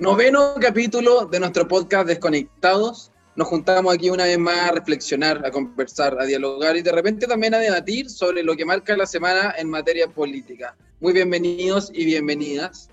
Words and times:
Noveno 0.00 0.54
capítulo 0.60 1.26
de 1.26 1.38
nuestro 1.40 1.68
podcast 1.68 2.08
Desconectados. 2.08 3.12
Nos 3.36 3.46
juntamos 3.46 3.94
aquí 3.94 4.10
una 4.10 4.24
vez 4.24 4.38
más 4.38 4.70
a 4.70 4.72
reflexionar, 4.72 5.46
a 5.46 5.52
conversar, 5.52 6.16
a 6.20 6.24
dialogar 6.24 6.76
y 6.76 6.82
de 6.82 6.90
repente 6.90 7.28
también 7.28 7.54
a 7.54 7.58
debatir 7.58 8.10
sobre 8.10 8.42
lo 8.42 8.56
que 8.56 8.64
marca 8.64 8.96
la 8.96 9.06
semana 9.06 9.54
en 9.56 9.70
materia 9.70 10.08
política. 10.08 10.76
Muy 10.98 11.12
bienvenidos 11.12 11.92
y 11.94 12.06
bienvenidas. 12.06 12.90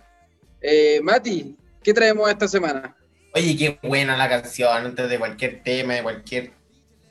Eh, 0.61 0.99
Mati, 1.01 1.57
¿qué 1.81 1.91
traemos 1.91 2.29
esta 2.29 2.47
semana? 2.47 2.95
Oye, 3.33 3.57
qué 3.57 3.79
buena 3.81 4.15
la 4.15 4.29
canción, 4.29 4.85
antes 4.85 5.09
de 5.09 5.17
cualquier 5.17 5.63
tema, 5.63 5.95
de 5.95 6.03
cualquier 6.03 6.51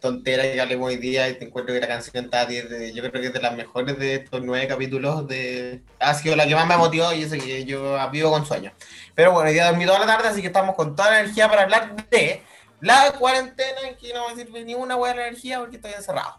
tontera 0.01 0.45
que 0.45 0.61
hablemos 0.61 0.89
hoy 0.89 0.97
día, 0.97 1.29
y 1.29 1.35
te 1.35 1.47
encuentro 1.47 1.75
que 1.75 1.81
la 1.81 1.89
canción 1.89 2.27
está, 2.27 2.47
de, 2.47 2.93
yo 2.95 3.03
creo 3.03 3.21
que 3.21 3.27
es 3.27 3.33
de 3.33 3.41
las 3.41 3.57
mejores 3.57 3.99
de 3.99 4.15
estos 4.15 4.41
nueve 4.45 4.69
capítulos, 4.69 5.27
de, 5.27 5.83
ha 5.99 6.15
sido 6.15 6.37
la 6.37 6.47
que 6.47 6.55
más 6.55 6.67
me 6.67 6.77
motivó 6.77 7.13
y 7.13 7.23
eso 7.23 7.35
que 7.37 7.65
yo 7.65 7.99
vivo 8.13 8.31
con 8.31 8.47
sueño. 8.47 8.73
Pero 9.17 9.33
bueno, 9.33 9.51
ya 9.51 9.69
dormí 9.69 9.85
toda 9.85 9.99
la 9.99 10.07
tarde, 10.07 10.29
así 10.29 10.41
que 10.41 10.47
estamos 10.47 10.77
con 10.77 10.95
toda 10.95 11.11
la 11.11 11.21
energía 11.21 11.49
para 11.49 11.63
hablar 11.63 11.97
de 12.09 12.43
la 12.81 13.13
cuarentena, 13.19 13.81
en 13.89 13.97
que 13.97 14.13
no 14.13 14.25
va 14.25 14.31
a 14.31 14.35
decir 14.35 14.51
ni 14.65 14.75
una 14.75 14.97
buena 14.97 15.27
energía 15.27 15.61
porque 15.61 15.77
estoy 15.77 15.93
encerrado. 15.93 16.39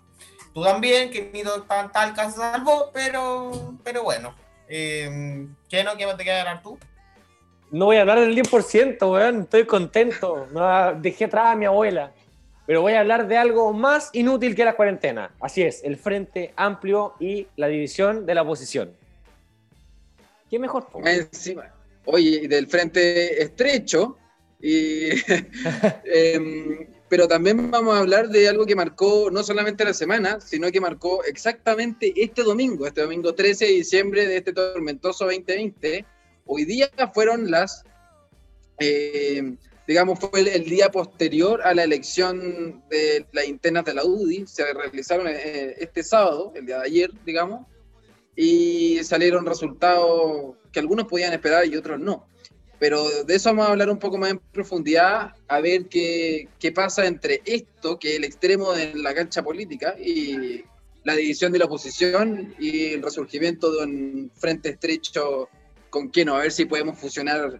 Tú 0.53 0.63
también, 0.63 1.11
que 1.11 1.29
ni 1.33 1.43
tan 1.67 1.91
tal 1.91 2.13
caso 2.13 2.37
salvo, 2.37 2.89
pero, 2.93 3.75
pero 3.83 4.03
bueno. 4.03 4.35
Eh, 4.67 5.47
¿Qué 5.69 5.83
no? 5.83 5.95
¿Qué 5.95 6.05
te 6.17 6.23
queda 6.23 6.41
hablar 6.41 6.61
tú? 6.61 6.77
No 7.69 7.85
voy 7.85 7.97
a 7.97 8.01
hablar 8.01 8.19
del 8.19 8.35
10%, 8.35 9.11
weón, 9.11 9.41
estoy 9.41 9.65
contento. 9.65 10.47
No, 10.51 10.93
dejé 10.93 11.25
atrás 11.25 11.47
a 11.47 11.55
mi 11.55 11.65
abuela. 11.65 12.11
Pero 12.65 12.81
voy 12.81 12.93
a 12.93 13.01
hablar 13.01 13.27
de 13.27 13.37
algo 13.37 13.71
más 13.71 14.09
inútil 14.13 14.55
que 14.55 14.65
la 14.65 14.75
cuarentena. 14.75 15.31
Así 15.39 15.61
es, 15.61 15.83
el 15.83 15.97
Frente 15.97 16.53
Amplio 16.55 17.13
y 17.19 17.47
la 17.55 17.67
división 17.67 18.25
de 18.25 18.35
la 18.35 18.41
oposición. 18.41 18.93
¿Qué 20.49 20.59
mejor? 20.59 20.87
Encima. 21.05 21.71
Oye, 22.05 22.47
del 22.47 22.67
Frente 22.67 23.41
Estrecho. 23.41 24.17
Em, 26.05 26.87
pero 27.09 27.27
también 27.27 27.69
vamos 27.69 27.95
a 27.95 27.99
hablar 27.99 28.29
de 28.29 28.49
algo 28.49 28.65
que 28.65 28.75
marcó 28.75 29.29
no 29.31 29.43
solamente 29.43 29.85
la 29.85 29.93
semana, 29.93 30.41
sino 30.41 30.71
que 30.71 30.81
marcó 30.81 31.23
exactamente 31.23 32.13
este 32.15 32.43
domingo, 32.43 32.87
este 32.87 33.01
domingo 33.01 33.33
13 33.33 33.65
de 33.65 33.71
diciembre 33.71 34.27
de 34.27 34.37
este 34.37 34.53
tormentoso 34.53 35.25
2020. 35.25 36.05
Hoy 36.45 36.65
día 36.65 36.89
fueron 37.13 37.51
las 37.51 37.83
eh, 38.79 39.55
digamos, 39.87 40.19
fue 40.19 40.41
el, 40.41 40.65
día 40.65 40.89
posterior 40.89 41.61
a 41.63 41.73
la 41.73 41.83
elección 41.83 42.83
de 42.89 43.25
las 43.31 43.47
internas 43.47 43.85
de 43.85 43.93
la 43.93 44.03
UDI, 44.03 44.45
se 44.45 44.73
realizaron 44.73 45.27
eh, 45.29 45.75
este 45.79 46.03
sábado, 46.03 46.51
el 46.55 46.65
día 46.65 46.79
de 46.79 46.85
ayer, 46.85 47.11
digamos, 47.25 47.65
y 48.35 48.99
salieron 49.03 49.45
resultados 49.45 50.57
que 50.73 50.79
algunos 50.79 51.07
podían 51.07 51.33
esperar 51.33 51.65
y 51.65 51.77
otros 51.77 51.99
no. 51.99 52.27
Pero 52.79 53.23
de 53.23 53.35
eso 53.35 53.49
vamos 53.49 53.67
a 53.67 53.71
hablar 53.71 53.89
un 53.89 53.97
poco 53.97 54.17
más 54.17 54.31
en 54.31 54.39
profundidad, 54.39 55.33
a 55.47 55.59
ver 55.61 55.87
qué, 55.87 56.47
qué 56.59 56.71
pasa 56.71 57.07
entre 57.07 57.41
esto, 57.45 57.97
que 57.97 58.11
es 58.11 58.15
el 58.17 58.23
extremo 58.23 58.73
de 58.73 58.93
la 58.95 59.15
cancha 59.15 59.41
política, 59.41 59.95
y 59.99 60.63
la 61.03 61.15
división 61.15 61.53
de 61.53 61.59
la 61.59 61.65
oposición 61.65 62.53
y 62.59 62.93
el 62.93 63.01
resurgimiento 63.01 63.71
de 63.71 63.85
un 63.85 64.31
frente 64.35 64.69
estrecho 64.69 65.49
con 65.89 66.11
no 66.25 66.35
a 66.35 66.41
ver 66.41 66.51
si 66.51 66.65
podemos 66.65 66.99
fusionar 66.99 67.59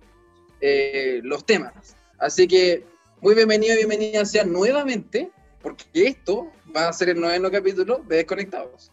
eh, 0.59 1.21
los 1.23 1.45
temas. 1.45 1.95
Así 2.19 2.47
que 2.47 2.83
muy 3.21 3.35
bienvenido 3.35 3.73
y 3.73 3.77
bienvenida 3.77 4.25
sean 4.25 4.51
nuevamente, 4.51 5.31
porque 5.61 5.85
esto 5.93 6.51
va 6.75 6.89
a 6.89 6.93
ser 6.93 7.09
el 7.09 7.21
noveno 7.21 7.49
capítulo 7.49 8.03
de 8.07 8.17
Desconectados. 8.17 8.91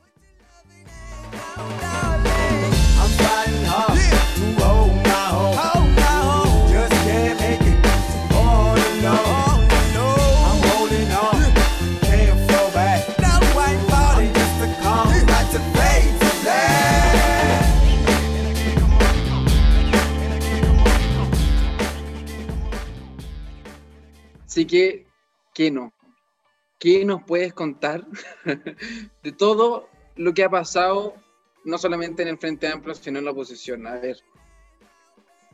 Así 24.54 24.68
que, 24.68 25.04
¿qué 25.52 25.68
no? 25.72 25.92
¿Qué 26.78 27.04
nos 27.04 27.24
puedes 27.24 27.52
contar 27.52 28.06
de 29.24 29.32
todo 29.32 29.88
lo 30.14 30.32
que 30.32 30.44
ha 30.44 30.48
pasado, 30.48 31.14
no 31.64 31.76
solamente 31.76 32.22
en 32.22 32.28
el 32.28 32.38
Frente 32.38 32.68
Amplio, 32.68 32.94
sino 32.94 33.18
en 33.18 33.24
la 33.24 33.32
oposición? 33.32 33.84
A 33.84 33.96
ver. 33.96 34.18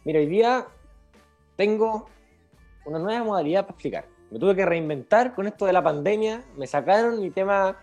Mira, 0.05 0.21
hoy 0.21 0.27
día 0.27 0.69
tengo 1.57 2.11
una 2.85 2.99
nueva 2.99 3.25
modalidad 3.25 3.63
para 3.63 3.73
explicar. 3.73 4.07
Me 4.31 4.39
tuve 4.39 4.55
que 4.55 4.67
reinventar 4.67 5.35
con 5.35 5.47
esto 5.47 5.65
de 5.65 5.73
la 5.73 5.83
pandemia, 5.83 6.45
me 6.59 6.67
sacaron 6.67 7.23
mi 7.23 7.31
tema 7.31 7.79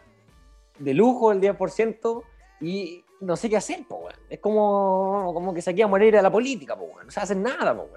de 0.77 0.93
lujo 0.93 1.31
el 1.31 1.41
10% 1.41 2.23
y 2.61 3.03
no 3.21 3.35
sé 3.35 3.49
qué 3.49 3.57
hacer, 3.57 3.87
po, 3.87 4.07
Es 4.29 4.37
como, 4.37 5.31
como 5.33 5.51
que 5.51 5.63
saqué 5.63 5.81
a 5.81 5.87
morir 5.87 6.15
a 6.15 6.21
la 6.21 6.31
política, 6.31 6.77
po, 6.77 6.91
no 7.03 7.09
se 7.09 7.19
hace 7.19 7.33
nada, 7.33 7.75
po, 7.75 7.89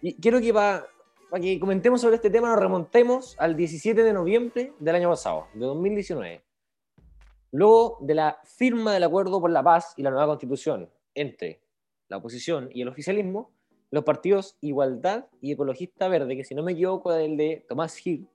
Y 0.00 0.14
quiero 0.14 0.40
que 0.40 0.54
para 0.54 0.91
para 1.32 1.44
que 1.44 1.58
comentemos 1.58 2.02
sobre 2.02 2.16
este 2.16 2.28
tema, 2.28 2.50
nos 2.50 2.58
remontemos 2.58 3.36
al 3.38 3.56
17 3.56 4.02
de 4.02 4.12
noviembre 4.12 4.74
del 4.78 4.96
año 4.96 5.08
pasado, 5.08 5.46
de 5.54 5.64
2019. 5.64 6.44
Luego 7.52 7.96
de 8.02 8.14
la 8.14 8.38
firma 8.44 8.92
del 8.92 9.04
acuerdo 9.04 9.40
por 9.40 9.50
la 9.50 9.62
paz 9.62 9.94
y 9.96 10.02
la 10.02 10.10
nueva 10.10 10.26
constitución 10.26 10.90
entre 11.14 11.62
la 12.08 12.18
oposición 12.18 12.68
y 12.70 12.82
el 12.82 12.88
oficialismo, 12.88 13.50
los 13.90 14.04
partidos 14.04 14.58
Igualdad 14.60 15.24
y 15.40 15.52
Ecologista 15.52 16.06
Verde, 16.06 16.36
que 16.36 16.44
si 16.44 16.54
no 16.54 16.62
me 16.62 16.72
equivoco 16.72 17.10
es 17.14 17.24
el 17.24 17.38
de 17.38 17.64
Tomás 17.66 17.96
Gil, 17.96 18.28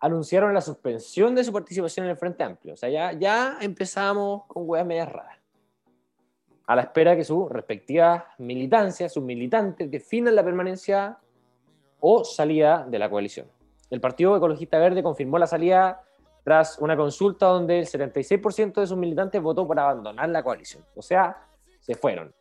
anunciaron 0.00 0.52
la 0.54 0.60
suspensión 0.60 1.36
de 1.36 1.44
su 1.44 1.52
participación 1.52 2.06
en 2.06 2.10
el 2.10 2.16
Frente 2.16 2.42
Amplio. 2.42 2.74
O 2.74 2.76
sea, 2.76 2.88
ya, 2.88 3.12
ya 3.12 3.58
empezamos 3.60 4.42
con 4.48 4.68
huevas 4.68 4.88
medias 4.88 5.12
raras. 5.12 5.38
A 6.66 6.74
la 6.74 6.82
espera 6.82 7.14
que 7.14 7.22
sus 7.22 7.48
respectivas 7.48 8.24
militancias, 8.38 9.12
sus 9.12 9.22
militantes, 9.22 9.88
definan 9.88 10.34
la 10.34 10.42
permanencia 10.42 11.20
o 12.06 12.22
salida 12.22 12.84
de 12.86 12.98
la 12.98 13.08
coalición. 13.08 13.46
El 13.88 13.98
Partido 13.98 14.36
Ecologista 14.36 14.78
Verde 14.78 15.02
confirmó 15.02 15.38
la 15.38 15.46
salida 15.46 16.02
tras 16.44 16.78
una 16.78 16.98
consulta 16.98 17.46
donde 17.46 17.78
el 17.78 17.86
76% 17.86 18.74
de 18.74 18.86
sus 18.86 18.98
militantes 18.98 19.40
votó 19.40 19.66
por 19.66 19.80
abandonar 19.80 20.28
la 20.28 20.42
coalición. 20.42 20.84
O 20.94 21.00
sea, 21.00 21.46
se 21.80 21.94
fueron. 21.94 22.34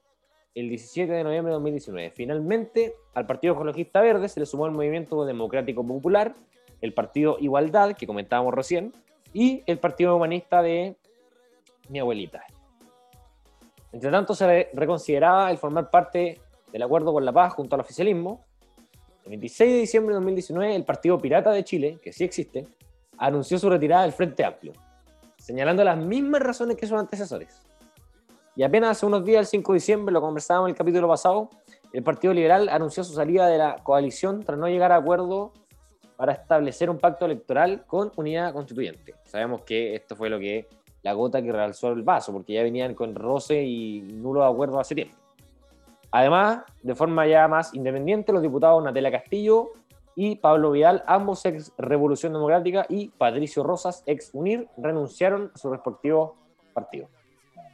El 0.53 0.68
17 0.68 1.09
de 1.09 1.23
noviembre 1.23 1.52
de 1.52 1.53
2019. 1.53 2.12
Finalmente, 2.12 2.96
al 3.13 3.25
Partido 3.25 3.53
Ecologista 3.53 4.02
Verde 4.02 4.28
se 4.28 4.41
le 4.41 4.46
sumó 4.46 4.66
el 4.66 4.73
Movimiento 4.73 5.23
Democrático 5.23 5.81
Popular, 5.88 6.34
el 6.81 6.94
Partido 6.94 7.38
Igualdad, 7.40 7.96
que 7.96 8.06
comentábamos 8.06 8.53
recién, 8.53 8.91
y 9.31 9.63
el 9.66 9.79
Partido 9.79 10.13
Humanista 10.18 10.62
de 10.62 10.97
mi 11.88 12.00
abuelita. 12.00 12.44
Entre 13.94 14.12
tanto, 14.12 14.35
se 14.35 14.69
reconsideraba 14.73 15.50
el 15.50 15.57
formar 15.57 15.90
parte 15.90 16.41
del 16.69 16.81
acuerdo 16.81 17.13
por 17.13 17.23
la 17.23 17.31
paz 17.31 17.53
junto 17.53 17.75
al 17.75 17.81
oficialismo, 17.81 18.44
el 19.25 19.29
26 19.29 19.72
de 19.72 19.79
diciembre 19.79 20.13
de 20.13 20.16
2019, 20.16 20.75
el 20.75 20.84
Partido 20.84 21.17
Pirata 21.17 21.51
de 21.51 21.63
Chile, 21.63 22.00
que 22.01 22.11
sí 22.11 22.23
existe, 22.23 22.67
anunció 23.17 23.57
su 23.57 23.69
retirada 23.69 24.03
del 24.03 24.11
Frente 24.11 24.44
Amplio, 24.44 24.73
señalando 25.37 25.84
las 25.84 25.97
mismas 25.97 26.41
razones 26.41 26.75
que 26.75 26.85
sus 26.85 26.97
antecesores. 26.97 27.61
Y 28.55 28.64
apenas 28.64 28.91
hace 28.91 29.05
unos 29.05 29.23
días, 29.25 29.41
el 29.41 29.46
5 29.47 29.72
de 29.72 29.78
diciembre, 29.78 30.14
lo 30.14 30.22
conversábamos 30.22 30.67
en 30.67 30.72
el 30.72 30.78
capítulo 30.78 31.08
pasado, 31.08 31.49
el 31.93 32.03
Partido 32.03 32.34
Liberal 32.34 32.70
anunció 32.70 33.03
su 33.03 33.14
salida 33.14 33.47
de 33.47 33.58
la 33.58 33.78
coalición 33.84 34.43
tras 34.43 34.58
no 34.58 34.67
llegar 34.67 34.91
a 34.91 34.97
acuerdo 34.97 35.53
para 36.17 36.34
establecer 36.34 36.90
un 36.90 36.97
pacto 36.97 37.25
electoral 37.25 37.85
con 37.85 38.11
unidad 38.16 38.53
constituyente. 38.53 39.16
Sabemos 39.25 39.61
que 39.61 39.96
esto 39.96 40.16
fue 40.16 40.29
lo 40.29 40.40
que 40.40 40.67
la 41.02 41.14
gota 41.14 41.41
que 41.41 41.52
realzó 41.52 41.90
el 41.91 42.03
vaso, 42.03 42.31
porque 42.31 42.53
ya 42.53 42.64
venían 42.64 42.93
con 42.93 43.14
roce 43.16 43.64
y 43.64 44.02
nulo 44.02 44.43
acuerdo 44.43 44.79
hace 44.79 44.96
tiempo. 44.96 45.22
Además, 46.13 46.61
de 46.83 46.93
forma 46.93 47.25
ya 47.25 47.47
más 47.47 47.73
independiente, 47.73 48.31
los 48.31 48.43
diputados 48.43 48.83
Natalia 48.83 49.11
Castillo 49.11 49.71
y 50.15 50.35
Pablo 50.35 50.69
Vidal, 50.69 51.03
ambos 51.07 51.43
ex 51.43 51.73
Revolución 51.75 52.33
Democrática, 52.33 52.85
y 52.87 53.09
Patricio 53.09 53.63
Rosas, 53.63 54.03
ex 54.05 54.29
UNIR, 54.31 54.67
renunciaron 54.77 55.51
a 55.55 55.57
sus 55.57 55.71
respectivos 55.71 56.33
partidos. 56.71 57.09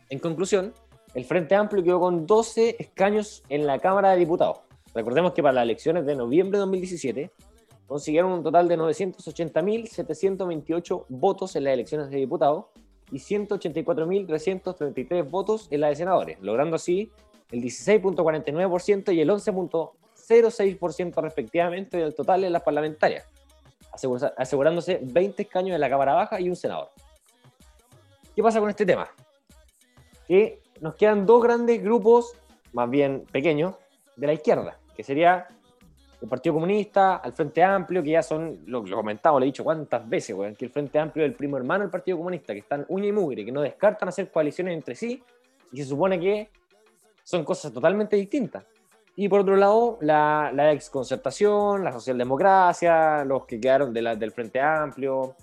En 0.09 0.19
conclusión, 0.19 0.73
el 1.13 1.25
Frente 1.25 1.53
Amplio 1.53 1.83
quedó 1.83 1.99
con 1.99 2.25
12 2.25 2.77
escaños 2.79 3.43
en 3.49 3.67
la 3.67 3.77
Cámara 3.77 4.11
de 4.11 4.19
Diputados. 4.19 4.59
Recordemos 4.95 5.33
que 5.33 5.43
para 5.43 5.55
las 5.55 5.65
elecciones 5.65 6.05
de 6.05 6.15
noviembre 6.15 6.59
de 6.59 6.61
2017, 6.61 7.31
consiguieron 7.87 8.31
un 8.31 8.41
total 8.41 8.69
de 8.69 8.77
980.728 8.77 11.05
votos 11.09 11.57
en 11.57 11.65
las 11.65 11.73
elecciones 11.73 12.09
de 12.09 12.15
diputados 12.15 12.67
y 13.11 13.17
184.333 13.17 15.29
votos 15.29 15.67
en 15.71 15.81
las 15.81 15.89
de 15.89 15.97
senadores, 15.97 16.37
logrando 16.39 16.77
así 16.77 17.11
el 17.51 17.61
16.49% 17.61 19.13
y 19.13 19.21
el 19.21 19.29
11.06% 19.29 21.21
respectivamente 21.21 21.97
del 21.97 22.13
total 22.13 22.43
en 22.43 22.53
las 22.53 22.61
parlamentarias, 22.61 23.25
asegurándose 24.37 24.99
20 25.01 25.41
escaños 25.41 25.75
en 25.75 25.81
la 25.81 25.89
Cámara 25.89 26.13
Baja 26.13 26.39
y 26.39 26.49
un 26.49 26.55
senador. 26.55 26.89
¿Qué 28.35 28.43
pasa 28.43 28.59
con 28.59 28.69
este 28.69 28.85
tema? 28.85 29.09
Que 30.27 30.61
nos 30.79 30.95
quedan 30.95 31.25
dos 31.25 31.43
grandes 31.43 31.83
grupos, 31.83 32.35
más 32.73 32.89
bien 32.89 33.25
pequeños, 33.31 33.75
de 34.15 34.27
la 34.27 34.33
izquierda, 34.33 34.79
que 34.95 35.03
sería 35.03 35.47
el 36.21 36.27
Partido 36.27 36.53
Comunista, 36.53 37.15
al 37.15 37.33
Frente 37.33 37.63
Amplio, 37.63 38.03
que 38.03 38.11
ya 38.11 38.21
son, 38.21 38.59
lo, 38.65 38.83
lo 38.83 38.97
comentamos, 38.97 39.39
lo 39.39 39.45
he 39.45 39.47
dicho 39.47 39.63
cuántas 39.63 40.07
veces, 40.07 40.35
que 40.57 40.65
el 40.65 40.71
Frente 40.71 40.99
Amplio 40.99 41.25
es 41.25 41.31
el 41.31 41.35
primo 41.35 41.57
hermano 41.57 41.83
del 41.83 41.89
Partido 41.89 42.17
Comunista, 42.17 42.53
que 42.53 42.59
están 42.59 42.85
uña 42.89 43.07
y 43.07 43.11
mugre, 43.11 43.45
que 43.45 43.51
no 43.51 43.61
descartan 43.61 44.09
hacer 44.09 44.29
coaliciones 44.29 44.73
entre 44.73 44.95
sí, 44.95 45.23
y 45.71 45.77
se 45.77 45.85
supone 45.85 46.19
que 46.19 46.49
son 47.29 47.43
cosas 47.43 47.71
totalmente 47.71 48.15
distintas. 48.15 48.65
Y 49.15 49.29
por 49.29 49.41
otro 49.41 49.55
lado, 49.55 49.99
la, 50.01 50.51
la 50.51 50.71
exconcertación, 50.71 51.83
la 51.83 51.91
socialdemocracia, 51.91 53.23
los 53.23 53.45
que 53.45 53.59
quedaron 53.59 53.93
de 53.93 54.01
la, 54.01 54.15
del 54.15 54.31
Frente 54.31 54.59
Amplio, 54.59 55.35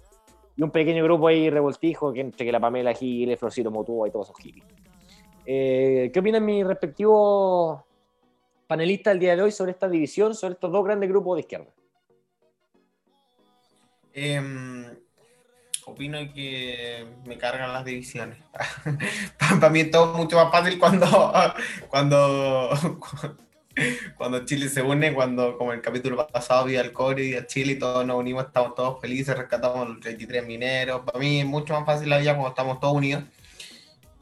y 0.56 0.62
un 0.64 0.72
pequeño 0.72 1.04
grupo 1.04 1.28
ahí 1.28 1.48
revoltijo 1.48 2.12
que 2.12 2.22
entre 2.22 2.44
que 2.44 2.50
la 2.50 2.58
Pamela 2.58 2.92
Giles, 2.92 3.38
Florcito 3.38 3.70
Motúa 3.70 4.08
y 4.08 4.10
todos 4.10 4.30
esos 4.30 4.40
hippies. 4.40 4.66
Eh, 5.44 6.10
¿Qué 6.12 6.18
opinan 6.18 6.44
mis 6.44 6.66
respectivos 6.66 7.82
panelista 8.66 9.12
el 9.12 9.20
día 9.20 9.36
de 9.36 9.42
hoy 9.42 9.52
sobre 9.52 9.70
esta 9.70 9.88
división, 9.88 10.34
sobre 10.34 10.54
estos 10.54 10.72
dos 10.72 10.84
grandes 10.84 11.08
grupos 11.08 11.36
de 11.36 11.40
izquierda? 11.42 11.70
Em, 14.12 14.75
opino 15.86 16.18
que 16.34 17.06
me 17.24 17.38
cargan 17.38 17.72
las 17.72 17.84
divisiones. 17.84 18.38
Para 19.38 19.70
mí 19.70 19.80
es 19.80 19.90
todo 19.90 20.14
mucho 20.14 20.36
más 20.36 20.50
fácil 20.50 20.78
cuando, 20.80 21.32
cuando, 21.88 22.70
cuando 24.16 24.44
Chile 24.44 24.68
se 24.68 24.82
une, 24.82 25.14
cuando 25.14 25.56
como 25.56 25.72
el 25.72 25.80
capítulo 25.80 26.26
pasado 26.26 26.64
vi 26.64 26.76
al 26.76 26.92
Core 26.92 27.24
y 27.24 27.34
a 27.34 27.46
Chile 27.46 27.74
y 27.74 27.78
todos 27.78 28.04
nos 28.04 28.16
unimos, 28.16 28.46
estamos 28.46 28.74
todos 28.74 29.00
felices, 29.00 29.38
rescatamos 29.38 29.88
los 29.88 30.00
33 30.00 30.44
mineros. 30.44 31.02
Para 31.06 31.20
mí 31.20 31.40
es 31.40 31.46
mucho 31.46 31.72
más 31.74 31.86
fácil 31.86 32.10
la 32.10 32.18
vida 32.18 32.32
cuando 32.32 32.48
estamos 32.48 32.80
todos 32.80 32.94
unidos. 32.94 33.22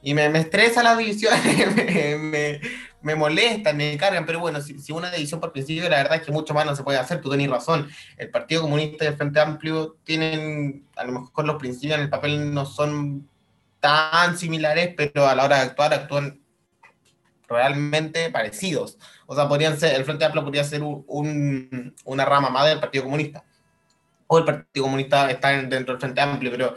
Y 0.03 0.13
me, 0.13 0.29
me 0.29 0.41
estresa 0.41 0.83
la 0.83 0.95
división, 0.97 1.33
me, 1.77 2.17
me, 2.19 2.61
me 3.05 3.15
molestan, 3.15 3.77
me 3.77 3.97
cargan, 3.99 4.25
pero 4.25 4.41
bueno, 4.41 4.63
si, 4.63 4.79
si, 4.79 4.91
una 4.91 5.11
división 5.11 5.39
por 5.39 5.53
principio, 5.53 5.89
la 5.91 5.99
verdad 5.99 6.17
es 6.17 6.23
que 6.23 6.33
mucho 6.33 6.55
más 6.55 6.65
no 6.65 6.75
se 6.75 6.83
puede 6.83 6.99
hacer, 6.99 7.21
tú 7.21 7.29
tenés 7.31 7.51
razón. 7.51 7.89
El 8.17 8.31
Partido 8.31 8.63
Comunista 8.63 9.05
y 9.05 9.09
el 9.09 9.17
Frente 9.17 9.41
Amplio 9.41 9.99
tienen, 10.05 10.87
a 10.97 11.05
lo 11.05 11.13
mejor 11.13 11.45
los 11.45 11.57
principios 11.57 11.99
en 11.99 12.05
el 12.05 12.11
papel 12.11 12.55
no 12.55 12.65
son 12.65 13.29
tan 13.79 14.39
similares, 14.39 14.95
pero 14.97 15.29
a 15.29 15.35
la 15.35 15.45
hora 15.45 15.57
de 15.57 15.63
actuar 15.65 15.93
actúan 15.93 16.41
realmente 17.47 18.31
parecidos. 18.31 18.99
O 19.27 19.35
sea, 19.35 19.49
podrían 19.49 19.79
ser, 19.79 19.95
el 19.95 20.07
Frente 20.07 20.25
Amplio 20.25 20.43
podría 20.43 20.65
ser 20.65 20.83
un, 20.83 21.05
un, 21.07 21.95
una 22.07 22.25
rama 22.25 22.49
más 22.49 22.67
del 22.67 22.81
Partido 22.81 23.05
Comunista. 23.05 23.45
O 24.27 24.39
el 24.39 24.45
Partido 24.47 24.87
Comunista 24.87 25.31
está 25.31 25.51
dentro 25.51 25.93
del 25.93 26.01
Frente 26.01 26.23
Amplio, 26.23 26.51
pero 26.51 26.75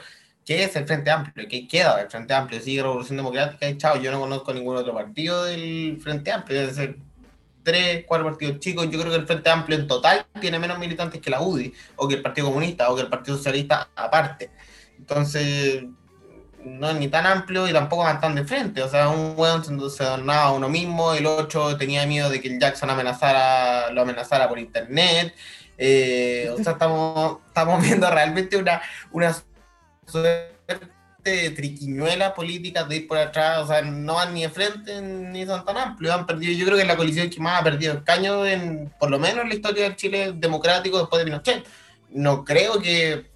¿Qué 0.48 0.64
es 0.64 0.74
el 0.78 0.88
Frente 0.88 1.12
Amplio? 1.12 1.46
¿Qué 1.50 1.68
queda 1.68 1.98
del 1.98 2.10
Frente 2.10 2.34
Amplio? 2.34 2.62
¿Sigue 2.62 2.82
Revolución 2.82 3.18
Democrática? 3.18 3.68
Y 3.68 3.78
chao, 3.78 3.98
yo 3.98 4.14
no 4.14 4.22
conozco 4.22 4.54
ningún 4.54 4.78
otro 4.78 4.94
partido 4.94 5.44
del 5.44 6.00
Frente 6.02 6.32
Amplio. 6.32 6.62
Debe 6.62 6.74
ser 6.74 6.96
tres, 7.64 8.06
cuatro 8.08 8.28
partidos 8.28 8.60
chicos. 8.60 8.90
Yo 8.90 8.98
creo 8.98 9.12
que 9.12 9.20
el 9.20 9.28
Frente 9.28 9.50
Amplio 9.50 9.78
en 9.78 9.88
total 9.88 10.26
tiene 10.40 10.58
menos 10.58 10.80
militantes 10.80 11.20
que 11.20 11.30
la 11.30 11.42
UDI, 11.42 11.74
o 11.98 12.08
que 12.08 12.16
el 12.16 12.22
Partido 12.22 12.48
Comunista, 12.48 12.90
o 12.90 12.96
que 12.96 13.02
el 13.02 13.10
Partido 13.10 13.36
Socialista 13.36 13.90
aparte. 13.94 14.50
Entonces, 14.98 15.84
no 16.64 16.92
es 16.92 16.96
ni 16.96 17.10
tan 17.10 17.26
amplio 17.26 17.68
y 17.68 17.74
tampoco 17.74 18.04
van 18.04 18.22
tan 18.22 18.34
de 18.34 18.46
frente. 18.46 18.82
O 18.82 18.88
sea, 18.88 19.10
un 19.10 19.34
weón 19.36 19.66
se 19.90 20.04
donaba 20.06 20.44
a 20.44 20.52
uno 20.54 20.70
mismo, 20.70 21.14
el 21.14 21.26
otro 21.26 21.76
tenía 21.76 22.06
miedo 22.06 22.30
de 22.30 22.40
que 22.40 22.48
el 22.48 22.58
Jackson 22.58 22.90
amenazara, 22.90 23.92
lo 23.92 24.02
amenazara 24.02 24.48
por 24.48 24.60
internet. 24.60 25.36
Eh, 25.78 26.50
o 26.58 26.64
sea, 26.64 26.72
estamos, 26.72 27.40
estamos 27.48 27.82
viendo 27.84 28.10
realmente 28.10 28.56
una, 28.56 28.82
una 29.12 29.36
suerte 30.08 30.58
triquiñuela 31.56 32.34
política 32.34 32.84
de 32.84 32.98
ir 32.98 33.08
por 33.08 33.18
atrás, 33.18 33.60
o 33.64 33.68
sea, 33.68 33.82
no 33.82 34.16
van 34.16 34.34
ni 34.34 34.44
de 34.44 34.50
frente 34.50 35.02
ni 35.02 35.46
son 35.46 35.64
tan 35.66 35.78
amplios, 35.78 36.16
han 36.16 36.26
perdido, 36.26 36.54
yo 36.54 36.66
creo 36.66 36.78
que 36.78 36.84
es 36.84 36.88
la 36.88 36.96
coalición 36.96 37.30
que 37.30 37.40
más 37.40 37.60
ha 37.60 37.64
perdido 37.64 37.94
el 37.94 38.04
caño 38.04 38.46
en, 38.46 38.94
por 39.00 39.10
lo 39.10 39.20
menos 39.20 39.44
en 39.44 39.50
la 39.50 39.56
historia 39.56 39.84
del 39.84 39.96
Chile 39.96 40.34
democrático 40.36 41.00
después 41.00 41.20
de 41.20 41.26
Pinochet. 41.26 41.66
No 42.10 42.46
creo 42.46 42.80
que, 42.80 43.30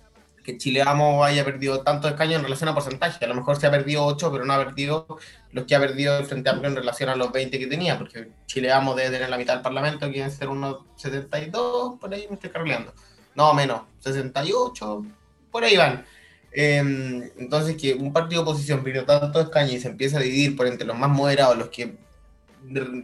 que 0.43 0.57
Chile 0.57 0.83
Vamos 0.85 1.25
haya 1.25 1.43
perdido 1.43 1.81
tanto 1.81 2.07
escaños 2.07 2.35
en 2.35 2.43
relación 2.43 2.69
a 2.69 2.73
porcentaje, 2.73 3.23
a 3.23 3.27
lo 3.27 3.35
mejor 3.35 3.59
se 3.59 3.67
ha 3.67 3.71
perdido 3.71 4.05
8, 4.05 4.31
pero 4.31 4.45
no 4.45 4.53
ha 4.53 4.63
perdido 4.63 5.05
los 5.51 5.65
que 5.65 5.75
ha 5.75 5.79
perdido 5.79 6.17
el 6.17 6.25
Frente 6.25 6.49
Amplio 6.49 6.69
en 6.69 6.77
relación 6.77 7.09
a 7.09 7.15
los 7.15 7.31
20 7.31 7.59
que 7.59 7.67
tenía, 7.67 7.97
porque 7.97 8.29
Chile 8.45 8.69
Vamos 8.69 8.95
debe 8.95 9.09
tener 9.09 9.29
la 9.29 9.37
mitad 9.37 9.53
del 9.53 9.61
Parlamento, 9.61 10.09
que 10.09 10.29
ser 10.29 10.47
unos 10.47 10.77
72, 10.95 11.99
por 11.99 12.13
ahí 12.13 12.25
me 12.29 12.35
estoy 12.35 12.49
cargando. 12.49 12.93
No, 13.35 13.53
menos, 13.53 13.81
68, 13.99 15.05
por 15.51 15.63
ahí 15.63 15.75
van. 15.75 16.05
Em, 16.53 17.29
entonces, 17.37 17.77
que 17.77 17.93
un 17.93 18.11
partido 18.11 18.43
de 18.43 18.49
oposición 18.49 18.83
pierde 18.83 19.03
tanto 19.03 19.39
escaños 19.39 19.73
y 19.73 19.79
se 19.79 19.87
empieza 19.87 20.17
a 20.17 20.21
dividir 20.21 20.55
por 20.55 20.67
entre 20.67 20.85
los 20.85 20.97
más 20.97 21.09
moderados, 21.09 21.57
los 21.57 21.69
que 21.69 21.95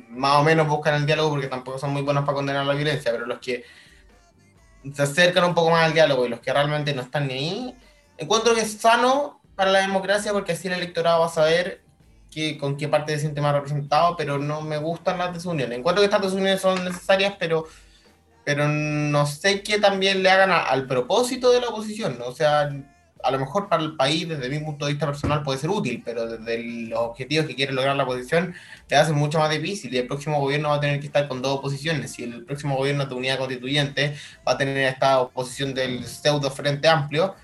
más 0.09 0.35
o 0.37 0.43
menos 0.43 0.67
buscan 0.67 0.95
el 0.95 1.05
diálogo 1.05 1.31
porque 1.31 1.47
tampoco 1.47 1.79
son 1.79 1.91
muy 1.91 2.01
buenos 2.01 2.25
para 2.25 2.35
condenar 2.35 2.65
la 2.65 2.73
violencia, 2.73 3.11
pero 3.11 3.25
los 3.25 3.39
que 3.39 3.63
se 4.93 5.01
acercan 5.01 5.45
un 5.45 5.55
poco 5.55 5.71
más 5.71 5.85
al 5.85 5.93
diálogo 5.93 6.25
y 6.25 6.29
los 6.29 6.39
que 6.39 6.53
realmente 6.53 6.93
no 6.93 7.01
están 7.01 7.27
ni 7.27 7.33
ahí, 7.33 7.75
encuentro 8.17 8.53
que 8.53 8.61
es 8.61 8.73
sano 8.73 9.41
para 9.55 9.71
la 9.71 9.79
democracia 9.79 10.31
porque 10.31 10.51
así 10.51 10.67
el 10.67 10.75
electorado 10.75 11.21
va 11.21 11.25
a 11.25 11.29
saber 11.29 11.81
que, 12.31 12.57
con 12.57 12.77
qué 12.77 12.87
parte 12.87 13.13
se 13.13 13.21
siente 13.21 13.41
más 13.41 13.53
representado, 13.53 14.15
pero 14.15 14.37
no 14.37 14.61
me 14.61 14.77
gustan 14.77 15.17
las 15.17 15.33
desuniones. 15.33 15.77
Encuentro 15.77 16.01
que 16.01 16.05
estas 16.05 16.21
desuniones 16.21 16.61
son 16.61 16.83
necesarias, 16.85 17.33
pero, 17.39 17.65
pero 18.43 18.67
no 18.67 19.25
sé 19.25 19.63
qué 19.63 19.79
también 19.79 20.21
le 20.21 20.29
hagan 20.29 20.51
al 20.51 20.85
propósito 20.85 21.51
de 21.51 21.61
la 21.61 21.69
oposición. 21.69 22.19
O 22.23 22.33
sea, 22.33 22.69
a 23.23 23.31
lo 23.31 23.39
mejor 23.39 23.69
para 23.69 23.83
el 23.83 23.95
país, 23.95 24.27
desde 24.27 24.49
mi 24.49 24.59
punto 24.59 24.85
de 24.85 24.93
vista 24.93 25.05
personal, 25.05 25.43
puede 25.43 25.59
ser 25.59 25.69
útil, 25.69 26.01
pero 26.03 26.27
desde 26.27 26.63
los 26.87 26.99
objetivos 26.99 27.45
que 27.45 27.55
quiere 27.55 27.73
lograr 27.73 27.95
la 27.95 28.03
oposición, 28.03 28.53
le 28.89 28.95
hace 28.95 29.13
mucho 29.13 29.39
más 29.39 29.49
difícil 29.49 29.93
y 29.93 29.97
el 29.97 30.07
próximo 30.07 30.39
gobierno 30.39 30.69
va 30.69 30.75
a 30.75 30.79
tener 30.79 30.99
que 30.99 31.07
estar 31.07 31.27
con 31.27 31.41
dos 31.41 31.59
oposiciones. 31.59 32.17
Y 32.19 32.23
el 32.23 32.45
próximo 32.45 32.75
gobierno 32.75 33.05
de 33.05 33.15
unidad 33.15 33.37
constituyente 33.37 34.15
va 34.47 34.53
a 34.53 34.57
tener 34.57 34.77
esta 34.77 35.19
oposición 35.21 35.73
del 35.73 36.05
pseudo 36.05 36.51
Frente 36.51 36.87
Amplio 36.87 37.35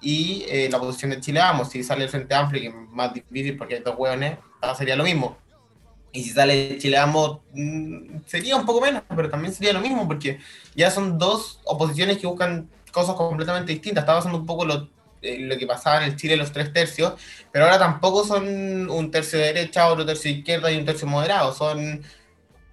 y 0.00 0.44
eh, 0.48 0.68
la 0.70 0.78
oposición 0.78 1.10
de 1.10 1.20
Chile 1.20 1.40
Vamos. 1.40 1.70
Si 1.70 1.82
sale 1.82 2.04
el 2.04 2.10
Frente 2.10 2.34
Amplio, 2.34 2.60
que 2.60 2.68
es 2.68 2.74
más 2.90 3.12
difícil 3.12 3.56
porque 3.56 3.76
hay 3.76 3.82
dos 3.82 3.94
hueones, 3.96 4.38
sería 4.76 4.96
lo 4.96 5.04
mismo. 5.04 5.38
Y 6.12 6.24
si 6.24 6.30
sale 6.30 6.78
Chile 6.78 6.98
Vamos, 6.98 7.38
mm, 7.52 8.20
sería 8.26 8.56
un 8.56 8.66
poco 8.66 8.80
menos, 8.80 9.02
pero 9.08 9.30
también 9.30 9.54
sería 9.54 9.72
lo 9.72 9.80
mismo 9.80 10.06
porque 10.08 10.40
ya 10.74 10.90
son 10.90 11.18
dos 11.18 11.60
oposiciones 11.64 12.18
que 12.18 12.26
buscan 12.26 12.68
cosas 12.90 13.14
completamente 13.14 13.72
distintas. 13.72 14.02
Estaba 14.02 14.18
haciendo 14.18 14.38
un 14.38 14.46
poco 14.46 14.64
lo 14.64 14.88
lo 15.22 15.58
que 15.58 15.66
pasaba 15.66 15.98
en 15.98 16.10
el 16.10 16.16
Chile 16.16 16.36
los 16.36 16.52
tres 16.52 16.72
tercios, 16.72 17.14
pero 17.52 17.64
ahora 17.66 17.78
tampoco 17.78 18.24
son 18.24 18.90
un 18.90 19.10
tercio 19.10 19.38
de 19.38 19.46
derecha, 19.46 19.88
otro 19.88 20.06
tercio 20.06 20.30
de 20.30 20.38
izquierda 20.38 20.70
y 20.70 20.76
un 20.76 20.84
tercio 20.84 21.06
moderado, 21.06 21.52
son 21.52 22.02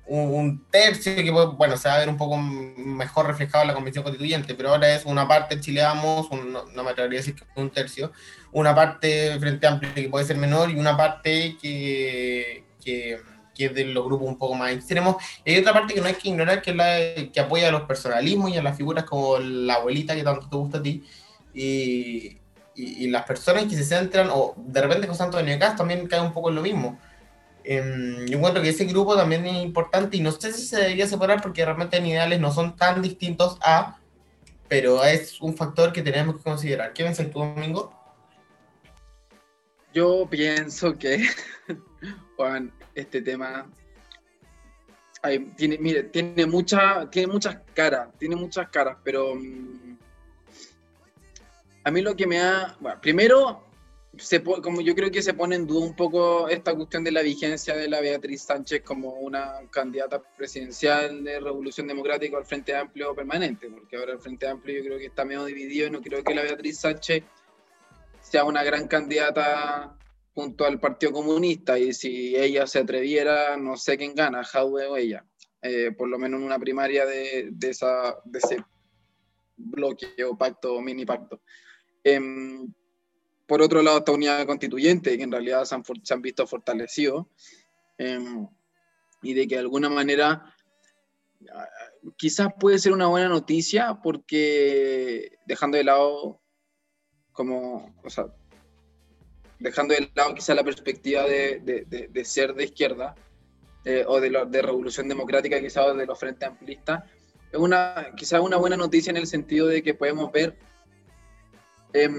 un, 0.08 0.66
tercio 0.72 1.16
que 1.16 1.32
bueno, 1.32 1.78
se 1.78 1.90
va 1.90 1.96
a 1.96 2.00
ver 2.00 2.10
un 2.10 2.18
poco 2.18 2.38
mejor 2.38 3.28
reflejado 3.28 3.64
en 3.64 3.68
la 3.68 3.74
convención 3.74 4.04
constituyente, 4.04 4.56
pero 4.56 4.70
ahora 4.70 4.96
es 4.96 5.06
una 5.06 5.28
parte 5.28 5.60
Chile 5.60 5.82
Vamos, 5.82 6.30
no, 6.32 6.84
me 6.84 6.90
atrevería 6.90 7.20
a 7.20 7.22
decir 7.22 7.36
que 7.36 7.44
un 7.56 7.70
tercio, 7.70 8.12
una 8.52 8.74
parte 8.74 9.38
Frente 9.40 9.68
Amplio 9.68 9.94
que 9.94 10.10
puede 10.10 10.26
ser 10.26 10.38
menor 10.38 10.72
y 10.72 10.76
una 10.76 10.96
parte 10.96 11.58
que, 11.62 12.64
que, 12.84 13.20
que, 13.54 13.66
es 13.66 13.74
de 13.74 13.86
los 13.86 14.06
grupos 14.06 14.28
un 14.28 14.38
poco 14.38 14.56
más 14.56 14.72
extremos. 14.72 15.18
Y 15.44 15.52
hay 15.52 15.60
otra 15.60 15.74
parte 15.74 15.94
que 15.94 16.02
no 16.02 16.08
hay 16.08 16.14
que 16.14 16.30
ignorar, 16.30 16.62
que 16.62 16.72
es 16.72 16.78
la 16.78 17.32
que 17.32 17.40
apoya 17.40 17.68
a 17.68 17.72
los 17.72 17.84
personalismos 17.84 18.52
y 18.52 18.58
a 18.58 18.64
las 18.64 18.78
figuras 18.78 19.04
como 19.04 19.38
la 19.40 19.76
abuelita 19.76 20.16
que 20.16 20.24
tanto 20.24 20.50
te 20.50 20.56
gusta 20.56 20.78
a 20.78 20.82
ti, 20.84 21.04
y, 21.58 22.38
y, 22.76 23.08
las 23.08 23.26
personas 23.26 23.66
que 23.66 23.76
se 23.76 23.84
centran, 23.84 24.30
o 24.32 24.54
de 24.58 24.82
repente 24.82 25.08
con 25.08 25.16
Santo 25.16 25.38
de 25.38 25.58
también 25.58 26.08
cae 26.08 26.22
un 26.22 26.34
poco 26.34 26.50
en 26.50 26.56
lo 26.56 26.62
mismo. 26.62 27.00
Eh, 27.64 28.26
yo 28.30 28.38
encuentro 28.38 28.62
que 28.62 28.70
ese 28.70 28.86
grupo 28.86 29.16
también 29.16 29.46
es 29.46 29.64
importante 29.64 30.16
y 30.16 30.22
no 30.22 30.32
sé 30.32 30.54
si 30.54 30.66
se 30.68 30.78
debería 30.78 31.08
separar 31.08 31.42
porque 31.42 31.66
realmente 31.66 31.98
en 31.98 32.06
ideales 32.06 32.40
no 32.40 32.52
son 32.52 32.78
tan 32.78 33.02
distintos 33.02 33.58
a, 33.62 34.00
pero 34.68 35.04
es 35.04 35.42
un 35.42 35.58
factor 35.58 35.92
que 35.92 36.04
tenemos 36.04 36.38
que 36.38 36.44
considerar. 36.44 36.94
¿Qué 36.94 37.04
piensas 37.04 37.30
tú, 37.32 37.40
Domingo? 37.40 37.92
Yo 39.94 40.28
pienso 40.30 40.94
que, 40.94 41.26
Juan, 42.38 42.72
este 42.94 43.22
tema 43.22 43.68
tiene, 45.56 45.78
mire, 45.80 46.04
tiene, 46.04 46.46
mucha, 46.46 47.10
tiene 47.10 47.34
muchas 47.34 47.58
caras, 47.74 48.10
tiene 48.20 48.36
muchas 48.36 48.70
caras, 48.70 48.98
pero 49.04 49.36
mm, 49.36 49.98
a 51.88 51.92
mí 51.92 52.02
lo 52.02 52.18
que 52.18 52.28
me 52.28 52.42
ha... 52.42 52.76
Bueno, 52.82 53.00
primero, 53.00 53.64
se, 54.18 54.44
como 54.44 54.82
yo 54.82 54.94
creo 54.94 55.10
que 55.10 55.22
se 55.22 55.34
pone 55.34 55.56
en 55.56 55.66
duda 55.66 55.86
un 55.86 55.96
poco 55.96 56.50
esta 56.50 56.76
cuestión 56.76 57.02
de 57.06 57.14
la 57.14 57.22
vigencia 57.22 57.78
de 57.78 57.88
la 57.88 58.02
Beatriz 58.02 58.42
Sánchez 58.42 58.82
como 58.84 59.12
una 59.12 59.62
candidata 59.72 60.22
presidencial 60.36 61.24
de 61.24 61.40
Revolución 61.40 61.88
Democrática 61.88 62.36
al 62.36 62.44
Frente 62.44 62.76
Amplio 62.76 63.16
permanente, 63.16 63.70
porque 63.70 63.96
ahora 63.96 64.12
el 64.12 64.20
Frente 64.20 64.50
Amplio 64.50 64.80
yo 64.80 64.84
creo 64.84 64.98
que 64.98 65.06
está 65.06 65.24
medio 65.24 65.46
dividido 65.46 65.88
y 65.88 65.92
no 65.92 66.02
creo 66.02 66.26
que 66.26 66.36
la 66.36 66.42
Beatriz 66.42 66.78
Sánchez 66.78 67.24
sea 68.20 68.44
una 68.44 68.66
gran 68.66 68.90
candidata 68.90 69.98
junto 70.34 70.66
al 70.66 70.82
Partido 70.82 71.14
Comunista 71.14 71.80
y 71.80 71.94
si 71.94 72.36
ella 72.36 72.68
se 72.68 72.80
atreviera, 72.80 73.56
no 73.56 73.78
sé 73.78 73.98
quién 73.98 74.14
gana, 74.14 74.44
Jaude 74.44 74.88
o 74.88 74.98
ella, 74.98 75.24
eh, 75.62 75.94
por 75.98 76.10
lo 76.10 76.20
menos 76.20 76.42
en 76.42 76.48
una 76.48 76.60
primaria 76.60 77.06
de 77.06 77.50
ese 77.62 78.58
bloque 79.56 80.08
o 80.26 80.38
pacto 80.38 80.76
o 80.76 80.82
mini 80.82 81.06
pacto. 81.06 81.42
Em, 82.10 82.74
por 83.46 83.62
otro 83.62 83.82
lado, 83.82 83.98
esta 83.98 84.14
unidad 84.14 84.46
constituyente, 84.46 85.18
que 85.18 85.24
en 85.24 85.32
realidad 85.32 85.66
se 85.66 85.76
han, 85.76 86.22
visto 86.22 86.48
fortalecidos, 86.48 87.26
em, 87.98 88.48
y 89.22 89.34
de 89.34 89.46
que 89.46 89.56
de 89.56 89.62
alguna 89.62 89.90
manera 89.90 90.54
quizás 92.16 92.48
puede 92.58 92.80
ser 92.80 92.94
una 92.94 93.08
buena 93.08 93.28
noticia 93.28 94.00
porque 94.02 95.38
dejando 95.46 95.78
de 95.78 95.84
lado 95.84 96.42
como, 97.34 97.94
o 98.04 98.10
sea, 98.10 98.28
dejando 99.60 99.94
de 99.94 100.10
lado 100.16 100.34
quizás 100.34 100.56
la 100.56 100.64
perspectiva 100.64 101.24
de, 101.24 101.60
de, 102.10 102.26
ser 102.26 102.54
de 102.54 102.64
izquierda 102.64 103.16
eh, 103.84 104.06
o 104.08 104.22
de, 104.22 104.30
de 104.30 104.62
revolución 104.62 105.10
democrática 105.10 105.60
quizás 105.60 105.96
de 105.98 106.06
los 106.06 106.18
frentes 106.18 106.48
amplistas, 106.48 107.04
es 107.52 107.60
una, 107.60 108.14
quizás 108.16 108.40
una 108.40 108.56
buena 108.56 108.78
noticia 108.78 109.10
en 109.10 109.18
el 109.18 109.28
sentido 109.28 109.68
de 109.68 109.84
que 109.84 109.94
podemos 109.94 110.32
ver 110.32 110.58
eh, 111.94 112.10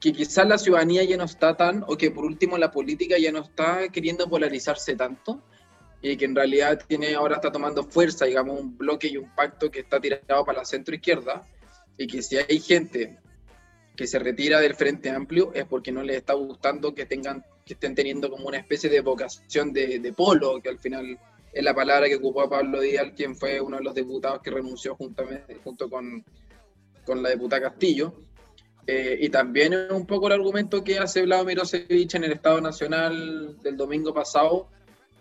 que 0.00 0.12
quizás 0.12 0.48
la 0.48 0.58
ciudadanía 0.58 1.04
ya 1.04 1.16
no 1.16 1.24
está 1.24 1.56
tan, 1.56 1.84
o 1.86 1.96
que 1.96 2.10
por 2.10 2.24
último 2.24 2.56
la 2.56 2.70
política 2.70 3.18
ya 3.18 3.30
no 3.30 3.40
está 3.40 3.88
queriendo 3.90 4.28
polarizarse 4.28 4.96
tanto, 4.96 5.42
y 6.02 6.16
que 6.16 6.24
en 6.24 6.34
realidad 6.34 6.82
tiene, 6.86 7.14
ahora 7.14 7.36
está 7.36 7.52
tomando 7.52 7.84
fuerza, 7.84 8.24
digamos, 8.24 8.58
un 8.58 8.78
bloque 8.78 9.08
y 9.08 9.18
un 9.18 9.34
pacto 9.34 9.70
que 9.70 9.80
está 9.80 10.00
tirado 10.00 10.44
para 10.44 10.58
la 10.58 10.64
centro 10.64 10.94
izquierda, 10.94 11.46
y 11.98 12.06
que 12.06 12.22
si 12.22 12.38
hay 12.38 12.60
gente 12.60 13.18
que 13.94 14.06
se 14.06 14.18
retira 14.18 14.60
del 14.60 14.74
Frente 14.74 15.10
Amplio 15.10 15.52
es 15.52 15.66
porque 15.66 15.92
no 15.92 16.02
les 16.02 16.16
está 16.16 16.32
gustando 16.32 16.94
que 16.94 17.04
tengan 17.04 17.44
que 17.66 17.74
estén 17.74 17.94
teniendo 17.94 18.30
como 18.30 18.48
una 18.48 18.56
especie 18.56 18.88
de 18.88 19.02
vocación 19.02 19.74
de, 19.74 19.98
de 19.98 20.12
polo, 20.14 20.60
que 20.62 20.70
al 20.70 20.78
final 20.78 21.18
es 21.52 21.62
la 21.62 21.74
palabra 21.74 22.08
que 22.08 22.16
ocupó 22.16 22.48
Pablo 22.48 22.80
Díaz, 22.80 23.12
quien 23.14 23.36
fue 23.36 23.60
uno 23.60 23.76
de 23.76 23.84
los 23.84 23.94
diputados 23.94 24.40
que 24.40 24.50
renunció 24.50 24.94
juntamente, 24.96 25.58
junto 25.62 25.90
con, 25.90 26.24
con 27.04 27.22
la 27.22 27.30
diputada 27.30 27.62
Castillo. 27.62 28.14
Eh, 28.86 29.18
y 29.20 29.28
también 29.28 29.72
es 29.72 29.90
un 29.90 30.06
poco 30.06 30.26
el 30.26 30.32
argumento 30.32 30.82
que 30.82 30.98
hace 30.98 31.22
Vladimir 31.22 31.56
Mirosevic 31.56 32.14
en 32.14 32.24
el 32.24 32.32
Estado 32.32 32.60
Nacional 32.60 33.56
del 33.62 33.76
domingo 33.76 34.12
pasado, 34.12 34.68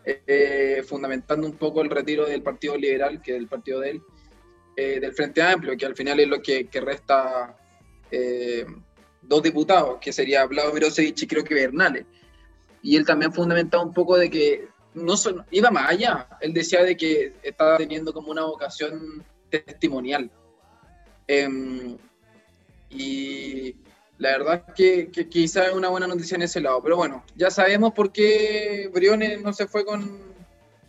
eh, 0.06 0.82
fundamentando 0.88 1.46
un 1.46 1.54
poco 1.54 1.82
el 1.82 1.90
retiro 1.90 2.26
del 2.26 2.42
Partido 2.42 2.76
Liberal, 2.76 3.22
que 3.22 3.34
es 3.34 3.38
el 3.38 3.48
partido 3.48 3.82
de 3.82 3.92
él, 3.92 4.02
eh, 4.76 5.00
del 5.00 5.14
Frente 5.14 5.42
Amplio, 5.42 5.78
que 5.78 5.86
al 5.86 5.96
final 5.96 6.20
es 6.20 6.28
lo 6.28 6.42
que, 6.42 6.68
que 6.68 6.82
resta 6.82 7.56
dos 9.22 9.44
diputados, 9.44 10.00
que 10.02 10.12
sería 10.12 10.46
Vladimir 10.48 10.82
Mirosevic 10.82 11.22
y 11.22 11.28
creo 11.28 11.44
que 11.44 11.54
Bernales. 11.54 12.06
Y 12.82 12.96
él 12.96 13.06
también 13.06 13.32
fundamentaba 13.32 13.84
un 13.84 13.94
poco 13.94 14.18
de 14.18 14.32
que 14.32 14.68
no 14.96 15.16
son, 15.16 15.46
iba 15.52 15.70
más 15.70 15.90
allá. 15.90 16.28
Él 16.42 16.54
decía 16.54 16.84
de 16.84 16.98
que 16.98 17.34
estaba 17.44 17.78
teniendo 17.78 18.14
como 18.14 18.32
una 18.32 18.46
vocación 18.46 19.24
testimonial. 19.50 20.32
Em, 21.30 21.96
y 22.90 23.76
la 24.18 24.32
verdad 24.32 24.64
es 24.68 24.74
que, 25.12 25.30
quizá 25.30 25.68
es 25.68 25.74
una 25.74 25.90
buena 25.90 26.08
noticia 26.08 26.34
en 26.34 26.42
ese 26.42 26.60
lado. 26.60 26.82
Pero 26.82 26.98
bueno, 26.98 27.24
ya 27.36 27.52
sabemos 27.52 27.94
por 27.94 28.12
qué 28.12 28.90
Briones 28.92 29.40
no 29.44 29.54
se 29.54 29.68
fue 29.68 29.86
con, 29.86 30.20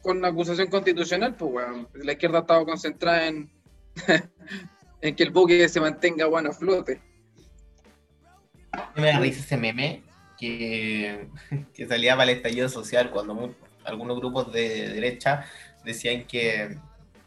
con 0.01 0.23
la 0.23 0.29
acusación 0.29 0.69
constitucional. 0.69 1.35
Pues 1.35 1.53
bueno, 1.53 1.89
la 1.93 2.13
izquierda 2.13 2.39
ha 2.39 2.41
estado 2.41 2.65
concentrada 2.65 3.27
en, 3.27 3.51
en 5.03 5.15
que 5.15 5.23
el 5.23 5.31
buque 5.31 5.69
se 5.69 5.79
mantenga 5.79 6.25
bueno 6.25 6.49
a 6.49 6.55
flote. 6.55 7.03
Me 8.97 9.09
da 9.09 9.19
risa 9.19 9.41
ese 9.41 9.59
meme 9.59 10.03
que, 10.39 11.29
que 11.75 11.87
salía 11.87 12.17
para 12.17 12.31
el 12.31 12.39
estallido 12.39 12.71
social 12.71 13.11
cuando 13.11 13.55
algunos 13.85 14.19
grupos 14.19 14.51
de 14.55 14.89
derecha 14.89 15.45
decían 15.85 16.27
que, 16.27 16.79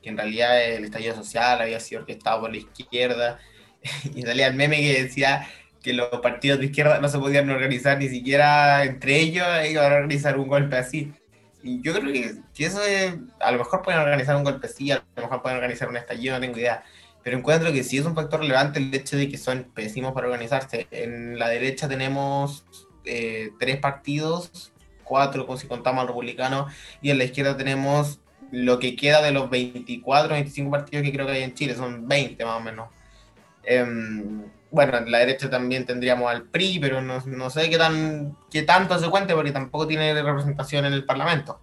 que 0.04 0.10
en 0.10 0.18
realidad 0.18 0.62
el 0.64 0.84
estallido 0.84 1.16
social 1.16 1.62
había 1.62 1.80
sido 1.80 2.02
orquestado 2.02 2.42
por 2.42 2.52
la 2.52 2.58
izquierda 2.58 3.40
y 4.16 4.22
salía 4.22 4.48
el 4.48 4.54
meme 4.54 4.82
que 4.82 5.04
decía 5.04 5.48
que 5.82 5.94
los 5.94 6.10
partidos 6.22 6.60
de 6.60 6.68
izquierda 6.68 7.00
no 7.00 7.10
se 7.10 7.20
podían 7.20 7.50
organizar 7.50 7.98
ni 7.98 8.10
siquiera 8.10 8.84
entre 8.84 9.20
ellos, 9.20 9.48
iban 9.70 9.92
a 9.92 9.96
organizar 9.96 10.38
un 10.38 10.48
golpe 10.48 10.78
así. 10.78 11.14
Y 11.62 11.82
yo 11.82 11.94
creo 11.94 12.12
que, 12.12 12.36
que 12.54 12.66
eso 12.66 12.84
es, 12.84 13.16
a 13.40 13.52
lo 13.52 13.60
mejor 13.60 13.82
pueden 13.82 14.00
organizar 14.00 14.36
un 14.36 14.44
golpe 14.44 14.68
así, 14.68 14.92
a 14.92 15.04
lo 15.16 15.24
mejor 15.24 15.42
pueden 15.42 15.58
organizar 15.58 15.90
un 15.90 15.98
estallido, 15.98 16.36
no 16.36 16.42
tengo 16.42 16.58
idea. 16.58 16.84
Pero 17.24 17.38
encuentro 17.38 17.72
que 17.72 17.84
sí 17.84 17.98
es 17.98 18.06
un 18.06 18.16
factor 18.16 18.42
relevante 18.42 18.80
el 18.80 18.94
hecho 18.94 19.16
de 19.16 19.30
que 19.30 19.38
son 19.38 19.72
pésimos 19.74 20.14
para 20.14 20.28
organizarse. 20.28 20.88
En 20.92 21.40
la 21.40 21.48
derecha 21.50 21.88
tenemos 21.88 22.66
eh, 23.06 23.52
tres 23.60 23.78
partidos, 23.78 24.74
cuatro 25.04 25.58
si 25.58 25.68
contamos 25.68 26.02
al 26.02 26.08
republicano, 26.08 26.68
y 27.02 27.12
en 27.12 27.18
la 27.18 27.24
izquierda 27.26 27.56
tenemos 27.56 28.20
lo 28.54 28.78
que 28.78 28.96
queda 28.96 29.24
de 29.24 29.32
los 29.32 29.50
24, 29.50 30.36
25 30.36 30.70
partidos 30.70 31.04
que 31.04 31.12
creo 31.12 31.26
que 31.26 31.32
hay 31.32 31.44
en 31.44 31.56
Chile, 31.56 31.74
son 31.74 32.08
20 32.08 32.46
más 32.46 32.58
o 32.58 32.64
menos. 32.64 32.88
Em, 33.64 34.44
bueno, 34.70 34.98
en 35.00 35.12
la 35.12 35.20
derecha 35.20 35.50
también 35.50 35.88
tendríamos 35.88 36.30
al 36.30 36.44
PRI, 36.44 36.78
pero 36.80 37.02
no, 37.02 37.20
no, 37.26 37.50
sé 37.50 37.68
qué, 37.72 37.80
tan, 37.80 38.38
qué 38.52 38.62
tanto 38.62 39.00
se 39.00 39.10
cuente 39.10 39.34
porque 39.34 39.52
tampoco 39.52 39.88
tiene 39.88 40.14
representación 40.22 40.86
en 40.86 40.94
el 40.94 41.04
Parlamento. 41.04 41.62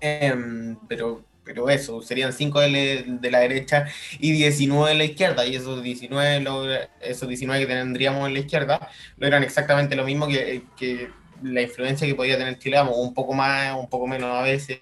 Em, 0.00 0.76
pero, 0.88 1.24
pero 1.44 1.70
eso, 1.70 2.02
serían 2.02 2.32
5 2.32 2.60
de, 2.60 3.04
de, 3.20 3.30
la 3.30 3.38
derecha 3.38 3.86
y 4.18 4.32
19 4.32 4.90
de 4.90 4.98
la 4.98 5.04
izquierda. 5.04 5.46
Y 5.46 5.54
esos 5.54 5.84
19, 5.84 6.88
esos 7.00 7.28
19 7.28 7.64
que 7.64 7.72
tendríamos 7.72 8.26
en 8.26 8.34
la 8.34 8.40
izquierda 8.40 8.90
eran 9.20 9.44
exactamente 9.44 9.94
lo 9.94 10.04
mismo 10.04 10.26
que, 10.26 10.64
que 10.76 11.10
la 11.44 11.62
influencia 11.62 12.08
que 12.08 12.16
podía 12.16 12.36
tener 12.38 12.58
Chile, 12.58 12.82
un 12.82 13.14
poco 13.14 13.34
más, 13.34 13.76
un 13.76 13.88
poco 13.88 14.08
menos 14.08 14.30
a 14.36 14.42
veces 14.42 14.78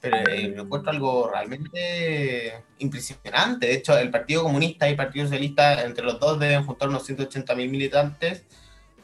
pero 0.00 0.18
eh, 0.28 0.52
lo 0.54 0.64
encuentro 0.64 0.90
algo 0.90 1.30
realmente 1.30 2.64
impresionante. 2.78 3.66
De 3.66 3.74
hecho, 3.74 3.96
el 3.98 4.10
Partido 4.10 4.42
Comunista 4.42 4.86
y 4.86 4.90
el 4.90 4.96
Partido 4.96 5.26
Socialista, 5.26 5.82
entre 5.84 6.04
los 6.04 6.20
dos, 6.20 6.38
deben 6.38 6.64
juntar 6.64 6.88
unos 6.88 7.04
180 7.04 7.54
mil 7.54 7.70
militantes, 7.70 8.44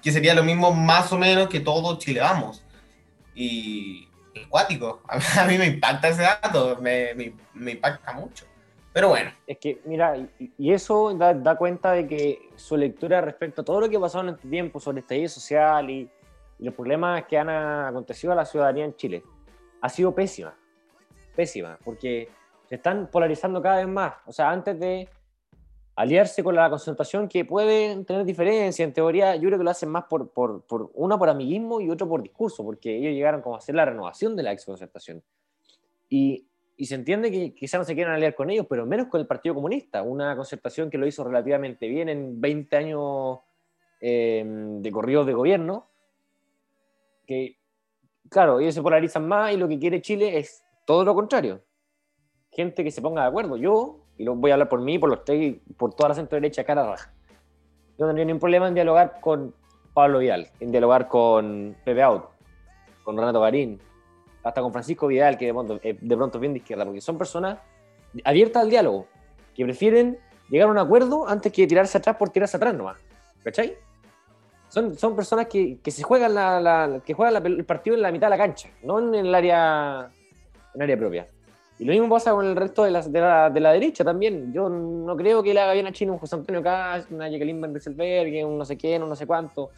que 0.02 0.12
sería 0.12 0.34
lo 0.34 0.44
mismo 0.44 0.72
más 0.72 1.12
o 1.12 1.18
menos 1.18 1.48
que 1.48 1.60
todo 1.60 1.98
Chile 1.98 2.20
Vamos. 2.20 2.64
Y 3.34 4.08
es 4.34 4.46
cuático. 4.48 5.02
A 5.08 5.44
mí 5.46 5.56
me 5.56 5.66
impacta 5.66 6.08
ese 6.08 6.22
dato, 6.22 6.78
me, 6.80 7.14
me, 7.14 7.32
me, 7.54 7.72
impacta 7.72 8.12
mucho. 8.12 8.44
Pero 8.92 9.08
bueno. 9.08 9.32
Es 9.46 9.56
que, 9.58 9.80
mira, 9.86 10.14
y, 10.38 10.72
eso 10.72 11.14
da, 11.14 11.32
da, 11.32 11.56
cuenta 11.56 11.92
de 11.92 12.06
que 12.06 12.50
su 12.56 12.76
lectura 12.76 13.22
respecto 13.22 13.62
a 13.62 13.64
todo 13.64 13.80
lo 13.80 13.88
que 13.88 13.96
ha 13.96 14.00
pasado 14.00 14.28
en 14.28 14.34
este 14.34 14.48
tiempo 14.48 14.78
sobre 14.78 14.98
el 14.98 15.04
estallido 15.04 15.28
social 15.30 15.88
y, 15.88 16.10
y 16.58 16.64
los 16.64 16.74
problemas 16.74 17.24
que 17.24 17.38
han 17.38 17.48
acontecido 17.48 18.34
a 18.34 18.36
la 18.36 18.44
ciudadanía 18.44 18.84
en 18.84 18.94
Chile 18.94 19.24
ha 19.80 19.88
sido 19.88 20.14
pésima 20.14 20.54
pésima, 21.34 21.78
porque 21.84 22.28
se 22.68 22.76
están 22.76 23.08
polarizando 23.08 23.60
cada 23.60 23.76
vez 23.76 23.88
más. 23.88 24.14
O 24.26 24.32
sea, 24.32 24.50
antes 24.50 24.78
de 24.78 25.08
aliarse 25.94 26.42
con 26.42 26.54
la 26.54 26.70
concertación, 26.70 27.28
que 27.28 27.44
pueden 27.44 28.04
tener 28.04 28.24
diferencias, 28.24 28.86
en 28.86 28.94
teoría, 28.94 29.36
yo 29.36 29.48
creo 29.48 29.58
que 29.58 29.64
lo 29.64 29.70
hacen 29.70 29.90
más 29.90 30.04
por, 30.04 30.30
por, 30.30 30.62
por 30.62 30.90
una 30.94 31.18
por 31.18 31.28
amiguismo 31.28 31.80
y 31.80 31.90
otro 31.90 32.08
por 32.08 32.22
discurso, 32.22 32.64
porque 32.64 32.96
ellos 32.96 33.12
llegaron 33.12 33.42
como 33.42 33.56
a 33.56 33.58
hacer 33.58 33.74
la 33.74 33.84
renovación 33.84 34.34
de 34.36 34.42
la 34.42 34.52
ex 34.52 34.64
concertación. 34.64 35.22
Y, 36.08 36.46
y 36.76 36.86
se 36.86 36.94
entiende 36.94 37.30
que 37.30 37.54
quizás 37.54 37.80
no 37.80 37.84
se 37.84 37.94
quieran 37.94 38.14
aliar 38.14 38.34
con 38.34 38.50
ellos, 38.50 38.66
pero 38.68 38.86
menos 38.86 39.08
con 39.08 39.20
el 39.20 39.26
Partido 39.26 39.54
Comunista, 39.54 40.02
una 40.02 40.34
concertación 40.34 40.88
que 40.90 40.98
lo 40.98 41.06
hizo 41.06 41.24
relativamente 41.24 41.86
bien 41.88 42.08
en 42.08 42.40
20 42.40 42.76
años 42.76 43.40
eh, 44.00 44.42
de 44.46 44.90
corridos 44.90 45.26
de 45.26 45.32
gobierno, 45.34 45.86
que, 47.26 47.58
claro, 48.28 48.60
ellos 48.60 48.74
se 48.74 48.82
polarizan 48.82 49.28
más 49.28 49.52
y 49.52 49.56
lo 49.56 49.68
que 49.68 49.78
quiere 49.78 50.00
Chile 50.00 50.38
es 50.38 50.64
todo 50.84 51.04
lo 51.04 51.14
contrario. 51.14 51.62
Gente 52.50 52.84
que 52.84 52.90
se 52.90 53.00
ponga 53.00 53.22
de 53.22 53.28
acuerdo. 53.28 53.56
Yo, 53.56 54.00
y 54.18 54.24
lo 54.24 54.34
voy 54.34 54.50
a 54.50 54.54
hablar 54.54 54.68
por 54.68 54.80
mí, 54.80 54.98
por 54.98 55.10
los 55.10 55.24
tres, 55.24 55.56
por 55.76 55.94
toda 55.94 56.10
la 56.10 56.14
centro 56.14 56.36
derecha, 56.36 56.64
cara 56.64 56.86
raja. 56.86 57.12
Yo 57.98 58.04
no 58.04 58.06
tendría 58.08 58.26
ningún 58.26 58.40
problema 58.40 58.68
en 58.68 58.74
dialogar 58.74 59.20
con 59.20 59.54
Pablo 59.94 60.18
Vidal, 60.18 60.48
en 60.60 60.70
dialogar 60.70 61.08
con 61.08 61.76
Pepe 61.84 62.02
Out, 62.02 62.24
con 63.04 63.16
Renato 63.16 63.40
Garín, 63.40 63.80
hasta 64.42 64.60
con 64.60 64.72
Francisco 64.72 65.06
Vidal, 65.06 65.38
que 65.38 65.46
de 65.46 65.52
pronto, 65.52 65.80
eh, 65.82 65.98
de 66.00 66.16
pronto 66.16 66.38
es 66.38 66.40
bien 66.40 66.52
de 66.52 66.58
izquierda, 66.58 66.84
porque 66.84 67.00
son 67.00 67.18
personas 67.18 67.58
abiertas 68.24 68.62
al 68.62 68.70
diálogo, 68.70 69.06
que 69.54 69.64
prefieren 69.64 70.18
llegar 70.48 70.68
a 70.68 70.72
un 70.72 70.78
acuerdo 70.78 71.28
antes 71.28 71.52
que 71.52 71.66
tirarse 71.66 71.98
atrás 71.98 72.16
por 72.16 72.30
tirarse 72.30 72.56
atrás 72.56 72.74
nomás. 72.74 72.98
¿Cachai? 73.44 73.76
Son, 74.68 74.96
son 74.96 75.14
personas 75.14 75.46
que, 75.46 75.78
que 75.82 75.90
se 75.90 76.02
juegan, 76.02 76.34
la, 76.34 77.02
que 77.04 77.12
juegan 77.12 77.44
el 77.44 77.64
partido 77.64 77.94
en 77.94 78.02
la 78.02 78.10
mitad 78.10 78.28
de 78.28 78.30
la 78.30 78.38
cancha, 78.38 78.70
no 78.82 78.98
en 78.98 79.14
el 79.14 79.34
área 79.34 80.10
en 80.74 80.82
área 80.82 80.96
propia. 80.96 81.28
Y 81.78 81.84
lo 81.84 81.92
mismo 81.92 82.08
pasa 82.08 82.32
con 82.32 82.46
el 82.46 82.54
resto 82.54 82.84
de 82.84 82.90
la, 82.90 83.02
de 83.02 83.20
la, 83.20 83.50
de 83.50 83.60
la 83.60 83.72
derecha 83.72 84.04
también. 84.04 84.52
Yo 84.52 84.68
no 84.68 85.16
creo 85.16 85.42
que 85.42 85.52
le 85.52 85.60
haga 85.60 85.72
bien 85.72 85.86
a 85.86 85.92
China 85.92 86.12
un 86.12 86.18
José 86.18 86.36
Antonio 86.36 86.62
Caz, 86.62 87.10
una 87.10 87.28
Jacqueline 87.28 87.60
Van 87.60 87.72
Rieselberg, 87.72 88.46
un 88.46 88.58
no 88.58 88.64
sé 88.64 88.76
quién, 88.76 89.02
un 89.02 89.08
no 89.08 89.16
sé 89.16 89.26
cuánto. 89.26 89.70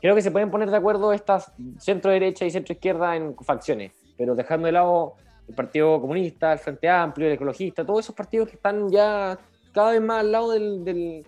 Creo 0.00 0.14
que 0.14 0.22
se 0.22 0.30
pueden 0.30 0.50
poner 0.50 0.70
de 0.70 0.76
acuerdo 0.76 1.12
estas 1.12 1.52
centro 1.78 2.10
derecha 2.10 2.44
y 2.44 2.50
centro 2.50 2.72
izquierda 2.72 3.14
en 3.14 3.36
facciones, 3.36 3.92
pero 4.16 4.34
dejando 4.34 4.66
de 4.66 4.72
lado 4.72 5.14
el 5.46 5.54
Partido 5.54 6.00
Comunista, 6.00 6.52
el 6.52 6.58
Frente 6.58 6.88
Amplio, 6.88 7.26
el 7.26 7.34
Ecologista, 7.34 7.84
todos 7.84 8.00
esos 8.00 8.14
partidos 8.14 8.48
que 8.48 8.56
están 8.56 8.90
ya 8.90 9.38
cada 9.72 9.92
vez 9.92 10.00
más 10.00 10.20
al 10.20 10.32
lado 10.32 10.50
del. 10.52 11.24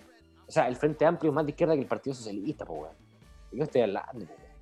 o 0.46 0.50
sea, 0.50 0.66
el 0.66 0.76
Frente 0.76 1.04
Amplio 1.04 1.30
es 1.30 1.34
más 1.34 1.44
de 1.44 1.50
izquierda 1.50 1.74
que 1.74 1.80
el 1.80 1.86
Partido 1.86 2.14
Socialista, 2.14 2.64
pues, 2.64 2.80
weón. 2.80 2.94
¿De 3.50 3.56
qué 3.58 3.62
estoy 3.62 3.82
hablando, 3.82 4.26
po, 4.26 4.32
weón? 4.32 4.54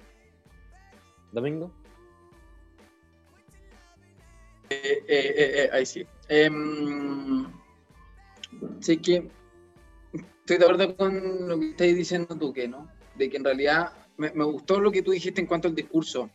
¿Domingo? 1.32 1.81
Eh, 4.82 5.04
eh, 5.06 5.70
ahí 5.72 5.86
sí. 5.86 6.04
Em, 6.28 7.46
sí 8.80 8.96
que 8.96 9.28
estoy 10.12 10.58
de 10.58 10.64
acuerdo 10.64 10.96
con 10.96 11.48
lo 11.48 11.58
que 11.60 11.70
estás 11.70 11.94
diciendo 11.94 12.36
tú, 12.36 12.52
que 12.52 12.66
no, 12.66 12.90
de 13.16 13.30
que 13.30 13.36
en 13.36 13.44
realidad 13.44 13.92
me, 14.16 14.32
me, 14.32 14.44
gustó 14.44 14.80
lo 14.80 14.90
que 14.90 15.02
tú 15.02 15.12
dijiste 15.12 15.40
en 15.40 15.46
cuanto 15.46 15.68
al 15.68 15.74
discurso, 15.74 16.30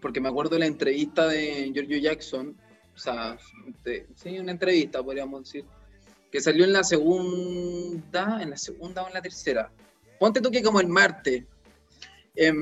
porque 0.00 0.20
me 0.20 0.28
acuerdo 0.28 0.54
de 0.56 0.60
la 0.60 0.66
entrevista 0.66 1.26
de 1.26 1.70
Giorgio 1.72 1.98
Jackson, 1.98 2.54
o 2.94 2.98
sea, 2.98 3.38
sí, 4.14 4.38
una 4.38 4.52
entrevista, 4.52 5.02
podríamos 5.02 5.44
decir, 5.44 5.64
que 6.30 6.40
salió 6.40 6.64
en 6.64 6.72
la 6.72 6.84
segunda, 6.84 8.42
en 8.42 8.50
la 8.50 8.56
segunda 8.56 9.02
o 9.02 9.08
en 9.08 9.14
la 9.14 9.22
tercera. 9.22 9.72
Ponte 10.18 10.40
tú 10.40 10.50
que 10.50 10.62
como 10.62 10.80
el 10.80 10.88
martes, 10.88 11.44
eh, 12.36 12.52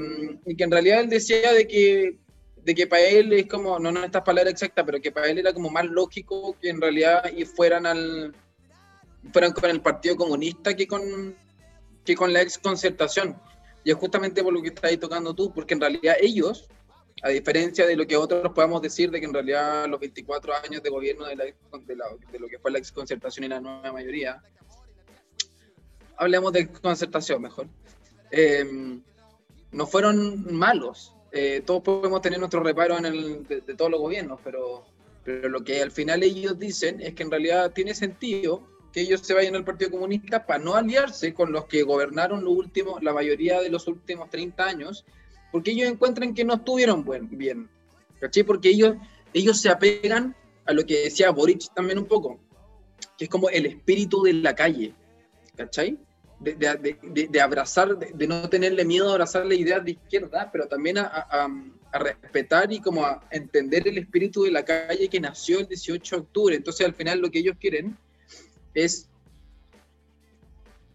y 0.47 0.55
que 0.55 0.65
en 0.65 0.71
realidad 0.71 1.01
él 1.01 1.11
decía 1.11 1.53
de 1.53 1.67
que 1.67 2.19
de 2.65 2.75
que 2.75 2.87
para 2.87 3.03
él 3.03 3.33
es 3.33 3.47
como, 3.47 3.79
no, 3.79 3.91
no 3.91 4.05
estas 4.05 4.23
palabras 4.23 4.53
exactas, 4.53 4.85
pero 4.85 5.01
que 5.01 5.11
para 5.11 5.29
él 5.29 5.39
era 5.39 5.53
como 5.53 5.71
más 5.71 5.85
lógico 5.85 6.57
que 6.61 6.71
en 6.71 6.81
realidad 6.81 7.25
y 7.37 7.45
fueran 7.45 7.87
al 7.87 8.35
fueran 9.33 9.53
con 9.53 9.71
el 9.71 9.81
Partido 9.81 10.17
Comunista 10.17 10.75
que 10.75 10.87
con 10.87 11.37
que 12.05 12.17
con 12.17 12.33
la 12.33 12.43
ex 12.43 12.59
concertación. 12.59 13.41
Y 13.85 13.91
es 13.91 13.97
justamente 13.97 14.43
por 14.43 14.53
lo 14.53 14.63
que 14.63 14.69
estás 14.69 14.91
ahí 14.91 14.97
tocando 14.97 15.35
tú, 15.35 15.53
porque 15.53 15.75
en 15.75 15.81
realidad 15.81 16.17
ellos, 16.21 16.69
a 17.23 17.29
diferencia 17.29 17.87
de 17.87 17.97
lo 17.97 18.07
que 18.07 18.17
otros 18.17 18.53
podamos 18.53 18.83
decir, 18.83 19.11
de 19.11 19.21
que 19.21 19.27
en 19.27 19.35
realidad 19.35 19.87
los 19.89 20.01
24 20.01 20.55
años 20.55 20.83
de 20.83 20.91
gobierno 20.91 21.27
de, 21.27 21.37
la, 21.37 21.45
de, 21.45 21.97
la, 21.97 22.05
de 22.31 22.39
lo 22.39 22.49
que 22.49 22.59
fue 22.59 22.71
la 22.71 22.79
ex 22.79 22.93
concertación 22.93 23.45
y 23.45 23.49
la 23.49 23.61
nueva 23.61 23.93
mayoría, 23.93 24.41
hablemos 26.17 26.53
de 26.53 26.69
concertación 26.69 27.43
mejor, 27.43 27.69
eh, 28.31 29.01
no 29.73 29.87
fueron 29.87 30.55
malos, 30.55 31.15
eh, 31.33 31.63
todos 31.65 31.83
podemos 31.83 32.21
tener 32.21 32.39
nuestro 32.39 32.63
reparo 32.63 32.99
en 32.99 33.07
el, 33.07 33.47
de, 33.47 33.63
de, 33.63 33.75
todos 33.75 33.91
los 33.91 34.01
gobiernos, 34.01 34.39
pero, 34.45 34.85
pero 35.25 35.49
lo 35.49 35.65
que 35.65 35.81
al 35.81 35.91
final 35.91 36.23
ellos 36.23 36.59
dicen 36.59 37.01
es 37.01 37.15
que 37.15 37.23
en 37.23 37.31
realidad 37.31 37.73
tiene 37.73 37.95
sentido 37.95 38.63
que 38.93 39.01
ellos 39.01 39.23
se 39.23 39.35
vayan 39.35 39.57
al 39.57 39.65
Partido 39.65 39.91
Comunista 39.91 40.45
para 40.45 40.63
no 40.63 40.75
aliarse 40.75 41.33
con 41.33 41.51
los 41.51 41.65
que 41.65 41.83
gobernaron 41.83 42.45
lo 42.45 42.51
último, 42.51 42.99
la 43.01 43.15
mayoría 43.15 43.61
de 43.61 43.71
los 43.71 43.89
últimos 43.89 44.29
30 44.29 44.65
años, 44.65 45.05
porque 45.51 45.71
ellos 45.71 45.89
encuentran 45.89 46.35
que 46.35 46.45
no 46.45 46.55
estuvieron 46.55 47.05
buen, 47.05 47.29
bien, 47.31 47.71
¿cachai? 48.21 48.43
Porque 48.43 48.69
ellos, 48.69 48.97
ellos 49.33 49.61
se 49.61 49.71
apegan 49.71 50.37
a 50.67 50.73
lo 50.73 50.85
que 50.85 51.05
decía 51.05 51.31
Boric 51.31 51.73
también 51.75 51.99
un 51.99 52.07
poco, 52.07 52.39
que 53.17 53.25
es 53.25 53.31
como 53.31 53.49
el 53.49 53.67
espíritu 53.67 54.23
de 54.23 54.35
la 54.35 54.55
calle, 54.55 54.95
¿cachai? 55.57 55.99
De, 56.43 57.41
abrazar, 57.41 57.97
de, 57.99 58.27
no 58.27 58.49
tenerle 58.49 58.85
miedo 58.85 59.09
a 59.09 59.13
abrazar 59.13 59.47
la 59.47 59.55
idea 59.55 59.81
de 59.81 59.93
izquierda, 59.93 60.51
pero 60.53 60.67
también 60.67 60.99
a, 60.99 61.49
respetar 61.93 62.73
y 62.73 62.81
como 62.81 63.05
a 63.05 63.23
entender 63.31 63.87
el 63.87 63.99
espíritu 63.99 64.45
de 64.45 64.51
la 64.51 64.65
calle 64.65 65.09
que 65.09 65.21
nació 65.21 65.61
el 65.61 65.69
18 65.69 66.17
de 66.17 66.23
octubre. 66.23 66.57
Entonces 66.57 66.87
al 66.87 66.95
final 66.95 67.21
lo 67.21 67.31
que 67.31 67.41
ellos 67.41 67.57
quieren 67.61 67.99
es 68.73 69.11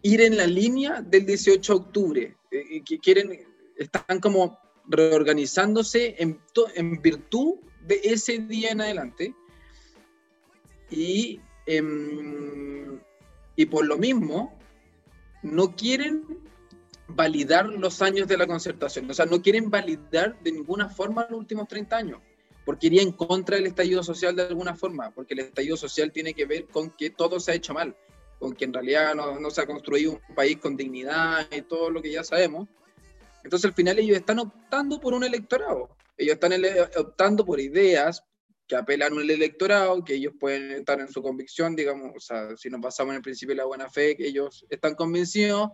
ir 0.02 0.20
en 0.20 0.36
la 0.36 0.46
línea 0.46 1.00
del 1.00 1.24
18 1.24 1.72
de 1.72 1.78
octubre, 1.78 2.36
eh, 2.50 2.82
que 2.84 2.98
quieren, 2.98 3.46
están 3.76 4.18
como 4.20 4.58
reorganizándose 4.88 6.16
en, 6.18 6.40
virtud 7.00 7.54
de 7.86 8.00
ese 8.02 8.38
día 8.40 8.70
en 8.70 8.80
adelante. 8.80 9.34
Y, 10.90 11.40
eh, 11.66 11.80
y 13.54 13.66
por 13.66 13.86
lo 13.86 13.98
mismo, 13.98 14.57
no 15.52 15.74
quieren 15.74 16.24
validar 17.08 17.66
los 17.66 18.02
años 18.02 18.28
de 18.28 18.36
la 18.36 18.46
concertación, 18.46 19.10
o 19.10 19.14
sea, 19.14 19.26
no 19.26 19.40
quieren 19.40 19.70
validar 19.70 20.40
de 20.42 20.52
ninguna 20.52 20.88
forma 20.88 21.26
los 21.30 21.40
últimos 21.40 21.66
30 21.66 21.96
años, 21.96 22.20
porque 22.64 22.88
iría 22.88 23.02
en 23.02 23.12
contra 23.12 23.56
del 23.56 23.66
estallido 23.66 24.02
social 24.02 24.36
de 24.36 24.42
alguna 24.42 24.76
forma, 24.76 25.10
porque 25.10 25.34
el 25.34 25.40
estallido 25.40 25.76
social 25.76 26.12
tiene 26.12 26.34
que 26.34 26.44
ver 26.44 26.66
con 26.66 26.90
que 26.90 27.10
todo 27.10 27.40
se 27.40 27.52
ha 27.52 27.54
hecho 27.54 27.72
mal, 27.72 27.96
con 28.38 28.54
que 28.54 28.66
en 28.66 28.74
realidad 28.74 29.14
no, 29.14 29.40
no 29.40 29.50
se 29.50 29.62
ha 29.62 29.66
construido 29.66 30.20
un 30.28 30.34
país 30.34 30.58
con 30.58 30.76
dignidad 30.76 31.46
y 31.50 31.62
todo 31.62 31.90
lo 31.90 32.02
que 32.02 32.12
ya 32.12 32.22
sabemos. 32.22 32.68
Entonces 33.42 33.68
al 33.68 33.74
final 33.74 33.98
ellos 33.98 34.16
están 34.16 34.38
optando 34.38 35.00
por 35.00 35.14
un 35.14 35.24
electorado, 35.24 35.88
ellos 36.16 36.34
están 36.34 36.52
optando 36.96 37.44
por 37.44 37.58
ideas, 37.58 38.22
que 38.68 38.76
apelan 38.76 39.16
al 39.16 39.30
electorado, 39.30 40.04
que 40.04 40.14
ellos 40.14 40.34
pueden 40.38 40.72
estar 40.72 41.00
en 41.00 41.08
su 41.08 41.22
convicción, 41.22 41.74
digamos, 41.74 42.12
o 42.14 42.20
sea, 42.20 42.54
si 42.56 42.68
nos 42.68 42.80
basamos 42.80 43.12
en 43.12 43.16
el 43.16 43.22
principio 43.22 43.54
de 43.54 43.62
la 43.62 43.64
buena 43.64 43.88
fe, 43.88 44.14
que 44.14 44.28
ellos 44.28 44.66
están 44.68 44.94
convencidos 44.94 45.70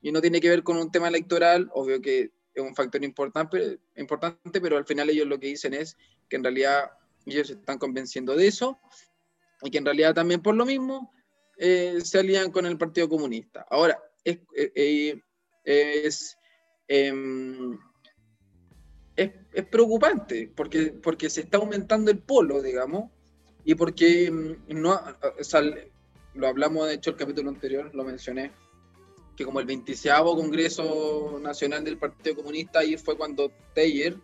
y 0.00 0.10
no 0.10 0.20
tiene 0.20 0.40
que 0.40 0.50
ver 0.50 0.64
con 0.64 0.76
un 0.76 0.90
tema 0.90 1.06
electoral, 1.06 1.70
obvio 1.72 2.02
que 2.02 2.32
es 2.52 2.62
un 2.62 2.74
factor 2.74 3.02
importante, 3.04 3.78
importante, 3.96 4.60
pero 4.60 4.76
al 4.76 4.84
final 4.84 5.08
ellos 5.08 5.26
lo 5.28 5.38
que 5.38 5.46
dicen 5.46 5.72
es 5.72 5.96
que 6.28 6.36
en 6.36 6.42
realidad 6.42 6.90
ellos 7.24 7.48
están 7.48 7.78
convenciendo 7.78 8.34
de 8.34 8.48
eso 8.48 8.78
y 9.62 9.70
que 9.70 9.78
en 9.78 9.84
realidad 9.84 10.12
también 10.12 10.42
por 10.42 10.56
lo 10.56 10.66
mismo 10.66 11.12
eh, 11.56 12.00
se 12.02 12.18
alían 12.18 12.50
con 12.50 12.66
el 12.66 12.76
Partido 12.76 13.08
Comunista. 13.08 13.64
Ahora, 13.70 14.02
es, 14.24 14.38
eh, 14.56 14.72
eh, 14.74 15.20
es 15.64 16.36
em, 16.88 17.78
es, 19.16 19.30
es, 19.52 19.66
preocupante 19.66 20.50
porque, 20.54 20.94
porque 21.02 21.30
se 21.30 21.42
está 21.42 21.58
aumentando 21.58 22.10
el 22.10 22.18
polo, 22.18 22.62
digamos, 22.62 23.10
y 23.64 23.74
porque 23.74 24.30
mm, 24.30 24.80
no, 24.80 25.00
o 25.38 25.44
sea, 25.44 25.62
lo 26.34 26.46
hablamos, 26.46 26.88
de 26.88 26.94
hecho, 26.94 27.10
el 27.10 27.16
capítulo 27.16 27.50
anterior, 27.50 27.94
lo 27.94 28.04
mencioné, 28.04 28.52
que 29.36 29.44
como 29.44 29.60
el 29.60 29.66
26 29.66 30.14
Congreso 30.22 31.38
Nacional 31.40 31.84
del 31.84 31.98
Partido 31.98 32.36
Comunista, 32.36 32.80
ahí 32.80 32.96
fue 32.96 33.16
cuando 33.16 33.50
Teyer, 33.74 34.16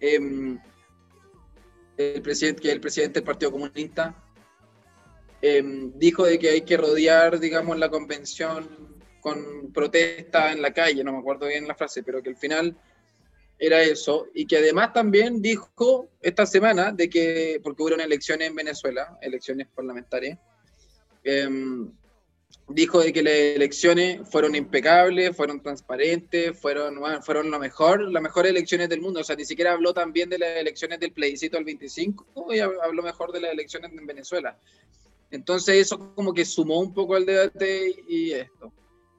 eh, 0.00 0.58
el 1.96 2.22
presidente, 2.22 2.62
que 2.62 2.68
es 2.68 2.74
el 2.74 2.80
presidente 2.80 3.20
del 3.20 3.26
Partido 3.26 3.52
Comunista, 3.52 4.14
eh, 5.40 5.62
dijo 5.94 6.24
de 6.24 6.38
que 6.38 6.50
hay 6.50 6.62
que 6.62 6.76
rodear, 6.76 7.38
digamos, 7.38 7.78
la 7.78 7.90
convención 7.90 8.68
con 9.20 9.72
protesta 9.72 10.52
en 10.52 10.60
la 10.60 10.72
calle, 10.72 11.04
no 11.04 11.12
me 11.12 11.18
acuerdo 11.18 11.46
bien 11.46 11.68
la 11.68 11.74
frase, 11.74 12.02
pero 12.02 12.22
que 12.22 12.30
al 12.30 12.36
final 12.36 12.76
era 13.58 13.82
eso, 13.82 14.26
y 14.34 14.46
que 14.46 14.58
además 14.58 14.92
también 14.92 15.40
dijo 15.40 16.10
esta 16.20 16.44
semana 16.44 16.92
de 16.92 17.08
que, 17.08 17.60
porque 17.62 17.82
hubo 17.82 17.94
elecciones 17.94 18.48
en 18.48 18.54
Venezuela, 18.54 19.18
elecciones 19.22 19.68
parlamentarias, 19.74 20.38
eh, 21.22 21.48
dijo 22.68 23.00
de 23.00 23.12
que 23.12 23.22
las 23.22 23.32
elecciones 23.32 24.28
fueron 24.28 24.54
impecables, 24.54 25.36
fueron 25.36 25.60
transparentes, 25.60 26.58
fueron, 26.58 26.98
bueno, 26.98 27.22
fueron 27.22 27.50
lo 27.50 27.58
mejor, 27.58 28.10
las 28.10 28.22
mejores 28.22 28.50
elecciones 28.50 28.88
del 28.88 29.00
mundo, 29.00 29.20
o 29.20 29.24
sea, 29.24 29.36
ni 29.36 29.44
siquiera 29.44 29.72
habló 29.72 29.92
también 29.92 30.30
de 30.30 30.38
las 30.38 30.56
elecciones 30.56 30.98
del 31.00 31.12
plebiscito 31.12 31.58
al 31.58 31.64
25, 31.64 32.54
y 32.54 32.60
habló 32.60 33.02
mejor 33.02 33.32
de 33.32 33.40
las 33.40 33.52
elecciones 33.52 33.92
en 33.92 34.06
Venezuela. 34.06 34.58
Entonces 35.30 35.76
eso 35.76 36.14
como 36.14 36.32
que 36.32 36.44
sumó 36.44 36.80
un 36.80 36.94
poco 36.94 37.16
al 37.16 37.26
debate 37.26 37.94
y 38.08 38.32
esto. 38.32 38.72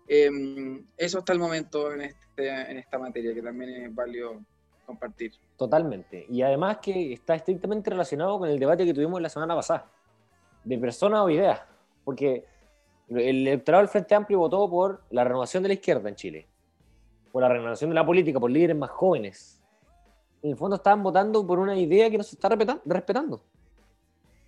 Eh, 0.08 0.84
eso 0.98 1.20
hasta 1.20 1.34
el 1.34 1.40
momento 1.40 1.92
en, 1.92 2.02
este, 2.02 2.50
en 2.50 2.78
esta 2.78 3.00
materia, 3.00 3.34
que 3.34 3.42
también 3.42 3.70
es 3.84 3.96
válido 3.96 4.42
compartir. 4.86 5.34
Totalmente. 5.58 6.26
Y 6.30 6.42
además 6.42 6.78
que 6.78 7.14
está 7.14 7.36
estrictamente 7.36 7.90
relacionado 7.90 8.38
con 8.40 8.50
el 8.50 8.60
debate 8.60 8.86
que 8.86 8.94
tuvimos 8.94 9.22
la 9.22 9.30
semana 9.30 9.56
pasada, 9.56 9.90
de 10.64 10.78
personas 10.78 11.22
o 11.22 11.30
ideas, 11.30 11.62
porque 12.04 12.46
el 13.10 13.48
electorado 13.48 13.82
del 13.82 13.90
Frente 13.90 14.16
Amplio 14.16 14.40
votó 14.40 14.70
por 14.70 15.02
la 15.10 15.24
renovación 15.24 15.64
de 15.64 15.70
la 15.70 15.74
izquierda 15.76 16.10
en 16.10 16.16
Chile, 16.16 16.48
por 17.32 17.42
la 17.42 17.50
renovación 17.50 17.90
de 17.90 17.96
la 17.96 18.06
política, 18.06 18.40
por 18.40 18.52
líderes 18.52 18.76
más 18.76 18.90
jóvenes. 18.90 19.62
En 20.42 20.52
el 20.52 20.58
fondo 20.58 20.76
estaban 20.76 21.02
votando 21.02 21.46
por 21.46 21.60
una 21.60 21.76
idea 21.76 22.10
que 22.10 22.18
no 22.18 22.24
se 22.24 22.36
está 22.36 22.50
respetando. 22.50 23.42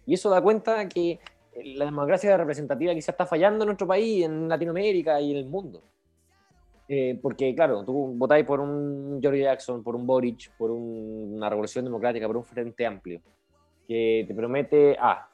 Y 0.05 0.13
eso 0.13 0.29
da 0.29 0.41
cuenta 0.41 0.87
que 0.87 1.19
la 1.63 1.85
democracia 1.85 2.37
representativa 2.37 2.93
quizás 2.93 3.09
está 3.09 3.25
fallando 3.25 3.63
en 3.63 3.67
nuestro 3.67 3.87
país, 3.87 4.25
en 4.25 4.47
Latinoamérica 4.47 5.19
y 5.21 5.31
en 5.31 5.37
el 5.37 5.45
mundo. 5.45 5.81
Eh, 6.89 7.19
porque, 7.21 7.53
claro, 7.53 7.83
tú 7.83 8.13
votáis 8.15 8.45
por 8.45 8.59
un 8.59 9.19
George 9.21 9.41
Jackson, 9.41 9.83
por 9.83 9.95
un 9.95 10.07
Boric, 10.07 10.51
por 10.57 10.71
un, 10.71 11.33
una 11.35 11.49
revolución 11.49 11.83
democrática, 11.83 12.27
por 12.27 12.37
un 12.37 12.45
frente 12.45 12.85
amplio, 12.85 13.21
que 13.87 14.23
te 14.27 14.33
promete 14.33 14.95
A 14.99 15.29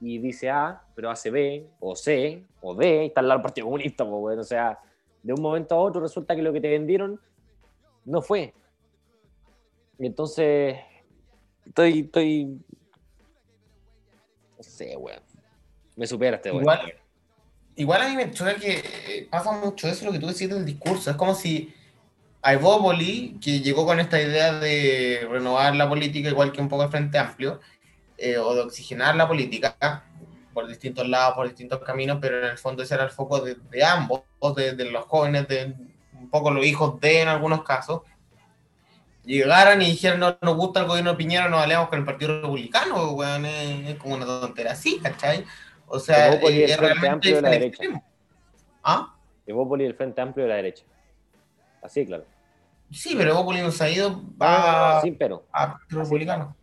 y 0.00 0.18
dice 0.18 0.50
A, 0.50 0.82
pero 0.94 1.10
hace 1.10 1.30
B, 1.30 1.66
o 1.80 1.94
C, 1.94 2.44
o 2.60 2.74
D, 2.74 3.04
y 3.04 3.06
está 3.06 3.20
al 3.20 3.28
lado 3.28 3.38
del 3.38 3.42
Partido 3.44 3.66
Comunista, 3.66 4.04
pues, 4.04 4.20
bueno, 4.20 4.40
o 4.42 4.44
sea, 4.44 4.78
de 5.22 5.32
un 5.32 5.40
momento 5.40 5.74
a 5.74 5.78
otro 5.78 6.00
resulta 6.00 6.34
que 6.34 6.42
lo 6.42 6.52
que 6.52 6.60
te 6.60 6.68
vendieron 6.68 7.20
no 8.04 8.22
fue. 8.22 8.54
Y 9.98 10.06
entonces, 10.06 10.78
estoy, 11.66 12.00
estoy 12.00 12.60
No 14.56 14.62
sé, 14.62 14.96
weón. 14.96 15.29
Me 16.00 16.06
supera 16.06 16.36
este 16.36 16.50
weón. 16.50 16.62
Igual, 16.62 16.94
igual 17.76 18.00
a 18.00 18.08
mí 18.08 18.16
me 18.16 18.30
choca 18.30 18.54
que 18.54 18.82
eh, 19.06 19.28
pasa 19.30 19.52
mucho 19.52 19.86
eso 19.86 20.06
lo 20.06 20.12
que 20.12 20.18
tú 20.18 20.28
decís 20.28 20.48
del 20.48 20.64
discurso. 20.64 21.10
Es 21.10 21.16
como 21.18 21.34
si 21.34 21.74
a 22.40 22.54
Evópoli, 22.54 23.36
que 23.38 23.60
llegó 23.60 23.84
con 23.84 24.00
esta 24.00 24.18
idea 24.18 24.54
de 24.54 25.28
renovar 25.30 25.76
la 25.76 25.86
política, 25.86 26.30
igual 26.30 26.52
que 26.52 26.62
un 26.62 26.70
poco 26.70 26.84
el 26.84 26.88
Frente 26.88 27.18
Amplio, 27.18 27.60
eh, 28.16 28.38
o 28.38 28.54
de 28.54 28.62
oxigenar 28.62 29.14
la 29.14 29.28
política 29.28 30.06
por 30.54 30.66
distintos 30.66 31.06
lados, 31.06 31.34
por 31.34 31.46
distintos 31.46 31.80
caminos, 31.80 32.16
pero 32.18 32.38
en 32.38 32.46
el 32.46 32.56
fondo 32.56 32.82
ese 32.82 32.94
era 32.94 33.04
el 33.04 33.10
foco 33.10 33.42
de, 33.42 33.84
ambos, 33.84 34.22
de, 34.56 34.90
los 34.90 35.04
jóvenes, 35.04 35.48
de 35.48 35.74
un 36.18 36.30
poco 36.30 36.50
los 36.50 36.64
hijos 36.64 36.98
de 36.98 37.20
en 37.20 37.28
algunos 37.28 37.62
casos, 37.62 38.00
llegaran 39.22 39.82
y 39.82 39.90
dijeran, 39.90 40.18
no 40.18 40.38
nos 40.40 40.56
gusta 40.56 40.80
el 40.80 40.86
gobierno 40.86 41.10
de 41.10 41.18
Piñera, 41.18 41.50
nos 41.50 41.62
aliamos 41.62 41.90
con 41.90 41.98
el 41.98 42.06
Partido 42.06 42.40
Republicano, 42.40 43.10
weón, 43.10 43.44
es 43.44 43.96
como 43.96 44.14
una 44.14 44.24
tontera 44.24 44.72
así, 44.72 44.98
¿cachai? 44.98 45.44
O 45.92 45.98
sea, 45.98 46.28
Evópoli 46.32 46.60
eh, 46.60 46.64
es 46.64 46.70
es 46.70 46.76
Frente 46.76 46.94
realmente 46.94 47.08
Amplio 47.08 47.36
de 47.36 47.42
la 47.42 47.48
el 47.48 47.54
derecha. 47.54 47.68
extremo. 47.82 48.04
¿Ah? 48.84 49.14
Evópoli 49.46 49.84
el 49.84 49.94
Frente 49.94 50.20
Amplio 50.20 50.44
de 50.44 50.48
la 50.50 50.56
derecha. 50.56 50.84
Así, 51.82 52.06
claro. 52.06 52.24
Sí, 52.90 53.14
pero 53.16 53.30
Evópoli 53.32 53.60
no 53.60 53.70
se 53.70 53.84
ha 53.84 53.90
ido 53.90 54.22
a, 54.38 55.00
sin 55.02 55.16
pero. 55.16 55.44
a 55.52 55.78
Republicano. 55.88 56.56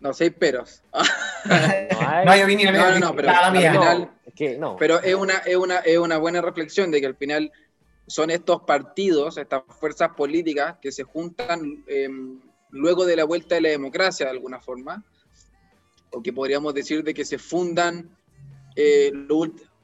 No, 0.00 0.12
seis 0.12 0.32
peros. 0.38 0.82
No 0.94 2.30
hay 2.32 2.42
opinión, 2.42 2.74
No, 2.74 2.90
no, 2.90 2.98
no, 2.98 3.14
pero 3.16 3.30
al 3.30 3.56
final- 3.56 4.10
es 4.26 4.34
que 4.34 4.58
no. 4.58 4.76
Pero 4.76 5.00
es 5.02 5.14
una, 5.14 5.38
es, 5.38 5.56
una, 5.56 5.78
es 5.78 5.96
una 5.98 6.18
buena 6.18 6.42
reflexión 6.42 6.90
de 6.90 7.00
que 7.00 7.06
al 7.06 7.16
final 7.16 7.50
son 8.06 8.30
estos 8.30 8.62
partidos, 8.62 9.38
estas 9.38 9.62
fuerzas 9.80 10.10
políticas 10.16 10.76
que 10.82 10.92
se 10.92 11.02
juntan 11.04 11.84
eh, 11.88 12.08
luego 12.70 13.06
de 13.06 13.16
la 13.16 13.24
vuelta 13.24 13.54
de 13.54 13.62
la 13.62 13.68
democracia 13.70 14.26
de 14.26 14.32
alguna 14.32 14.60
forma, 14.60 15.02
o 16.16 16.22
que 16.22 16.32
podríamos 16.32 16.72
decir 16.72 17.04
de 17.04 17.12
que 17.12 17.26
se 17.26 17.36
fundan 17.36 18.08
eh, 18.74 19.12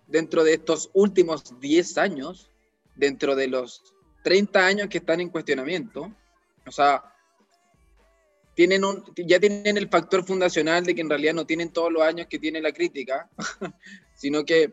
dentro 0.06 0.42
de 0.44 0.54
estos 0.54 0.88
últimos 0.94 1.60
10 1.60 1.98
años, 1.98 2.50
dentro 2.96 3.36
de 3.36 3.48
los 3.48 3.82
30 4.24 4.66
años 4.66 4.88
que 4.88 4.96
están 4.96 5.20
en 5.20 5.28
cuestionamiento. 5.28 6.10
O 6.66 6.72
sea, 6.72 7.04
tienen 8.54 8.80
ya 9.14 9.38
tienen 9.38 9.76
el 9.76 9.90
factor 9.90 10.24
fundacional 10.24 10.86
de 10.86 10.94
que 10.94 11.02
en 11.02 11.10
realidad 11.10 11.34
no 11.34 11.44
tienen 11.44 11.70
todos 11.70 11.92
los 11.92 12.02
años 12.02 12.28
que 12.28 12.38
tiene 12.38 12.62
la 12.62 12.72
crítica, 12.72 13.28
sino 14.14 14.42
que 14.46 14.72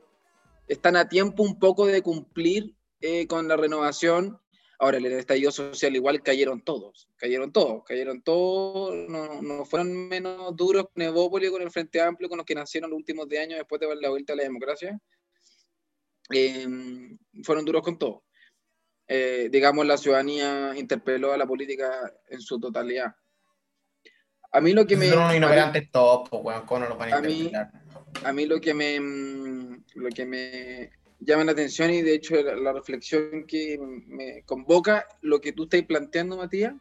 están 0.70 0.96
a 0.96 1.10
tiempo 1.10 1.44
un 1.44 1.60
poco 1.60 1.88
de 1.88 2.02
cumplir 2.02 2.74
eh, 3.02 3.28
con 3.28 3.50
la 3.50 3.58
renovación. 3.58 4.40
Ahora, 4.82 4.98
en 4.98 5.06
el 5.06 5.12
estallido 5.14 5.52
social 5.52 5.94
igual 5.94 6.24
cayeron 6.24 6.62
todos, 6.62 7.10
cayeron 7.18 7.52
todos, 7.52 7.84
cayeron 7.84 8.22
todos, 8.22 8.96
no, 9.10 9.42
no 9.42 9.66
fueron 9.66 10.08
menos 10.08 10.56
duros 10.56 10.86
con 10.94 11.04
Evópolis, 11.04 11.52
con 11.52 11.62
el 11.62 11.70
Frente 11.70 12.00
Amplio, 12.00 12.30
con 12.30 12.38
los 12.38 12.46
que 12.46 12.56
nacieron 12.56 12.90
los 12.90 12.98
últimos 12.98 13.28
10 13.28 13.44
años 13.44 13.58
después 13.60 13.82
de 13.82 13.94
la 13.98 14.10
vuelta 14.10 14.32
a 14.34 14.36
la 14.38 14.44
democracia. 14.44 14.98
Eh, 16.34 16.66
fueron 17.44 17.66
duros 17.66 17.82
con 17.84 17.98
todo. 18.00 18.24
Eh, 19.06 19.50
digamos, 19.52 19.86
la 19.86 19.98
ciudadanía 19.98 20.74
interpeló 20.78 21.34
a 21.34 21.38
la 21.38 21.46
política 21.46 22.14
en 22.30 22.40
su 22.40 22.60
totalidad. 22.60 23.14
A 24.52 24.62
mí 24.62 24.72
lo 24.72 24.86
que 24.88 24.96
me... 24.96 25.10
Son 25.10 25.34
ignorantes 25.34 25.92
todos, 25.92 26.30
pues, 26.30 26.42
weón, 26.44 26.66
¿cómo 26.66 26.80
no 26.82 26.90
lo 26.90 26.98
van 26.98 27.14
a 27.14 27.18
A 27.18 27.22
mí- 27.22 27.52
a 28.24 28.34
mí 28.34 28.46
lo 28.46 28.60
que 28.62 28.74
me 28.74 29.00
mm, 29.00 29.84
lo 29.96 30.10
que 30.10 30.26
me 30.26 30.92
llama 31.20 31.44
la 31.44 31.52
atención 31.52 31.92
y 31.92 32.02
de 32.02 32.14
hecho 32.14 32.36
la, 32.42 32.74
reflexión 32.74 33.46
que 33.46 33.78
me 34.08 34.44
convoca 34.44 35.08
lo 35.22 35.42
que 35.42 35.52
tú 35.52 35.64
estás 35.64 35.84
planteando 35.84 36.38
Matías 36.38 36.74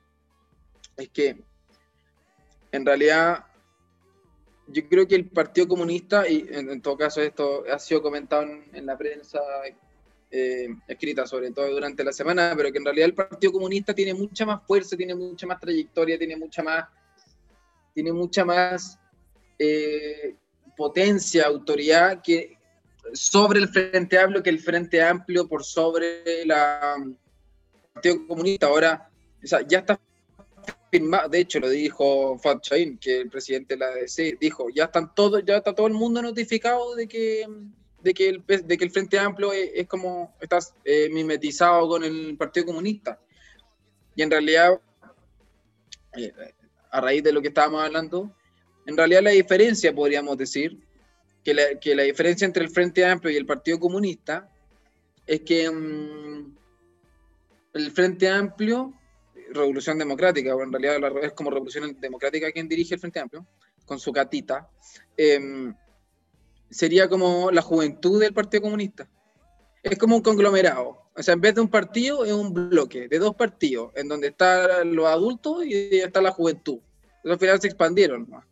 es 0.96 1.08
que 1.08 1.36
en 2.72 2.86
realidad 2.86 3.44
yo 4.68 4.86
creo 4.88 5.08
que 5.08 5.14
el 5.14 5.28
Partido 5.30 5.66
Comunista 5.66 6.28
y 6.28 6.46
en, 6.50 6.80
todo 6.82 6.96
caso 6.96 7.22
esto 7.22 7.64
ha 7.72 7.78
sido 7.78 8.02
comentado 8.02 8.42
en, 8.42 8.64
en 8.72 8.86
la 8.86 8.96
prensa 8.96 9.40
eh, 10.30 10.68
escrita 10.86 11.26
sobre 11.26 11.50
todo 11.50 11.70
durante 11.70 12.04
la 12.04 12.12
semana 12.12 12.54
pero 12.56 12.70
que 12.70 12.78
en 12.78 12.84
realidad 12.84 13.06
el 13.06 13.14
Partido 13.14 13.52
Comunista 13.52 13.94
tiene 13.94 14.14
mucha 14.14 14.46
más 14.46 14.64
fuerza 14.66 14.96
tiene 14.96 15.14
mucha 15.14 15.46
más 15.46 15.58
trayectoria 15.58 16.18
tiene 16.18 16.36
mucha 16.36 16.62
más 16.62 16.86
tiene 17.94 18.12
mucha 18.12 18.44
más 18.44 18.98
eh, 19.58 20.36
potencia, 20.76 21.46
autoridad 21.46 22.22
que 22.22 22.57
sobre 23.12 23.60
el 23.60 23.68
Frente 23.68 24.18
Amplio 24.18 24.42
que 24.42 24.50
el 24.50 24.60
Frente 24.60 25.02
Amplio 25.02 25.48
por 25.48 25.64
sobre 25.64 26.44
la 26.44 26.96
el 26.96 27.16
Partido 27.92 28.26
Comunista. 28.26 28.66
Ahora, 28.66 29.10
o 29.42 29.46
sea, 29.46 29.66
ya 29.66 29.78
está 29.78 30.00
firmado, 30.90 31.28
de 31.28 31.40
hecho 31.40 31.60
lo 31.60 31.68
dijo 31.68 32.38
Fat 32.38 32.62
Chain, 32.62 32.98
que 32.98 33.20
el 33.20 33.30
presidente 33.30 33.74
de 33.74 33.80
la 33.80 33.86
ADC 33.86 34.38
dijo, 34.40 34.68
ya 34.74 34.84
están 34.84 35.14
todos, 35.14 35.42
ya 35.44 35.58
está 35.58 35.74
todo 35.74 35.86
el 35.86 35.94
mundo 35.94 36.22
notificado 36.22 36.94
de 36.94 37.06
que 37.08 37.46
de 38.02 38.14
que 38.14 38.28
el, 38.28 38.44
de 38.46 38.78
que 38.78 38.84
el 38.84 38.90
Frente 38.90 39.18
Amplio 39.18 39.52
es, 39.52 39.70
es 39.74 39.86
como 39.88 40.34
está 40.40 40.58
eh, 40.84 41.08
mimetizado 41.10 41.88
con 41.88 42.04
el 42.04 42.36
Partido 42.36 42.66
Comunista. 42.66 43.18
Y 44.14 44.22
en 44.22 44.30
realidad, 44.30 44.80
eh, 46.16 46.32
a 46.90 47.00
raíz 47.00 47.22
de 47.22 47.32
lo 47.32 47.42
que 47.42 47.48
estábamos 47.48 47.82
hablando, 47.82 48.32
en 48.86 48.96
realidad 48.96 49.22
la 49.22 49.30
diferencia, 49.30 49.94
podríamos 49.94 50.38
decir, 50.38 50.78
que 51.44 51.54
la, 51.54 52.02
diferencia 52.02 52.44
entre 52.44 52.64
el 52.64 52.70
Frente 52.70 53.04
Amplio 53.04 53.32
y 53.32 53.36
el 53.36 53.46
Partido 53.46 53.78
Comunista 53.78 54.50
es 55.26 55.40
que 55.40 55.70
mm, 55.70 56.56
el 57.74 57.90
Frente 57.92 58.28
Amplio, 58.28 58.94
Revolución 59.52 59.98
Democrática, 59.98 60.54
o 60.54 60.62
en 60.62 60.72
realidad 60.72 60.96
es 61.22 61.32
como 61.32 61.50
Revolución 61.50 61.98
Democrática 62.00 62.52
quien 62.52 62.68
dirige 62.68 62.94
el 62.94 63.00
Frente 63.00 63.20
Amplio, 63.20 63.46
con 63.84 63.98
su 63.98 64.12
catita, 64.12 64.68
em, 65.16 65.74
sería 66.70 67.08
como 67.08 67.50
la 67.50 67.62
juventud 67.62 68.20
del 68.20 68.34
Partido 68.34 68.62
Comunista. 68.62 69.08
Es 69.82 69.96
como 69.96 70.16
un 70.16 70.22
conglomerado. 70.22 71.08
O 71.14 71.22
sea, 71.22 71.34
en 71.34 71.40
vez 71.40 71.54
de 71.54 71.62
un 71.62 71.68
partido, 71.68 72.24
es 72.24 72.32
un 72.32 72.52
bloque 72.52 73.08
de 73.08 73.18
dos 73.18 73.34
partidos, 73.34 73.92
en 73.96 74.08
donde 74.08 74.28
están 74.28 74.94
los 74.94 75.06
adultos 75.06 75.64
y 75.64 75.98
está 75.98 76.20
la 76.20 76.30
juventud. 76.30 76.78
Al 77.24 77.38
final 77.38 77.60
se 77.60 77.68
expandieron. 77.68 78.26
¿no? 78.28 78.44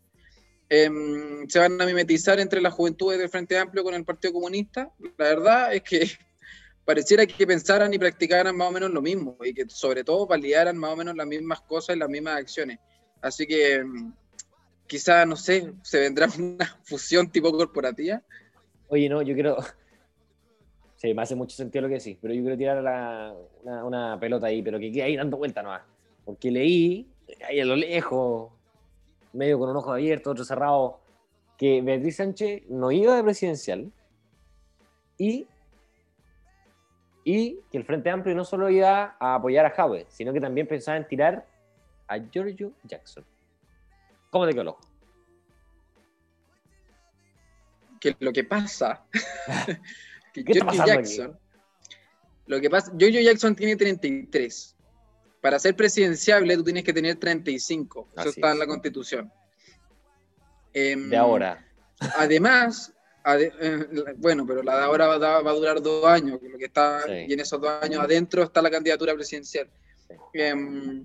Em, 0.68 1.48
se 1.48 1.58
van 1.60 1.80
a 1.80 1.86
mimetizar 1.86 2.40
entre 2.40 2.60
las 2.60 2.74
juventudes 2.74 3.18
del 3.18 3.28
Frente 3.28 3.56
Amplio 3.56 3.84
con 3.84 3.94
el 3.94 4.04
Partido 4.04 4.32
Comunista. 4.32 4.90
La 5.16 5.26
verdad 5.26 5.74
es 5.74 5.82
que 5.82 6.00
pareciera 6.84 7.24
que 7.26 7.46
pensaran 7.46 7.94
y 7.94 7.98
practicaran 7.98 8.56
más 8.56 8.68
o 8.68 8.72
menos 8.72 8.90
lo 8.90 9.00
mismo 9.00 9.36
y 9.44 9.54
que 9.54 9.64
sobre 9.68 10.02
todo 10.02 10.26
validaran 10.26 10.76
más 10.76 10.90
o 10.90 10.96
menos 10.96 11.14
las 11.14 11.26
mismas 11.26 11.60
cosas 11.62 11.94
y 11.94 11.98
las 11.98 12.08
mismas 12.08 12.38
acciones. 12.38 12.78
Así 13.22 13.46
que 13.46 13.74
em, 13.74 14.12
quizá, 14.86 15.24
no 15.24 15.36
sé, 15.36 15.72
se 15.82 16.00
vendrá 16.00 16.26
una 16.38 16.66
fusión 16.84 17.30
tipo 17.30 17.52
corporativa. 17.52 18.22
Oye, 18.88 19.08
no, 19.08 19.22
yo 19.22 19.34
quiero. 19.34 19.58
Sí, 20.96 21.12
me 21.12 21.22
hace 21.22 21.34
mucho 21.34 21.54
sentido 21.54 21.82
lo 21.82 21.88
que 21.88 21.98
decís, 21.98 22.16
pero 22.20 22.32
yo 22.32 22.40
quiero 22.40 22.56
tirar 22.56 22.82
la- 22.82 23.34
una, 23.84 24.18
pelota 24.18 24.46
ahí, 24.46 24.62
pero 24.62 24.78
que 24.78 24.90
quede 24.90 25.02
ahí 25.02 25.16
dando 25.16 25.36
vuelta 25.36 25.62
nomás. 25.62 25.82
Porque 26.24 26.50
leí, 26.50 27.06
ahí 27.46 27.60
a 27.60 27.64
lo 27.64 27.76
lejos, 27.76 28.50
medio 29.36 29.58
con 29.58 29.70
un 29.70 29.76
ojo 29.76 29.92
abierto, 29.92 30.30
otro 30.30 30.44
cerrado, 30.44 31.00
que 31.56 31.80
Beatriz 31.82 32.16
Sánchez 32.16 32.64
no 32.68 32.90
iba 32.90 33.16
de 33.16 33.22
presidencial 33.22 33.92
y, 35.18 35.46
y 37.24 37.60
que 37.70 37.78
el 37.78 37.84
Frente 37.84 38.10
Amplio 38.10 38.34
no 38.34 38.44
solo 38.44 38.68
iba 38.68 39.16
a 39.18 39.34
apoyar 39.36 39.66
a 39.66 39.70
Jadwe, 39.70 40.06
sino 40.08 40.32
que 40.32 40.40
también 40.40 40.66
pensaba 40.66 40.96
en 40.96 41.06
tirar 41.06 41.46
a 42.08 42.18
Giorgio 42.18 42.72
Jackson. 42.84 43.24
¿Cómo 44.30 44.46
te 44.46 44.52
quedó 44.52 44.62
el 44.62 44.68
ojo? 44.68 44.80
que 48.00 48.16
lo 48.20 48.32
que 48.32 48.44
pasa 48.44 49.04
que 50.32 50.44
¿Qué 50.44 50.52
está 50.52 50.70
Giorgio 50.70 50.86
Jackson 50.86 51.38
lo 52.46 52.60
que 52.60 52.70
pasa 52.70 52.92
Giorgio 52.96 53.20
Jackson 53.20 53.56
tiene 53.56 53.76
33 53.76 54.75
para 55.46 55.60
ser 55.60 55.76
presidenciable 55.76 56.56
tú 56.56 56.64
tienes 56.64 56.82
que 56.82 56.92
tener 56.92 57.14
35 57.16 58.08
eso 58.10 58.20
Así 58.20 58.28
está 58.30 58.50
en 58.50 58.58
la 58.58 58.66
constitución 58.66 59.30
Em, 60.72 61.08
De 61.08 61.16
ahora. 61.16 61.64
además 62.16 62.92
ade- 63.24 63.52
eh, 63.60 64.14
bueno 64.16 64.44
pero 64.44 64.62
la 64.62 64.76
de 64.78 64.82
ahora 64.84 65.06
va, 65.06 65.40
va 65.40 65.50
a 65.50 65.54
durar 65.54 65.80
dos 65.80 66.04
años 66.04 66.40
lo 66.42 66.58
que 66.58 66.64
está 66.66 67.02
Sí. 67.06 67.12
y 67.28 67.32
en 67.32 67.40
esos 67.40 67.60
dos 67.60 67.70
años 67.80 68.00
adentro 68.02 68.42
está 68.42 68.60
la 68.60 68.70
candidatura 68.70 69.14
presidencial 69.14 69.68
Sí. 70.08 70.14
Em, 70.34 71.04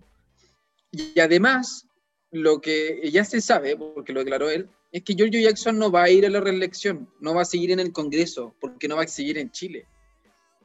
y 0.91 1.19
además 1.19 1.85
lo 2.31 2.59
que 2.61 3.09
ya 3.11 3.23
se 3.25 3.41
sabe, 3.41 3.75
porque 3.77 4.11
lo 4.13 4.21
declaró 4.21 4.49
él, 4.49 4.69
es 4.91 5.03
que 5.03 5.13
Giorgio 5.15 5.39
Jackson 5.39 5.77
no 5.77 5.91
va 5.91 6.03
a 6.03 6.09
ir 6.09 6.25
a 6.25 6.29
la 6.29 6.39
reelección, 6.41 7.09
no 7.19 7.33
va 7.35 7.41
a 7.43 7.45
seguir 7.45 7.71
en 7.71 7.79
el 7.79 7.91
Congreso, 7.91 8.55
porque 8.59 8.87
no 8.87 8.95
va 8.97 9.03
a 9.03 9.07
seguir 9.07 9.37
en 9.37 9.51
Chile. 9.51 9.85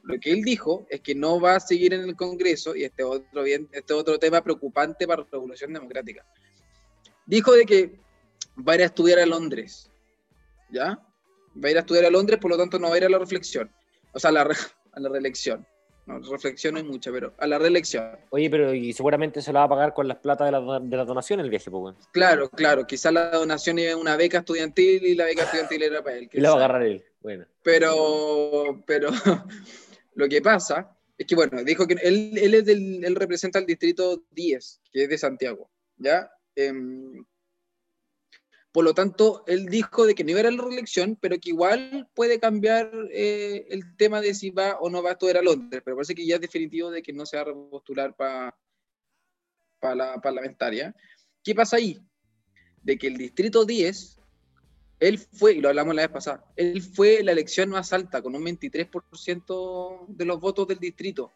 Lo 0.07 0.17
que 0.19 0.31
él 0.31 0.41
dijo 0.43 0.85
es 0.89 1.01
que 1.01 1.13
no 1.13 1.39
va 1.39 1.55
a 1.55 1.59
seguir 1.59 1.93
en 1.93 2.01
el 2.01 2.15
Congreso, 2.15 2.75
y 2.75 2.83
este 2.85 3.03
otro, 3.03 3.43
bien, 3.43 3.67
este 3.71 3.93
otro 3.93 4.17
tema 4.17 4.41
preocupante 4.41 5.05
para 5.05 5.21
la 5.23 5.27
Revolución 5.31 5.73
Democrática. 5.73 6.25
Dijo 7.25 7.53
de 7.53 7.65
que 7.65 7.99
va 8.67 8.73
a 8.73 8.75
ir 8.75 8.81
a 8.83 8.85
estudiar 8.85 9.19
a 9.19 9.25
Londres, 9.25 9.91
¿ya? 10.71 10.99
Va 11.61 11.67
a 11.67 11.71
ir 11.71 11.77
a 11.77 11.81
estudiar 11.81 12.05
a 12.05 12.09
Londres, 12.09 12.39
por 12.39 12.51
lo 12.51 12.57
tanto 12.57 12.79
no 12.79 12.87
va 12.89 12.95
a 12.95 12.97
ir 12.97 13.05
a 13.05 13.09
la 13.09 13.19
reflexión, 13.19 13.69
o 14.13 14.19
sea, 14.19 14.29
a 14.29 14.33
la, 14.33 14.43
re- 14.45 14.55
a 14.93 14.99
la 15.01 15.09
reelección. 15.09 15.67
no, 16.05 16.19
reflexión 16.19 16.75
no 16.75 16.79
hay 16.79 16.85
mucha, 16.85 17.11
pero 17.11 17.33
a 17.37 17.45
la 17.45 17.59
reelección. 17.59 18.17
Oye, 18.29 18.49
pero 18.49 18.73
y 18.73 18.93
seguramente 18.93 19.41
se 19.41 19.51
lo 19.51 19.59
va 19.59 19.65
a 19.65 19.69
pagar 19.69 19.93
con 19.93 20.07
las 20.07 20.17
plata 20.19 20.45
de 20.45 20.51
la, 20.53 20.79
de 20.81 20.95
la 20.95 21.03
donación 21.03 21.41
el 21.41 21.49
viaje, 21.49 21.69
pues. 21.69 21.95
Claro, 22.13 22.49
claro, 22.49 22.87
quizás 22.87 23.11
la 23.11 23.29
donación 23.31 23.77
iba 23.79 23.97
una 23.97 24.15
beca 24.15 24.37
estudiantil 24.37 25.05
y 25.05 25.15
la 25.15 25.25
beca 25.25 25.43
estudiantil 25.43 25.83
era 25.83 26.01
para 26.01 26.15
él. 26.15 26.29
Y 26.31 26.39
la 26.39 26.49
va 26.51 26.55
a 26.55 26.57
agarrar 26.59 26.83
él. 26.83 27.03
Bueno. 27.21 27.45
Pero, 27.61 28.81
pero 28.85 29.09
lo 30.17 30.27
que 30.27 30.41
pasa 30.41 30.97
es 31.15 31.27
que, 31.27 31.35
bueno, 31.35 31.63
dijo 31.63 31.85
que 31.85 31.93
él, 31.93 32.31
él, 32.37 32.55
es 32.55 32.65
del, 32.65 33.05
él 33.05 33.15
representa 33.15 33.59
el 33.59 33.67
distrito 33.67 34.25
10, 34.31 34.81
que 34.91 35.03
es 35.03 35.09
de 35.09 35.17
Santiago, 35.19 35.69
¿ya? 35.95 36.27
Em, 36.55 37.23
por 38.71 38.83
lo 38.83 38.95
tanto, 38.95 39.43
él 39.45 39.67
dijo 39.67 40.07
de 40.07 40.15
que 40.15 40.23
no 40.23 40.31
iba 40.31 40.39
a 40.39 40.51
la 40.51 40.63
reelección, 40.63 41.19
pero 41.21 41.37
que 41.39 41.51
igual 41.51 42.09
puede 42.15 42.39
cambiar 42.39 42.91
eh, 43.11 43.67
el 43.69 43.95
tema 43.95 44.19
de 44.19 44.33
si 44.33 44.49
va 44.49 44.79
o 44.79 44.89
no 44.89 45.03
va 45.03 45.11
a 45.11 45.13
estudiar 45.13 45.37
a 45.37 45.43
Londres, 45.43 45.83
pero 45.85 45.95
parece 45.95 46.15
que 46.15 46.25
ya 46.25 46.35
es 46.35 46.41
definitivo 46.41 46.89
de 46.89 47.03
que 47.03 47.13
no 47.13 47.27
se 47.27 47.37
va 47.37 47.43
a 47.43 47.45
repostular 47.45 48.15
para 48.15 48.55
la 49.95 50.19
parlamentaria. 50.19 50.95
¿Qué 51.43 51.53
pasa 51.53 51.77
ahí? 51.77 51.99
De 52.81 52.97
que 52.97 53.05
el 53.05 53.17
distrito 53.17 53.65
10, 53.65 54.19
él 54.99 55.19
fue, 55.19 55.53
y 55.53 55.61
lo 55.61 55.69
hablamos 55.69 55.95
la 55.95 56.03
vez 56.03 56.11
pasada, 56.11 56.45
él 56.55 56.81
fue 56.81 57.23
la 57.23 57.31
elección 57.31 57.69
más 57.69 57.93
alta, 57.93 58.21
con 58.21 58.35
un 58.35 58.43
23% 58.43 60.05
de 60.07 60.25
los 60.25 60.39
votos 60.39 60.67
del 60.67 60.79
distrito. 60.79 61.31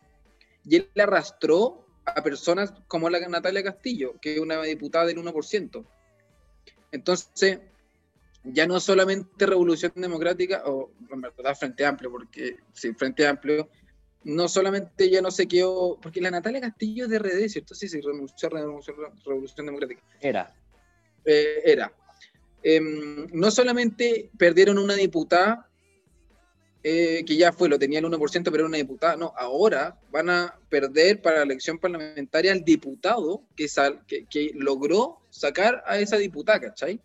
Y 0.63 0.78
él 0.78 0.89
arrastró 0.97 1.86
a 2.06 2.21
personas 2.24 2.74
como 2.88 3.10
la 3.10 3.19
Natalia 3.28 3.63
Castillo, 3.63 4.15
que 4.21 4.36
es 4.36 4.39
una 4.39 4.62
diputada 4.63 5.06
del 5.06 5.17
1%. 5.17 5.86
Entonces, 6.91 7.60
ya 8.43 8.65
no 8.65 8.80
solamente 8.80 9.45
Revolución 9.45 9.93
Democrática, 9.95 10.63
o 10.65 10.91
en 11.12 11.21
verdad 11.21 11.56
Frente 11.56 11.86
Amplio, 11.86 12.12
porque 12.12 12.58
sí, 12.74 12.93
Frente 12.93 13.28
Amplio, 13.28 13.69
no 14.24 14.47
solamente 14.47 15.10
ya 15.10 15.21
no 15.21 15.32
se 15.32 15.47
quedó, 15.47 16.00
porque 16.02 16.21
la 16.21 16.32
Natalia 16.32 16.62
Castillo 16.62 17.06
es 17.06 17.12
de 17.12 17.19
RD, 17.19 17.50
¿cierto? 17.50 17.76
Sí, 17.76 17.88
sí, 17.88 18.02
renunció 18.02 18.50
a 18.50 18.52
Revolución, 19.26 19.65
Democrática. 19.65 20.02
Era. 20.19 20.54
Eh, 21.26 21.62
era. 21.65 21.91
Em, 22.63 23.28
no 23.34 23.50
solamente 23.52 24.30
perdieron 24.38 24.78
una 24.78 24.95
diputada, 24.95 25.67
eh, 26.84 27.24
que 27.26 27.36
ya 27.36 27.52
fue, 27.52 27.69
lo 27.69 27.78
tenía 27.78 28.00
el 28.00 28.06
1%, 28.06 28.52
pero 28.52 28.63
era 28.63 28.67
una 28.67 28.78
diputada, 28.78 29.15
no, 29.15 29.34
ahora 29.38 30.00
van 30.12 30.30
a 30.30 30.60
perder 30.69 31.21
para 31.21 31.38
la 31.38 31.43
elección 31.43 31.78
parlamentaria 31.78 32.52
al 32.52 32.63
diputado 32.63 33.43
que, 33.56 33.67
sal, 33.67 34.02
que, 34.08 34.26
que 34.26 34.52
logró 34.56 35.19
sacar 35.30 35.84
a 35.86 36.00
esa 36.00 36.17
diputada, 36.17 36.60
¿cachai? 36.60 37.00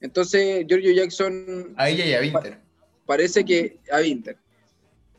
Entonces, 0.00 0.66
Giorgio 0.66 0.92
Jackson 0.92 1.74
A 1.76 1.88
ella 1.88 2.04
y 2.04 2.14
a 2.14 2.20
Winter. 2.20 2.58
parece 3.06 3.44
que, 3.44 3.78
a 3.90 3.98
Winter, 4.00 4.36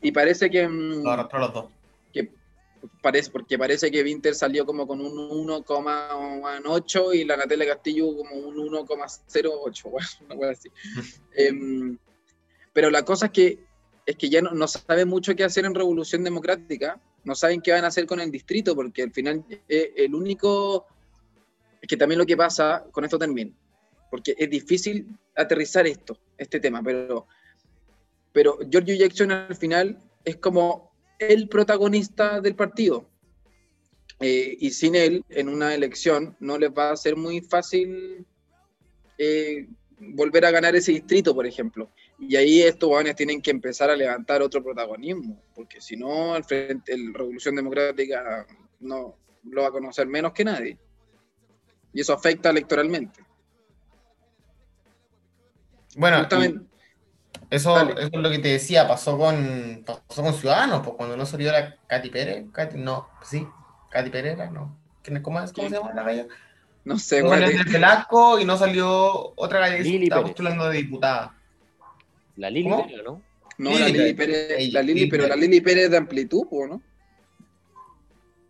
y 0.02 0.12
parece 0.12 0.50
que, 0.50 0.68
mm, 0.68 1.02
Lo 1.02 1.10
arrastró 1.10 1.38
a 1.38 1.40
los 1.42 1.54
dos. 1.54 1.66
Parece, 3.02 3.30
porque 3.30 3.58
parece 3.58 3.90
que 3.90 4.02
Winter 4.02 4.34
salió 4.34 4.64
como 4.64 4.86
con 4.86 5.00
un 5.00 5.12
1,8 5.46 7.14
y 7.14 7.24
la 7.24 7.36
Natalia 7.36 7.66
Castillo 7.66 8.16
como 8.16 8.34
un 8.36 8.56
1,08, 8.56 9.82
bueno, 9.90 10.08
una 10.26 10.36
cosa 10.36 10.50
así. 10.50 10.70
Em, 11.34 11.98
pero 12.72 12.90
la 12.90 13.04
cosa 13.04 13.26
es 13.26 13.32
que, 13.32 13.58
es 14.06 14.16
que 14.16 14.28
ya 14.28 14.42
no, 14.42 14.50
no 14.52 14.66
saben 14.66 15.08
mucho 15.08 15.34
qué 15.34 15.44
hacer 15.44 15.64
en 15.64 15.74
Revolución 15.74 16.24
Democrática, 16.24 17.00
no 17.24 17.34
saben 17.34 17.60
qué 17.60 17.72
van 17.72 17.84
a 17.84 17.88
hacer 17.88 18.06
con 18.06 18.20
el 18.20 18.30
distrito, 18.30 18.74
porque 18.74 19.02
al 19.02 19.12
final 19.12 19.44
eh, 19.68 19.92
el 19.96 20.14
único, 20.14 20.86
es 21.80 21.88
que 21.88 21.96
también 21.96 22.18
lo 22.18 22.26
que 22.26 22.36
pasa, 22.36 22.84
con 22.90 23.04
esto 23.04 23.18
termino, 23.18 23.52
porque 24.10 24.34
es 24.38 24.50
difícil 24.50 25.06
aterrizar 25.34 25.86
esto, 25.86 26.18
este 26.36 26.60
tema, 26.60 26.82
pero, 26.82 27.26
pero 28.32 28.58
Giorgio 28.70 28.94
Jackson 28.94 29.32
al 29.32 29.56
final 29.56 29.98
es 30.24 30.36
como 30.36 30.93
el 31.18 31.48
protagonista 31.48 32.40
del 32.40 32.54
partido. 32.54 33.08
Eh, 34.20 34.56
y 34.60 34.70
sin 34.70 34.94
él, 34.94 35.24
en 35.28 35.48
una 35.48 35.74
elección, 35.74 36.36
no 36.40 36.58
les 36.58 36.70
va 36.70 36.90
a 36.90 36.96
ser 36.96 37.16
muy 37.16 37.40
fácil 37.40 38.24
eh, 39.18 39.66
volver 39.98 40.44
a 40.44 40.50
ganar 40.50 40.76
ese 40.76 40.92
distrito, 40.92 41.34
por 41.34 41.46
ejemplo. 41.46 41.90
Y 42.18 42.36
ahí 42.36 42.62
estos 42.62 42.88
jóvenes 42.88 43.16
tienen 43.16 43.42
que 43.42 43.50
empezar 43.50 43.90
a 43.90 43.96
levantar 43.96 44.40
otro 44.42 44.62
protagonismo, 44.62 45.42
porque 45.54 45.80
si 45.80 45.96
no, 45.96 46.36
el, 46.36 46.44
frente, 46.44 46.92
el 46.92 47.12
Revolución 47.12 47.56
Democrática 47.56 48.46
no 48.80 49.16
lo 49.44 49.62
va 49.62 49.68
a 49.68 49.72
conocer 49.72 50.06
menos 50.06 50.32
que 50.32 50.44
nadie. 50.44 50.78
Y 51.92 52.00
eso 52.00 52.12
afecta 52.12 52.50
electoralmente. 52.50 53.20
Bueno, 55.96 56.18
Justamente- 56.18 56.73
eso, 57.50 57.74
Dale. 57.74 57.92
eso 57.92 58.10
es 58.12 58.20
lo 58.20 58.30
que 58.30 58.38
te 58.38 58.48
decía, 58.48 58.86
pasó 58.88 59.16
con, 59.18 59.84
pasó 59.86 60.22
con 60.22 60.34
Ciudadanos, 60.34 60.82
pues 60.84 60.96
cuando 60.96 61.16
no 61.16 61.26
salió 61.26 61.52
la 61.52 61.76
Katy 61.86 62.10
Pérez, 62.10 62.44
Katy- 62.52 62.76
no, 62.76 63.08
sí, 63.22 63.46
Katy 63.90 64.10
Pérez 64.10 64.36
no. 64.50 64.76
¿Quién 65.02 65.16
es- 65.18 65.22
¿Cómo, 65.22 65.40
es, 65.40 65.52
¿Cómo 65.52 65.68
se 65.68 65.74
llama 65.76 65.92
la 65.94 66.02
galla? 66.02 66.26
no 66.84 66.98
sé, 66.98 67.20
No 67.22 67.28
bueno, 67.28 67.42
salió 67.46 67.58
Andrés 67.58 67.72
Velasco 67.74 68.38
y 68.40 68.44
no 68.44 68.56
salió 68.56 69.32
otra 69.36 69.60
galla 69.60 69.76
que 69.82 70.02
estaba 70.04 70.22
postulando 70.22 70.68
de 70.68 70.76
diputada. 70.78 71.34
La 72.36 72.50
Lili, 72.50 72.68
¿Cómo? 72.68 72.86
Pérez, 72.86 73.02
¿no? 73.04 73.22
no, 73.58 73.70
Lili 73.70 73.80
la 73.80 73.88
Lili 73.88 74.14
Pérez. 74.14 74.72
La 74.72 74.82
Lili, 74.82 74.94
Lili 74.94 75.10
pero 75.10 75.22
la 75.24 75.34
Pérez. 75.34 75.48
Lili 75.48 75.60
Pérez 75.60 75.90
de 75.90 75.96
amplitud, 75.96 76.46
¿o 76.50 76.66
¿no? 76.66 76.82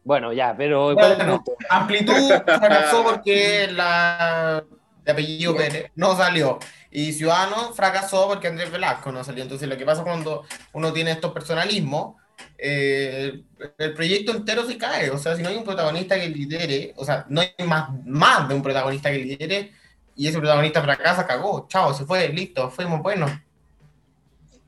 Bueno, 0.04 0.32
ya, 0.32 0.54
pero 0.56 0.92
¿cuál 0.94 1.12
es 1.12 1.18
el 1.20 1.26
Bueno, 1.26 1.42
punto? 1.44 1.66
Amplitud 1.70 2.28
fracasó 2.44 3.04
porque 3.04 3.68
la 3.72 4.62
de 5.04 5.12
apellido 5.12 5.52
No. 5.52 5.58
Pérez 5.58 5.90
no 5.94 6.16
salió. 6.16 6.58
Y 6.96 7.12
Ciudadanos 7.12 7.74
fracasó 7.74 8.28
porque 8.28 8.46
Andrés 8.46 8.70
Velasco 8.70 9.10
no 9.10 9.24
salió. 9.24 9.42
Entonces 9.42 9.68
lo 9.68 9.76
que 9.76 9.84
pasa 9.84 10.04
cuando 10.04 10.44
uno 10.74 10.92
tiene 10.92 11.10
estos 11.10 11.32
personalismos, 11.32 12.14
eh, 12.56 13.42
el 13.78 13.94
proyecto 13.94 14.30
entero 14.30 14.64
se 14.64 14.78
cae. 14.78 15.10
O 15.10 15.18
sea, 15.18 15.34
si 15.34 15.42
no 15.42 15.48
hay 15.48 15.56
un 15.56 15.64
protagonista 15.64 16.14
que 16.14 16.28
lidere, 16.28 16.94
o 16.96 17.04
sea, 17.04 17.26
no 17.28 17.40
hay 17.40 17.52
más, 17.66 17.90
más 18.06 18.48
de 18.48 18.54
un 18.54 18.62
protagonista 18.62 19.10
que 19.10 19.18
lidere, 19.18 19.72
y 20.14 20.28
ese 20.28 20.38
protagonista 20.38 20.82
fracasa, 20.82 21.26
cagó, 21.26 21.66
chao, 21.68 21.92
se 21.92 22.04
fue, 22.04 22.28
listo, 22.28 22.70
fuimos 22.70 23.02
buenos. 23.02 23.28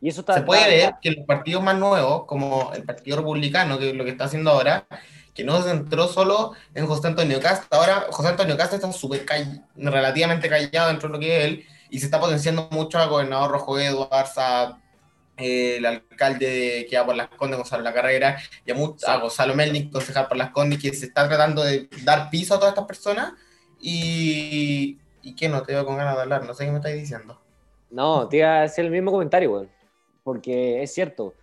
Y 0.01 0.09
eso 0.09 0.23
está. 0.23 0.35
Se 0.35 0.43
puede 0.43 0.69
ver 0.69 0.95
que 1.01 1.13
los 1.13 1.25
partidos 1.27 1.63
más 1.63 1.77
nuevos, 1.77 2.25
como 2.25 2.73
el 2.75 2.83
Partido 2.83 3.19
Republicano, 3.19 3.79
que 3.79 3.91
es 3.91 3.95
lo 3.95 4.03
que 4.03 4.11
está 4.11 4.25
haciendo 4.25 4.51
ahora, 4.51 4.85
que 5.33 5.45
no 5.45 5.63
se 5.63 5.69
centró 5.69 6.09
solo 6.09 6.55
en 6.75 6.89
José 6.89 7.07
Antonio 7.07 7.41
Cast. 7.41 7.73
Ahora 7.73 8.07
José 8.11 8.31
Antonio 8.31 8.57
Cast 8.57 8.73
está 8.73 8.91
súper 8.91 9.25
call- 9.25 9.65
relativamente 9.77 10.49
callado 10.49 10.89
dentro 10.89 11.09
de 11.09 11.13
lo 11.13 11.21
que 11.21 11.39
es 11.39 11.45
él 11.45 11.67
y 11.91 11.99
se 11.99 12.07
está 12.07 12.21
potenciando 12.21 12.69
mucho 12.71 12.99
al 12.99 13.09
gobernador 13.09 13.51
Rojo 13.51 13.79
Eduarza, 13.79 14.81
eh, 15.37 15.77
el 15.77 15.87
alcalde 15.87 16.87
que 16.89 16.97
va 16.99 17.07
por 17.07 17.15
las 17.17 17.29
Condes, 17.29 17.59
Gonzalo 17.59 17.83
La 17.83 17.93
Carrera, 17.93 18.39
y 18.65 18.71
a, 18.71 18.75
mu- 18.75 18.97
a 19.07 19.17
Gonzalo 19.19 19.55
Melnik, 19.55 19.93
concejal 19.93 20.29
por 20.29 20.37
las 20.37 20.51
Condes, 20.51 20.81
que 20.81 20.93
se 20.95 21.07
está 21.07 21.29
tratando 21.29 21.63
de 21.63 21.89
dar 22.05 22.31
piso 22.31 22.55
a 22.55 22.59
todas 22.59 22.73
estas 22.73 22.87
personas. 22.87 23.33
Y, 23.79 24.99
y 25.23 25.35
que 25.37 25.49
no 25.49 25.63
te 25.63 25.73
veo 25.73 25.85
con 25.85 25.97
ganas 25.97 26.17
de 26.17 26.23
hablar, 26.23 26.45
no 26.45 26.55
sé 26.55 26.65
qué 26.65 26.71
me 26.71 26.79
estáis 26.79 26.97
diciendo. 27.01 27.41
No, 27.91 28.29
te 28.29 28.39
iba 28.39 28.61
a 28.61 28.63
hacer 28.65 28.85
el 28.85 28.91
mismo 28.91 29.13
comentario, 29.13 29.53
weón. 29.53 29.71
Porque 30.25 30.83
es 30.83 30.93
cierto, 30.93 31.35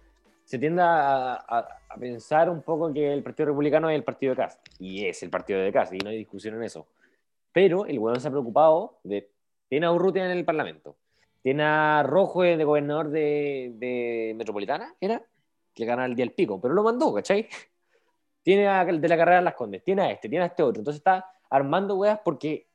se 0.43 0.59
tiende 0.59 0.81
a, 0.81 1.33
a- 1.35 1.67
a 1.89 1.95
pensar 1.97 2.49
un 2.49 2.61
poco 2.63 2.91
que 2.91 3.13
el 3.13 3.21
Partido 3.23 3.47
Republicano 3.49 3.89
es 3.89 3.95
el 3.95 4.03
partido 4.03 4.31
de 4.31 4.37
Cast. 4.37 4.59
Y 4.79 5.05
es 5.05 5.21
el 5.23 5.29
partido 5.29 5.59
de 5.59 5.71
Cast, 5.71 5.93
y 5.93 5.99
no 5.99 6.09
hay 6.09 6.17
discusión 6.17 6.55
en 6.55 6.63
eso. 6.63 6.87
Pero 7.53 7.85
el 7.85 7.99
weón 7.99 8.19
se 8.19 8.27
ha 8.27 8.31
preocupado 8.31 8.97
de. 9.03 9.29
Tiene 9.73 9.87
a 9.87 9.91
Urrutia 9.91 10.23
en 10.23 10.29
el 10.29 10.45
Parlamento. 10.45 10.97
Tiene 11.41 11.63
a 11.63 12.03
Rojo 12.03 12.43
de 12.43 12.63
gobernador 12.63 13.09
de, 13.09 13.71
de 13.73 14.35
Metropolitana, 14.35 14.93
¿era? 15.01 15.19
Que 15.73 15.83
gana 15.83 16.05
el 16.05 16.13
día 16.13 16.25
del 16.25 16.35
pico, 16.35 16.61
pero 16.61 16.75
lo 16.75 16.83
mandó, 16.83 17.11
¿cachai? 17.11 17.47
Tiene 18.43 18.67
a, 18.67 18.85
de 18.85 19.07
la 19.07 19.17
carrera 19.17 19.37
de 19.37 19.45
las 19.45 19.55
Condes, 19.55 19.83
tiene 19.83 20.03
a 20.03 20.11
este, 20.11 20.29
tiene 20.29 20.43
a 20.43 20.49
este 20.49 20.61
otro. 20.61 20.81
Entonces 20.81 20.99
está 20.99 21.25
armando 21.49 21.95
weas 21.95 22.19
porque 22.23 22.67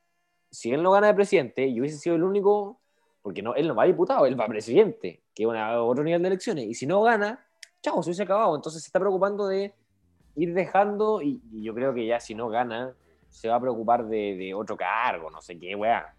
si 0.51 0.73
él 0.73 0.83
no 0.83 0.91
gana 0.91 1.07
de 1.07 1.13
presidente 1.13 1.65
y 1.65 1.79
hubiese 1.79 1.99
sido 1.99 2.17
el 2.17 2.23
único 2.23 2.81
porque 3.21 3.41
no, 3.41 3.55
él 3.55 3.69
no 3.69 3.75
va 3.75 3.83
a 3.83 3.87
diputado, 3.87 4.25
él 4.25 4.37
va 4.37 4.43
a 4.43 4.49
presidente, 4.49 5.21
que 5.33 5.43
es 5.43 5.49
otro 5.77 6.03
nivel 6.03 6.21
de 6.21 6.27
elecciones. 6.27 6.65
Y 6.65 6.73
si 6.73 6.85
no 6.85 7.01
gana, 7.01 7.47
chao, 7.81 8.03
se 8.03 8.09
hubiese 8.09 8.23
acabado. 8.23 8.57
Entonces 8.57 8.83
se 8.83 8.89
está 8.89 8.99
preocupando 8.99 9.47
de 9.47 9.73
ir 10.35 10.53
dejando, 10.53 11.21
y, 11.21 11.39
y 11.49 11.63
yo 11.63 11.73
creo 11.73 11.93
que 11.93 12.05
ya 12.05 12.19
si 12.19 12.35
no 12.35 12.49
gana, 12.49 12.93
se 13.29 13.47
va 13.47 13.55
a 13.55 13.61
preocupar 13.61 14.05
de, 14.05 14.35
de 14.35 14.53
otro 14.53 14.75
cargo, 14.75 15.31
no 15.31 15.41
sé 15.41 15.57
qué, 15.57 15.75
weá. 15.75 16.13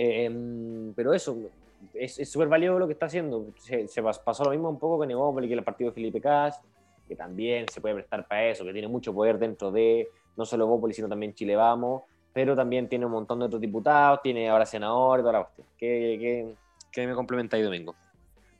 Eh, 0.00 0.92
pero 0.94 1.12
eso, 1.12 1.36
es 1.92 2.30
súper 2.30 2.46
valioso 2.46 2.78
lo 2.78 2.86
que 2.86 2.92
está 2.92 3.06
haciendo. 3.06 3.46
Se, 3.58 3.88
se 3.88 4.02
pas- 4.02 4.22
pasó 4.22 4.44
lo 4.44 4.50
mismo 4.50 4.70
un 4.70 4.78
poco 4.78 4.98
con 4.98 5.10
Evópolis, 5.10 5.48
que 5.48 5.54
el 5.54 5.64
partido 5.64 5.90
de 5.90 5.94
Felipe 5.94 6.20
Cas, 6.20 6.60
que 7.08 7.16
también 7.16 7.66
se 7.68 7.80
puede 7.80 7.96
prestar 7.96 8.28
para 8.28 8.46
eso, 8.48 8.64
que 8.64 8.72
tiene 8.72 8.86
mucho 8.86 9.12
poder 9.12 9.38
dentro 9.38 9.72
de 9.72 10.08
no 10.36 10.44
solo 10.44 10.64
Evópolis, 10.64 10.94
sino 10.96 11.08
también 11.08 11.34
Chile 11.34 11.56
Vamos 11.56 12.02
pero 12.30 12.54
también 12.54 12.88
tiene 12.88 13.04
un 13.04 13.10
montón 13.10 13.40
de 13.40 13.46
otros 13.46 13.60
diputados, 13.60 14.20
tiene 14.22 14.48
ahora 14.48 14.64
senador, 14.64 15.20
toda 15.20 15.32
la 15.32 15.42
cuestión. 15.42 15.66
¿Qué, 15.76 16.16
qué, 16.20 16.54
qué 16.92 17.06
me 17.06 17.12
complementa 17.14 17.56
ahí, 17.56 17.64
Domingo? 17.64 17.96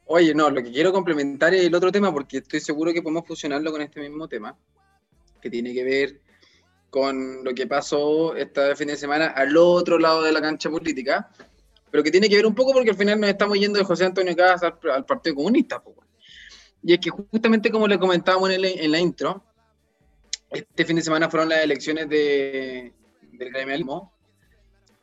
Oye, 0.07 0.35
no, 0.35 0.51
lo 0.51 0.61
que 0.61 0.72
quiero 0.72 0.92
complementar 0.92 1.55
es 1.55 1.64
el 1.64 1.74
otro 1.74 1.92
tema, 1.92 2.12
porque 2.12 2.38
estoy 2.38 2.59
seguro 2.59 2.92
que 2.92 3.03
podemos 3.03 3.24
fusionarlo 3.24 3.70
con 3.70 3.81
este 3.83 4.01
mismo 4.01 4.27
tema, 4.27 4.57
que 5.40 5.48
tiene 5.48 5.72
que 5.72 5.85
ver 5.85 6.20
con 6.90 7.44
lo 7.44 7.55
que 7.55 7.66
pasó 7.66 8.35
este 8.35 8.74
fin 8.77 8.88
de 8.88 8.96
semana 8.96 9.29
al 9.29 9.57
otro 9.57 9.98
lado 9.98 10.22
de 10.22 10.33
la 10.33 10.40
cancha 10.40 10.70
política, 10.70 11.31
pero 11.90 12.03
que 12.03 12.11
tiene 12.11 12.29
que 12.29 12.37
ver 12.37 12.46
un 12.46 12.55
poco 12.55 12.72
porque 12.72 12.90
al 12.90 12.96
final 12.96 13.20
nos 13.20 13.31
estamos 13.31 13.59
yendo 13.59 13.79
de 13.79 13.85
José 13.85 14.05
Antonio 14.05 14.35
Casas 14.37 14.74
al, 14.83 14.90
al 14.90 15.05
Partido 15.05 15.37
Comunista. 15.37 15.83
Y 16.83 16.94
es 16.94 17.01
que 17.01 17.11
justamente 17.11 17.70
como 17.70 17.88
le 17.88 17.98
comentábamos 17.98 18.51
en, 18.51 18.64
en 18.64 18.90
la 18.90 18.98
intro, 18.98 19.44
este 20.51 20.85
fin 20.85 20.96
de 20.96 21.03
semana 21.03 21.29
fueron 21.29 21.48
las 21.48 21.62
elecciones 21.62 22.09
de, 22.09 22.92
del 23.33 23.51
gremialismo. 23.51 24.12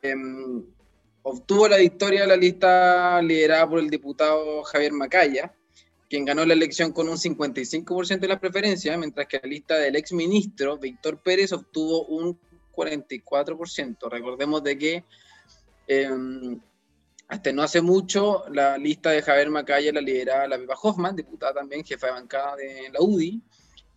Em, 0.02 0.64
obtuvo 1.22 1.68
la 1.68 1.78
victoria 1.78 2.22
de 2.22 2.26
la 2.26 2.36
lista 2.36 3.20
liderada 3.22 3.68
por 3.68 3.78
el 3.78 3.90
diputado 3.90 4.62
Javier 4.64 4.92
Macaya, 4.92 5.54
quien 6.08 6.24
ganó 6.24 6.44
la 6.44 6.54
elección 6.54 6.92
con 6.92 7.08
un 7.08 7.16
55% 7.16 8.20
de 8.20 8.28
las 8.28 8.38
preferencias, 8.38 8.98
mientras 8.98 9.26
que 9.26 9.40
la 9.42 9.48
lista 9.48 9.76
del 9.76 9.96
ex 9.96 10.12
ministro 10.12 10.78
Víctor 10.78 11.20
Pérez 11.22 11.52
obtuvo 11.52 12.06
un 12.06 12.38
44%. 12.74 14.10
Recordemos 14.10 14.62
de 14.62 14.78
que 14.78 15.04
em, 15.88 16.60
hasta 17.28 17.52
no 17.52 17.62
hace 17.62 17.80
mucho 17.80 18.44
la 18.50 18.78
lista 18.78 19.10
de 19.10 19.22
Javier 19.22 19.50
Macaya 19.50 19.92
la 19.92 20.00
lideraba 20.00 20.46
la 20.46 20.58
Pepa 20.58 20.74
Hoffman, 20.80 21.16
diputada 21.16 21.54
también, 21.54 21.84
jefa 21.84 22.06
de 22.06 22.12
bancada 22.12 22.56
de 22.56 22.90
la 22.92 23.00
UDI, 23.00 23.42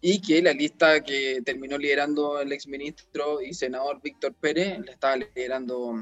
y 0.02 0.22
que 0.22 0.42
la 0.42 0.54
lista 0.54 1.02
que 1.04 1.42
terminó 1.46 1.78
liderando 1.78 2.40
el 2.40 2.52
exministro 2.54 3.42
y 3.42 3.54
senador 3.54 4.02
Víctor 4.02 4.34
Pérez 4.34 4.80
la 4.80 4.94
estaba 4.94 5.18
liderando 5.18 5.94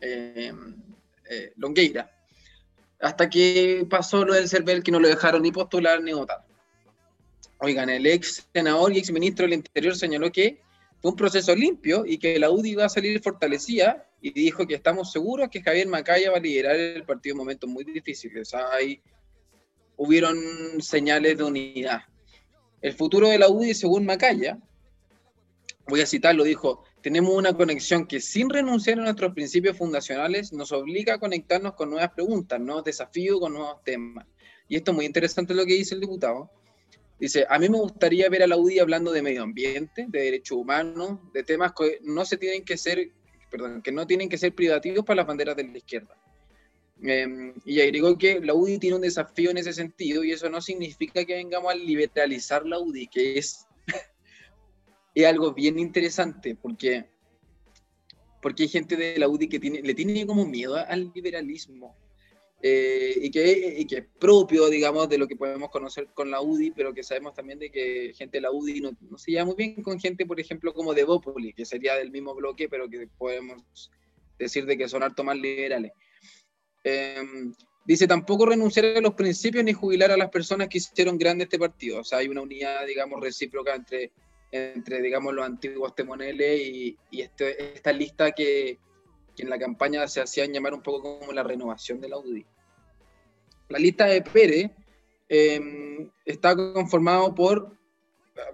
eh, 0.00 0.52
eh, 1.30 1.52
Longueira. 1.56 2.17
Hasta 3.00 3.30
que 3.30 3.86
pasó 3.88 4.24
lo 4.24 4.34
del 4.34 4.48
CERVEL 4.48 4.82
que 4.82 4.90
no 4.90 5.00
lo 5.00 5.08
dejaron 5.08 5.42
ni 5.42 5.52
postular 5.52 6.02
ni 6.02 6.12
votar. 6.12 6.44
Oigan, 7.60 7.90
el 7.90 8.06
ex 8.06 8.48
senador 8.52 8.92
y 8.92 8.98
ex 8.98 9.10
ministro 9.10 9.44
del 9.44 9.54
Interior 9.54 9.96
señaló 9.96 10.30
que 10.30 10.60
fue 11.00 11.10
un 11.12 11.16
proceso 11.16 11.54
limpio 11.54 12.04
y 12.06 12.18
que 12.18 12.38
la 12.38 12.50
UDI 12.50 12.70
iba 12.70 12.84
a 12.84 12.88
salir 12.88 13.20
fortalecida 13.22 14.08
y 14.20 14.32
dijo 14.32 14.66
que 14.66 14.74
estamos 14.74 15.12
seguros 15.12 15.48
que 15.50 15.62
Javier 15.62 15.86
Macaya 15.86 16.30
va 16.30 16.38
a 16.38 16.40
liderar 16.40 16.76
el 16.76 17.04
partido 17.04 17.34
en 17.34 17.38
momentos 17.38 17.70
muy 17.70 17.84
difíciles. 17.84 18.52
ahí 18.54 19.00
hubieron 19.96 20.38
señales 20.80 21.38
de 21.38 21.44
unidad. 21.44 22.02
El 22.80 22.94
futuro 22.94 23.28
de 23.28 23.38
la 23.38 23.48
UDI, 23.48 23.74
según 23.74 24.06
Macaya, 24.06 24.58
voy 25.88 26.00
a 26.00 26.06
citarlo, 26.06 26.44
dijo, 26.44 26.84
tenemos 27.02 27.34
una 27.34 27.52
conexión 27.52 28.06
que 28.06 28.20
sin 28.20 28.50
renunciar 28.50 28.98
a 28.98 29.02
nuestros 29.02 29.32
principios 29.32 29.76
fundacionales 29.76 30.52
nos 30.52 30.72
obliga 30.72 31.14
a 31.14 31.18
conectarnos 31.18 31.74
con 31.74 31.90
nuevas 31.90 32.10
preguntas, 32.12 32.60
nuevos 32.60 32.84
desafíos, 32.84 33.40
con 33.40 33.52
nuevos 33.52 33.82
temas. 33.84 34.26
Y 34.68 34.76
esto 34.76 34.90
es 34.90 34.96
muy 34.96 35.06
interesante 35.06 35.54
lo 35.54 35.64
que 35.64 35.74
dice 35.74 35.94
el 35.94 36.00
diputado. 36.00 36.50
Dice, 37.18 37.46
a 37.48 37.58
mí 37.58 37.68
me 37.68 37.78
gustaría 37.78 38.28
ver 38.28 38.44
a 38.44 38.46
la 38.46 38.56
UDI 38.56 38.78
hablando 38.78 39.10
de 39.10 39.22
medio 39.22 39.42
ambiente, 39.42 40.06
de 40.08 40.20
derechos 40.20 40.58
humanos, 40.58 41.18
de 41.32 41.42
temas 41.42 41.72
que 41.72 41.98
no 42.02 42.24
se 42.24 42.36
tienen 42.36 42.64
que 42.64 42.76
ser, 42.76 43.10
perdón, 43.50 43.82
que 43.82 43.90
no 43.90 44.06
tienen 44.06 44.28
que 44.28 44.38
ser 44.38 44.54
privativos 44.54 45.04
para 45.04 45.16
las 45.16 45.26
banderas 45.26 45.56
de 45.56 45.64
la 45.64 45.78
izquierda. 45.78 46.16
Em, 47.00 47.54
y 47.64 47.80
agregó 47.80 48.18
que 48.18 48.40
la 48.40 48.54
UDI 48.54 48.78
tiene 48.78 48.96
un 48.96 49.02
desafío 49.02 49.50
en 49.50 49.58
ese 49.58 49.72
sentido 49.72 50.24
y 50.24 50.32
eso 50.32 50.48
no 50.48 50.60
significa 50.60 51.24
que 51.24 51.34
vengamos 51.34 51.72
a 51.72 51.76
liberalizar 51.76 52.66
la 52.66 52.80
UDI, 52.80 53.06
que 53.06 53.38
es, 53.38 53.67
es 55.22 55.28
algo 55.28 55.52
bien 55.52 55.78
interesante 55.78 56.54
porque, 56.54 57.06
porque 58.42 58.64
hay 58.64 58.68
gente 58.68 58.96
de 58.96 59.18
la 59.18 59.28
UDI 59.28 59.48
que 59.48 59.58
tiene, 59.58 59.82
le 59.82 59.94
tiene 59.94 60.26
como 60.26 60.46
miedo 60.46 60.76
al 60.76 61.12
liberalismo 61.14 61.96
eh, 62.60 63.14
y, 63.22 63.30
que, 63.30 63.76
y, 63.78 63.84
que, 63.86 63.98
es 63.98 64.04
propio, 64.18 64.68
digamos, 64.68 65.08
de 65.08 65.16
lo 65.16 65.28
que 65.28 65.36
podemos 65.36 65.70
conocer 65.70 66.08
con 66.12 66.30
la 66.30 66.40
UDI, 66.40 66.72
pero 66.72 66.92
que 66.92 67.04
sabemos 67.04 67.34
también 67.34 67.60
de 67.60 67.70
que 67.70 68.12
gente 68.16 68.38
de 68.38 68.42
la 68.42 68.50
UDI 68.50 68.80
no, 68.80 68.90
no 69.00 69.16
se 69.16 69.30
lleva 69.30 69.44
muy 69.44 69.54
bien 69.54 69.82
con 69.82 70.00
gente, 70.00 70.26
por 70.26 70.40
ejemplo, 70.40 70.74
como 70.74 70.92
de 70.92 71.04
Bópoli, 71.04 71.52
que 71.52 71.64
sería 71.64 71.94
del 71.94 72.10
mismo 72.10 72.34
bloque, 72.34 72.68
pero 72.68 72.88
que 72.88 73.06
podemos 73.16 73.90
decir 74.38 74.66
de 74.66 74.76
que 74.76 74.88
son 74.88 75.04
harto 75.04 75.22
más 75.22 75.36
liberales. 75.36 75.92
Em, 76.82 77.54
dice, 77.84 78.08
tampoco 78.08 78.46
renunciar 78.46 78.86
a 78.86 79.00
los 79.00 79.14
principios 79.14 79.64
ni 79.64 79.72
jubilar 79.72 80.10
a 80.10 80.16
las 80.16 80.30
personas 80.30 80.68
que 80.68 80.78
hicieron 80.78 81.16
grande 81.16 81.44
este 81.44 81.58
partido. 81.58 82.00
O 82.00 82.04
sea, 82.04 82.18
hay 82.18 82.28
una 82.28 82.42
unidad, 82.42 82.86
digamos, 82.86 83.20
recíproca 83.20 83.74
entre, 83.74 84.12
entre 84.50 85.02
digamos, 85.02 85.34
los 85.34 85.44
antiguos 85.44 85.94
temoneles 85.94 86.60
y, 86.60 86.98
y 87.10 87.20
este, 87.20 87.74
esta 87.74 87.92
lista 87.92 88.32
que, 88.32 88.78
que, 89.36 89.42
en 89.42 89.50
la 89.50 89.58
campaña 89.58 90.06
se 90.08 90.20
hacían 90.20 90.52
llamar 90.52 90.74
un 90.74 90.82
poco 90.82 91.20
como 91.20 91.32
la 91.32 91.42
renovación 91.42 92.00
de 92.00 92.08
la 92.08 92.18
UDI. 92.18 92.46
La 93.68 93.78
lista 93.78 94.06
de 94.06 94.22
Pérez 94.22 94.70
eh, 95.28 96.10
está 96.24 96.56
conformado 96.56 97.34
por, 97.34 97.76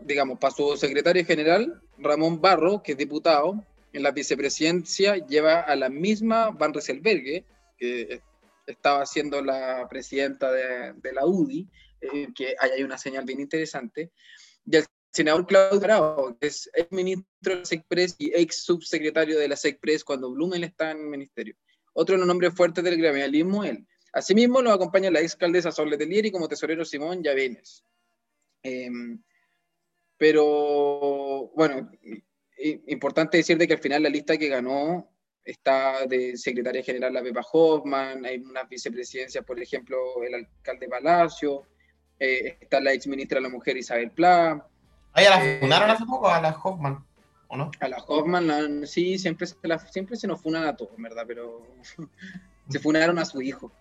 digamos, 0.01 0.39
para 0.39 0.55
su 0.55 0.77
secretario 0.77 1.25
general, 1.25 1.81
Ramón 1.99 2.41
Barro, 2.41 2.83
que 2.83 2.93
es 2.93 2.99
diputado, 2.99 3.65
en 3.93 4.03
la 4.03 4.11
vicepresidencia 4.11 5.17
lleva 5.17 5.61
a 5.61 5.77
la 5.77 5.89
misma 5.89 6.51
Van 6.51 6.75
Rieselberghe, 6.75 7.45
que 7.79 8.21
estaba 8.67 9.07
siendo 9.07 9.41
la 9.41 9.87
presidenta 9.89 10.51
de, 10.51 11.13
la 11.13 11.25
UDI, 11.25 11.69
eh, 12.01 12.29
que 12.35 12.57
ahí 12.59 12.71
hay 12.77 12.83
una 12.83 12.99
señal 12.99 13.25
bien 13.25 13.41
interesante, 13.41 14.11
y 14.67 14.77
el 14.77 14.85
senador 15.15 15.47
Claudio 15.47 15.79
Bravo, 15.79 16.37
que 16.41 16.49
es 16.49 16.69
ex 16.75 16.91
ministro 16.91 17.25
de 17.41 17.57
la 17.61 17.65
SECPRES 17.65 18.17
y 18.19 18.33
ex 18.35 18.65
subsecretario 18.65 19.39
de 19.39 19.47
la 19.47 19.57
SECPRES 19.57 20.03
cuando 20.03 20.31
Blumel 20.33 20.65
está 20.65 20.91
en 20.91 20.99
el 20.99 21.07
ministerio. 21.07 21.55
Otro 21.93 22.15
de 22.15 22.19
los 22.19 22.27
nombres 22.27 22.53
fuertes 22.55 22.83
del 22.83 22.99
gremialismo, 22.99 23.63
él. 23.63 23.87
Asimismo, 24.13 24.61
lo 24.61 24.73
acompaña 24.73 25.13
la 25.13 25.21
ex 25.21 25.35
alcaldesa 25.35 25.71
Sol 25.71 25.97
y 25.97 26.31
como 26.33 26.49
tesorero 26.49 26.85
Simón 26.85 27.23
Llavenes. 27.23 27.85
Em, 28.63 29.23
pero, 30.17 31.53
bueno, 31.55 31.91
importante 32.87 33.37
decir 33.37 33.57
de 33.57 33.69
que 33.69 33.75
al 33.75 33.81
final 33.81 34.03
la 34.03 34.09
lista 34.09 34.37
que 34.37 34.49
ganó 34.49 35.11
está 35.45 36.07
de 36.07 36.37
secretaria 36.37 36.83
general 36.83 37.13
la 37.13 37.23
Pepa 37.23 37.43
Hoffman, 37.53 38.25
hay 38.25 38.39
unas 38.39 38.69
vicepresidencias, 38.69 39.45
por 39.45 39.61
ejemplo, 39.61 40.25
el 40.25 40.35
alcalde 40.35 40.89
Palacio, 40.89 41.69
eh, 42.19 42.59
está 42.61 42.81
la 42.81 42.93
ex 42.93 43.07
ministra 43.07 43.39
de 43.39 43.43
la 43.43 43.49
Mujer 43.49 43.77
Isabel 43.77 44.11
Pla. 44.11 44.69
¿Ahí 45.15 45.25
la 45.25 45.45
eh, 45.45 45.59
funaron 45.61 45.91
hace 45.91 46.05
poco 46.05 46.29
a 46.29 46.41
la 46.41 46.51
Hoffman? 46.51 47.05
¿O 47.49 47.57
no? 47.57 47.71
A 47.81 47.89
la 47.89 47.99
Hoffman, 47.99 48.87
sí, 48.87 49.19
siempre 49.19 49.47
se, 49.47 49.57
siempre 49.91 50.17
se 50.17 50.27
nos 50.27 50.43
funan 50.43 50.65
a 50.65 50.77
todos, 50.77 50.93
¿verdad? 50.99 51.25
Pero 51.27 51.67
se 52.69 52.79
funaron 52.79 53.19
a 53.19 53.25
su 53.25 53.41
hijo. 53.41 53.73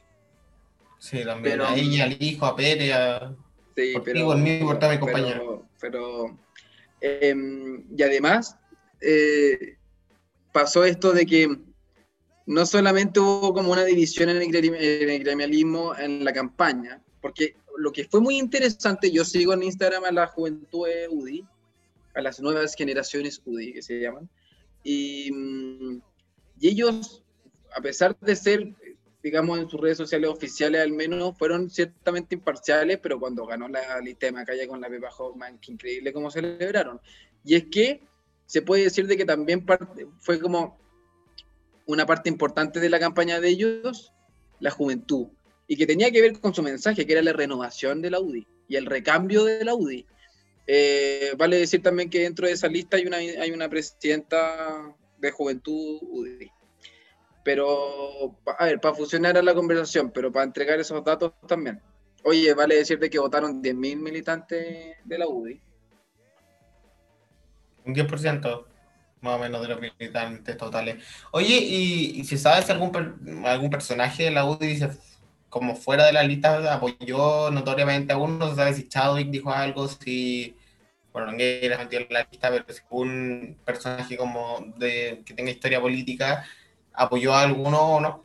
Sí, 0.99 1.23
también 1.25 1.59
a 1.59 1.75
ella, 1.75 2.05
al 2.05 2.17
hijo, 2.23 2.45
a 2.45 2.55
Pérez, 2.55 2.93
a... 2.93 3.35
Sí, 3.75 3.93
pero, 4.05 4.37
mi 4.37 4.59
compañero. 4.99 5.65
Pero, 5.81 6.37
em, 7.01 7.83
y 7.97 8.03
además, 8.03 8.55
eh, 9.01 9.77
pasó 10.53 10.85
esto 10.85 11.11
de 11.11 11.25
que 11.25 11.57
no 12.45 12.65
solamente 12.65 13.19
hubo 13.19 13.53
como 13.53 13.71
una 13.71 13.83
división 13.83 14.29
en 14.29 14.37
el, 14.37 15.19
gremialismo 15.19 15.95
en 15.97 16.23
la 16.23 16.31
campaña, 16.31 17.01
porque 17.19 17.55
lo 17.77 17.91
que 17.91 18.05
fue 18.05 18.21
muy 18.21 18.37
interesante, 18.37 19.11
yo 19.11 19.25
sigo 19.25 19.53
en 19.53 19.63
Instagram 19.63 20.05
a 20.05 20.11
la 20.11 20.27
juventud 20.27 20.87
UDI, 21.09 21.45
a 22.13 22.21
las 22.21 22.39
nuevas 22.39 22.75
generaciones 22.75 23.41
UDI 23.45 23.73
que 23.73 23.81
se 23.81 23.99
llaman, 23.99 24.29
y, 24.83 25.31
mm, 25.31 26.01
y 26.59 26.67
ellos, 26.67 27.23
a 27.75 27.81
pesar 27.81 28.17
de 28.19 28.35
ser, 28.35 28.75
digamos, 29.23 29.59
en 29.59 29.69
sus 29.69 29.79
redes 29.79 29.97
sociales 29.97 30.29
oficiales 30.29 30.81
al 30.81 30.91
menos, 30.91 31.37
fueron 31.37 31.69
ciertamente 31.69 32.35
imparciales, 32.35 32.99
pero 33.01 33.19
cuando 33.19 33.45
ganó 33.45 33.67
la 33.67 33.99
lista 34.01 34.27
de 34.27 34.33
Macaya 34.33 34.67
con 34.67 34.81
la 34.81 34.89
Pepa 34.89 35.09
Hoffman, 35.17 35.59
qué 35.59 35.71
increíble 35.71 36.13
cómo 36.13 36.29
celebraron. 36.29 36.99
Y 37.43 37.55
es 37.55 37.65
que 37.71 38.07
se 38.45 38.61
puede 38.61 38.83
decir 38.83 39.07
de 39.07 39.17
que 39.17 39.25
también 39.25 39.65
fue 40.19 40.39
como 40.39 40.77
una 41.85 42.05
parte 42.05 42.29
importante 42.29 42.79
de 42.79 42.89
la 42.89 42.99
campaña 42.99 43.39
de 43.39 43.49
ellos, 43.49 44.13
la 44.59 44.71
juventud, 44.71 45.27
y 45.67 45.75
que 45.75 45.87
tenía 45.87 46.11
que 46.11 46.21
ver 46.21 46.39
con 46.39 46.53
su 46.53 46.61
mensaje, 46.61 47.05
que 47.05 47.13
era 47.13 47.21
la 47.21 47.33
renovación 47.33 48.01
de 48.01 48.11
la 48.11 48.19
UDI 48.19 48.47
y 48.67 48.75
el 48.75 48.85
recambio 48.85 49.43
de 49.45 49.63
la 49.63 49.75
UDI. 49.75 50.05
Eh, 50.65 51.33
vale 51.37 51.57
decir 51.57 51.81
también 51.81 52.09
que 52.09 52.21
dentro 52.21 52.47
de 52.47 52.53
esa 52.53 52.67
lista 52.67 52.97
hay 52.97 53.05
una, 53.05 53.17
hay 53.17 53.51
una 53.51 53.69
presidenta 53.69 54.95
de 55.17 55.31
juventud 55.31 55.99
UDI. 56.01 56.51
Pero, 57.43 58.37
a 58.57 58.65
ver, 58.65 58.79
para 58.79 58.95
fusionar 58.95 59.37
a 59.37 59.41
la 59.41 59.53
conversación, 59.53 60.11
pero 60.11 60.31
para 60.31 60.45
entregar 60.45 60.79
esos 60.79 61.03
datos 61.03 61.33
también. 61.47 61.81
Oye, 62.23 62.53
vale 62.53 62.75
decirte 62.75 63.09
que 63.09 63.19
votaron 63.19 63.61
10.000 63.61 63.97
militantes 63.97 64.95
de 65.03 65.17
la 65.17 65.27
UDI 65.27 65.61
un 67.85 67.93
10% 67.93 68.65
más 69.21 69.35
o 69.35 69.39
menos 69.39 69.61
de 69.61 69.67
los 69.69 69.79
militantes 69.79 70.57
totales. 70.57 71.03
Oye, 71.31 71.55
¿y, 71.55 72.23
si 72.25 72.37
sabes 72.37 72.69
algún, 72.69 72.91
algún 73.45 73.69
personaje 73.69 74.23
de 74.23 74.31
la 74.31 74.45
UDI 74.45 74.81
como 75.53 75.75
fuera 75.75 76.07
de 76.07 76.13
la 76.13 76.23
lista 76.23 76.73
apoyó 76.73 77.51
notoriamente 77.51 78.11
a 78.11 78.17
uno? 78.17 78.49
¿Se 78.49 78.55
sabe 78.55 78.73
si 78.73 78.89
Chadwick 78.89 79.29
dijo 79.29 79.51
algo? 79.51 79.87
Si, 79.87 80.55
no 81.13 81.31
metió 81.31 81.99
en 81.99 82.07
la 82.09 82.27
lista, 82.31 82.49
pero 82.49 82.65
si 82.73 82.81
un 82.89 83.55
personaje 83.63 84.17
como 84.17 84.73
de 84.77 85.21
que 85.23 85.35
tenga 85.35 85.51
historia 85.51 85.79
política 85.79 86.43
apoyó 86.91 87.35
a 87.35 87.43
alguno 87.43 87.97
o 87.97 87.99
no? 87.99 88.23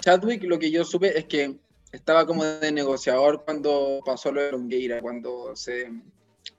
Chadwick, 0.00 0.44
lo 0.44 0.60
que 0.60 0.70
yo 0.70 0.84
supe 0.84 1.18
es 1.18 1.24
que 1.24 1.56
estaba 1.90 2.24
como 2.24 2.44
de 2.44 2.70
negociador 2.70 3.44
cuando 3.44 4.00
pasó 4.06 4.30
lo 4.30 4.42
de 4.42 4.52
Longueira, 4.52 5.00
cuando 5.00 5.56
se 5.56 5.90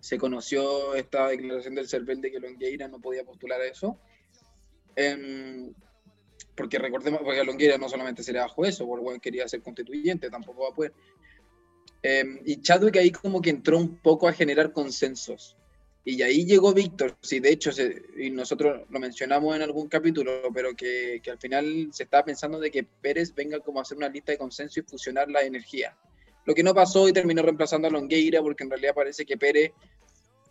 se 0.02 0.18
conoció 0.18 0.94
esta 0.94 1.30
declaración 1.30 1.76
del 1.76 1.88
CERVEL 1.88 2.20
de 2.20 2.32
que 2.32 2.40
Longueira 2.42 2.90
no 2.90 3.00
podía 3.00 3.24
postular 3.24 3.62
a 3.62 3.66
eso. 3.66 3.98
Em, 4.96 5.74
porque 6.56 6.80
recordemos, 6.80 7.22
porque 7.24 7.44
Longueira 7.44 7.78
no 7.78 7.90
solamente 7.90 8.24
se 8.24 8.34
le 8.34 8.40
bajó 8.40 8.66
eso, 8.66 8.88
porque 8.88 9.20
quería 9.20 9.48
ser 9.48 9.62
constituyente, 9.62 10.30
tampoco 10.30 10.64
va 10.64 10.70
a 10.70 10.74
poder. 10.74 10.94
Em, 12.02 12.40
y 12.46 12.62
Chadwick 12.62 12.98
ahí 12.98 13.12
como 13.12 13.42
que 13.42 13.50
entró 13.50 13.78
un 13.78 13.98
poco 13.98 14.28
a 14.28 14.34
generar 14.34 14.72
consensos. 14.72 15.58
Y 16.08 16.22
ahí 16.22 16.46
llegó 16.46 16.72
Víctor, 16.72 17.18
sí, 17.22 17.40
de 17.40 17.50
hecho, 17.50 17.72
y 18.16 18.30
nosotros 18.30 18.86
lo 18.88 19.00
mencionamos 19.00 19.56
en 19.56 19.64
algún 19.64 19.88
capítulo, 19.88 20.44
pero 20.54 20.76
que, 20.76 21.20
que, 21.24 21.32
al 21.32 21.40
final 21.40 21.90
se 21.92 22.04
estaba 22.04 22.24
pensando 22.24 22.60
de 22.60 22.70
que 22.70 22.84
Pérez 22.84 23.34
venga 23.34 23.60
como 23.60 23.80
a 23.80 23.82
hacer 23.82 23.98
una 23.98 24.08
lista 24.08 24.32
de 24.32 24.38
consenso 24.38 24.80
y 24.80 24.84
fusionar 24.84 25.30
la 25.32 25.42
energía. 25.42 25.98
Lo 26.46 26.54
que 26.54 26.62
no 26.62 26.76
pasó 26.76 27.10
y 27.10 27.14
terminó 27.14 27.42
reemplazando 27.42 27.88
a 27.88 27.92
Longueira, 27.92 28.42
porque 28.42 28.64
en 28.64 28.70
realidad 28.70 28.94
parece 28.94 29.26
que 29.26 29.36
Pérez 29.36 29.72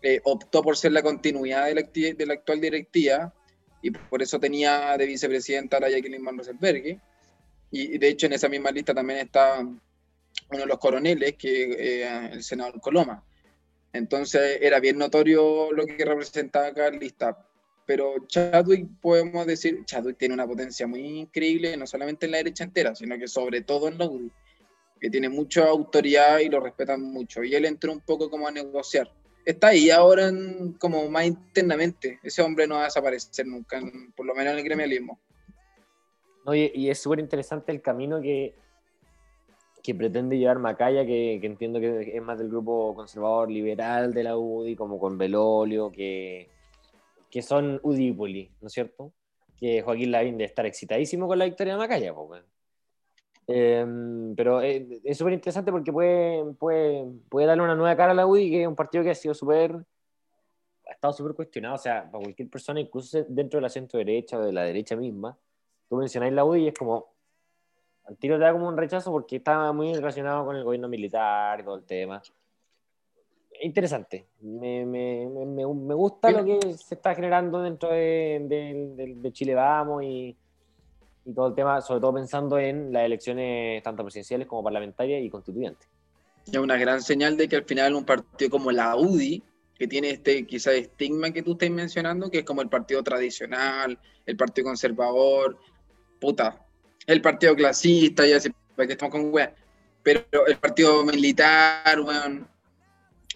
eh, 0.02 0.20
optó 0.24 0.60
por 0.60 0.76
ser 0.76 0.92
la 0.92 1.02
continuidad 1.02 1.66
de 1.66 1.74
la, 1.74 1.82
de 1.82 2.26
la, 2.26 2.34
actual 2.34 2.60
directiva, 2.60 3.32
y 3.84 3.90
por 3.90 4.22
eso 4.22 4.40
tenía 4.40 4.96
de 4.96 5.04
vicepresidenta 5.04 5.76
a 5.76 5.80
la 5.80 5.90
Jacqueline 5.90 6.24
Van 6.24 6.38
Rosenberg. 6.38 6.98
Y, 7.70 7.98
de 7.98 8.08
hecho 8.08 8.24
en 8.24 8.32
esa 8.32 8.48
misma 8.48 8.70
lista 8.70 8.94
también 8.94 9.18
está 9.18 9.60
uno 9.60 9.78
de 10.50 10.66
los 10.66 10.78
coroneles, 10.78 11.34
que 11.34 11.64
eh, 11.78 12.30
el 12.32 12.42
senador 12.42 12.80
Coloma. 12.80 13.22
Entonces 13.92 14.58
era 14.62 14.80
bien 14.80 14.96
notorio 14.96 15.70
lo 15.70 15.84
que 15.84 16.02
representaba 16.02 16.68
acá 16.68 16.90
la 16.90 16.96
lista. 16.96 17.46
Pero 17.84 18.26
Chadwick, 18.26 18.88
podemos 19.02 19.46
decir, 19.46 19.84
Chadwick 19.84 20.16
tiene 20.16 20.32
una 20.32 20.46
potencia 20.46 20.86
muy 20.86 21.02
increíble, 21.18 21.76
no 21.76 21.86
solamente 21.86 22.24
en 22.24 22.32
la 22.32 22.38
derecha 22.38 22.64
entera, 22.64 22.94
sino 22.94 23.18
que 23.18 23.28
sobre 23.28 23.60
todo 23.60 23.88
en 23.88 23.98
la 23.98 24.06
UDI, 24.06 24.32
que 24.98 25.10
tiene 25.10 25.28
mucha 25.28 25.66
autoridad 25.66 26.38
y 26.38 26.48
lo 26.48 26.58
respetan 26.60 27.02
mucho. 27.02 27.44
Y 27.44 27.54
él 27.54 27.66
entró 27.66 27.92
un 27.92 28.00
poco 28.00 28.30
como 28.30 28.48
a 28.48 28.50
negociar. 28.50 29.12
Está 29.44 29.68
ahí 29.68 29.90
ahora 29.90 30.30
como 30.78 31.08
más 31.10 31.26
internamente. 31.26 32.18
Ese 32.22 32.42
hombre 32.42 32.66
no 32.66 32.76
va 32.76 32.82
a 32.82 32.84
desaparecer 32.84 33.46
nunca, 33.46 33.80
por 34.16 34.26
lo 34.26 34.34
menos 34.34 34.52
en 34.52 34.58
el 34.58 34.64
gremialismo. 34.64 35.18
Oye, 36.46 36.70
y 36.74 36.90
es 36.90 37.00
súper 37.00 37.20
interesante 37.20 37.72
el 37.72 37.80
camino 37.80 38.20
que, 38.20 38.54
que 39.82 39.94
pretende 39.94 40.38
llevar 40.38 40.58
Macaya, 40.58 41.04
que, 41.04 41.38
que, 41.40 41.46
entiendo 41.46 41.80
que 41.80 42.16
es 42.16 42.22
más 42.22 42.38
del 42.38 42.48
grupo 42.48 42.94
conservador 42.94 43.50
liberal 43.50 44.12
de 44.12 44.22
la 44.22 44.36
UDI, 44.36 44.76
como 44.76 44.98
con 44.98 45.18
Belolio, 45.18 45.90
que, 45.90 46.48
que 47.30 47.42
son 47.42 47.80
Udípoli, 47.82 48.50
¿no 48.60 48.68
es 48.68 48.72
cierto? 48.72 49.12
Que 49.58 49.82
Joaquín 49.82 50.10
Lavín 50.10 50.38
debe 50.38 50.44
estar 50.44 50.66
excitadísimo 50.66 51.26
con 51.26 51.38
la 51.38 51.46
victoria 51.46 51.74
de 51.74 51.78
Macaya, 51.78 52.14
pues, 52.14 52.42
pero 53.46 54.62
eh, 54.62 55.00
es 55.04 55.18
súper 55.18 55.34
interesante 55.34 55.70
porque 55.70 55.92
puede, 55.92 56.44
puede, 56.54 57.04
puede 57.28 57.46
darle 57.46 57.62
una 57.62 57.74
nueva 57.74 57.96
cara 57.96 58.12
a 58.12 58.14
la 58.14 58.26
UDI, 58.26 58.50
que 58.50 58.62
es 58.62 58.68
un 58.68 58.76
partido 58.76 59.04
que 59.04 59.10
ha 59.10 59.14
sido 59.14 59.34
súper 59.34 59.84
ha 60.86 60.92
estado 60.92 61.12
súper 61.12 61.34
cuestionado, 61.34 61.74
o 61.76 61.78
sea, 61.78 62.10
para 62.10 62.22
cualquier 62.22 62.48
persona, 62.48 62.80
incluso 62.80 63.24
dentro 63.28 63.58
de 63.58 63.62
la 63.62 63.68
centro 63.68 63.98
derecha 63.98 64.38
o 64.38 64.42
de 64.42 64.52
la 64.52 64.64
derecha 64.64 64.96
misma, 64.96 65.36
tú 65.88 65.96
mencionáis 65.96 66.32
la 66.32 66.44
UDI 66.44 66.64
y 66.64 66.68
es 66.68 66.74
como, 66.74 67.14
al 68.04 68.16
tiro 68.18 68.36
te 68.36 68.44
da 68.44 68.52
como 68.52 68.68
un 68.68 68.76
rechazo 68.76 69.10
porque 69.10 69.36
está 69.36 69.72
muy 69.72 69.94
relacionado 69.94 70.44
con 70.44 70.56
el 70.56 70.64
gobierno 70.64 70.88
militar 70.88 71.60
y 71.60 71.64
todo 71.64 71.76
el 71.76 71.84
tema. 71.84 72.22
Interesante. 73.62 74.26
Me, 74.40 74.84
me, 74.84 75.28
me, 75.28 75.66
me 75.66 75.94
gusta 75.94 76.30
lo 76.30 76.44
que 76.44 76.72
se 76.74 76.96
está 76.96 77.14
generando 77.14 77.62
dentro 77.62 77.88
de, 77.90 79.16
de, 79.16 79.32
Chile 79.32 79.54
Vamos 79.54 80.02
y, 80.02 80.36
y, 81.24 81.32
todo 81.34 81.48
el 81.48 81.54
tema, 81.54 81.80
sobre 81.80 82.00
todo 82.00 82.14
pensando 82.14 82.58
en 82.58 82.92
las 82.92 83.04
elecciones 83.04 83.82
tanto 83.82 84.02
presidenciales 84.02 84.46
como 84.46 84.62
parlamentarias 84.62 85.22
y 85.22 85.30
constituyentes. 85.30 85.88
Es 86.46 86.58
una 86.58 86.76
gran 86.76 87.00
señal 87.00 87.36
de 87.36 87.48
que 87.48 87.56
al 87.56 87.64
final 87.64 87.94
un 87.94 88.04
partido 88.04 88.50
como 88.50 88.70
la 88.70 88.96
UDI, 88.96 89.42
que 89.78 89.88
tiene 89.88 90.10
este 90.10 90.46
quizá 90.46 90.72
estigma 90.72 91.30
que 91.30 91.42
tú 91.42 91.52
estás 91.52 91.70
mencionando, 91.70 92.30
que 92.30 92.38
es 92.38 92.44
como 92.44 92.62
el 92.62 92.68
partido 92.68 93.02
tradicional, 93.02 93.98
el 94.26 94.36
partido 94.36 94.66
conservador, 94.66 95.58
puta, 96.20 96.64
el 97.06 97.20
partido 97.20 97.54
clasista, 97.54 98.26
ya 98.26 98.40
sé, 98.40 98.52
que 98.76 98.84
estamos 98.84 99.12
con 99.12 99.32
weá, 99.32 99.54
pero 100.02 100.22
el 100.46 100.56
partido 100.58 101.04
militar, 101.04 102.00
weón, 102.00 102.48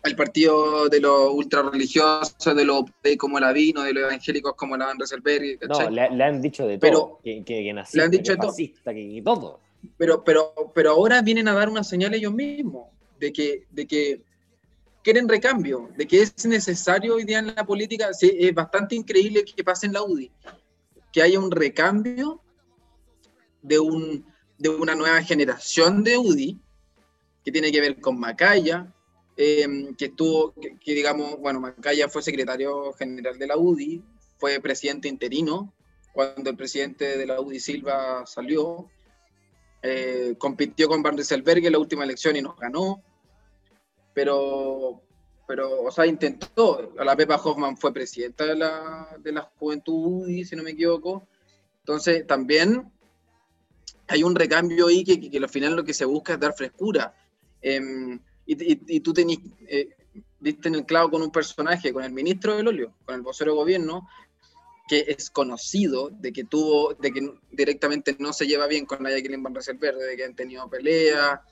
el 0.04 0.16
partido 0.16 0.88
de 0.88 1.00
los 1.00 1.30
ultra 1.32 1.62
religiosos, 1.62 2.54
de 2.54 2.64
los 2.64 2.84
como 3.18 3.40
la 3.40 3.52
Vino, 3.52 3.82
de 3.82 3.92
los 3.92 4.04
evangélicos 4.04 4.54
como 4.54 4.76
la 4.76 4.86
Van 4.86 4.98
Reserberg. 4.98 5.58
No, 5.68 5.90
le, 5.90 6.24
han 6.24 6.40
dicho 6.40 6.66
de 6.66 6.78
todo, 6.78 7.20
que, 7.22 7.44
que, 7.44 7.64
que 7.64 7.84
le 7.92 8.02
han 8.02 8.10
dicho 8.10 8.32
de 8.32 8.38
fascista, 8.38 8.94
que, 8.94 9.20
todo. 9.24 9.60
Pero, 9.96 10.24
pero, 10.24 10.52
pero 10.74 10.92
ahora 10.92 11.22
vienen 11.22 11.48
a 11.48 11.54
dar 11.54 11.68
una 11.68 11.84
señal 11.84 12.14
ellos 12.14 12.32
mismos 12.32 12.88
de 13.18 13.32
que, 13.32 13.66
de 13.70 13.86
que 13.86 14.22
quieren 15.02 15.28
recambio, 15.28 15.88
de 15.96 16.06
que 16.06 16.22
es 16.22 16.46
necesario 16.46 17.14
hoy 17.14 17.24
día 17.24 17.38
en 17.38 17.54
la 17.54 17.64
política. 17.64 18.12
Sí, 18.12 18.36
es 18.38 18.54
bastante 18.54 18.94
increíble 18.94 19.44
que 19.44 19.64
pase 19.64 19.86
en 19.86 19.92
la 19.92 20.02
UDI, 20.02 20.30
que 21.12 21.22
haya 21.22 21.38
un 21.38 21.50
recambio 21.50 22.40
de, 23.62 23.78
un, 23.78 24.24
de 24.58 24.68
una 24.68 24.94
nueva 24.94 25.22
generación 25.22 26.04
de 26.04 26.18
UDI, 26.18 26.60
que 27.44 27.52
tiene 27.52 27.72
que 27.72 27.80
ver 27.80 28.00
con 28.00 28.18
Macaya, 28.18 28.92
em, 29.40 29.94
que 29.94 30.06
estuvo, 30.06 30.52
que, 30.52 30.94
digamos, 30.94 31.38
bueno, 31.38 31.60
Macaya 31.60 32.08
fue 32.08 32.22
secretario 32.22 32.92
general 32.94 33.38
de 33.38 33.46
la 33.46 33.56
UDI, 33.56 34.02
fue 34.36 34.58
presidente 34.58 35.06
interino 35.06 35.72
cuando 36.12 36.50
el 36.50 36.56
presidente 36.56 37.16
de 37.16 37.24
la 37.24 37.40
UDI 37.40 37.60
Silva 37.60 38.26
salió, 38.26 38.90
eh, 39.80 40.34
compitió 40.38 40.88
con 40.88 41.04
Van 41.04 41.16
Rieselberg 41.16 41.64
en 41.64 41.70
la 41.70 41.78
última 41.78 42.02
elección 42.02 42.34
y 42.34 42.42
nos 42.42 42.56
ganó, 42.56 43.00
pero, 44.12 45.00
pero 45.46 45.82
o 45.82 45.90
sea, 45.92 46.04
intentó, 46.04 46.92
la 46.96 47.14
Pepa 47.14 47.36
Hoffman 47.36 47.76
fue 47.76 47.94
presidenta 47.94 48.44
de 48.44 48.56
la, 48.56 49.16
de 49.20 49.30
la 49.30 49.42
Juventud 49.42 50.24
UDI, 50.24 50.44
si 50.44 50.56
no 50.56 50.64
me 50.64 50.72
equivoco, 50.72 51.28
entonces 51.82 52.26
también 52.26 52.90
hay 54.08 54.24
un 54.24 54.34
recambio 54.34 54.88
ahí 54.88 55.04
que, 55.04 55.30
que, 55.30 55.38
al 55.38 55.48
final 55.48 55.76
lo 55.76 55.84
que 55.84 55.94
se 55.94 56.06
busca 56.06 56.32
es 56.32 56.40
dar 56.40 56.54
frescura. 56.54 57.14
Em, 57.62 58.18
y, 58.48 59.00
tú 59.00 59.12
tenés, 59.12 59.38
eh, 59.68 59.90
en 60.42 60.74
el 60.74 60.86
clavo 60.86 61.10
con 61.10 61.22
un 61.22 61.30
personaje, 61.30 61.92
con 61.92 62.04
el 62.04 62.12
ministro 62.12 62.56
del 62.56 62.68
óleo, 62.68 62.94
con 63.04 63.14
el 63.14 63.22
vocero 63.22 63.52
de 63.52 63.58
gobierno, 63.58 64.08
que 64.88 65.04
es 65.06 65.28
conocido 65.28 66.08
de 66.08 66.32
que 66.32 66.44
tuvo, 66.44 66.94
de 66.94 67.12
que 67.12 67.30
directamente 67.50 68.16
no 68.18 68.32
se 68.32 68.46
lleva 68.46 68.66
bien 68.66 68.86
con 68.86 69.02
la 69.02 69.10
Jacqueline 69.10 69.42
Van 69.42 69.52
Verde, 69.52 70.06
de 70.06 70.16
que 70.16 70.24
han 70.24 70.34
tenido 70.34 70.68
pelea. 70.70 71.42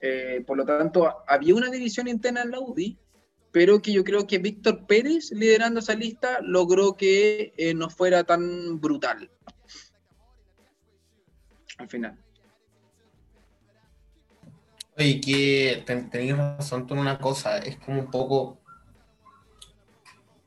Eh, 0.00 0.44
por 0.46 0.58
lo 0.58 0.66
tanto, 0.66 1.24
había 1.26 1.54
una 1.54 1.70
división 1.70 2.08
interna 2.08 2.42
en 2.42 2.50
la 2.50 2.60
UDI, 2.60 2.98
pero 3.50 3.80
que 3.80 3.92
yo 3.92 4.04
creo 4.04 4.26
que 4.26 4.38
Víctor 4.38 4.86
Pérez, 4.86 5.32
liderando 5.32 5.80
esa 5.80 5.94
lista, 5.94 6.40
logró 6.42 6.94
que 6.94 7.54
eh, 7.56 7.72
no 7.72 7.88
fuera 7.88 8.24
tan 8.24 8.78
brutal 8.80 9.30
al 11.78 11.88
final. 11.88 12.18
Oye, 14.98 15.20
que 15.20 15.84
tenéis 15.86 16.36
razón 16.36 16.88
con 16.88 16.98
una 16.98 17.18
cosa, 17.18 17.58
es 17.58 17.76
como 17.76 18.00
un 18.00 18.10
poco 18.10 18.58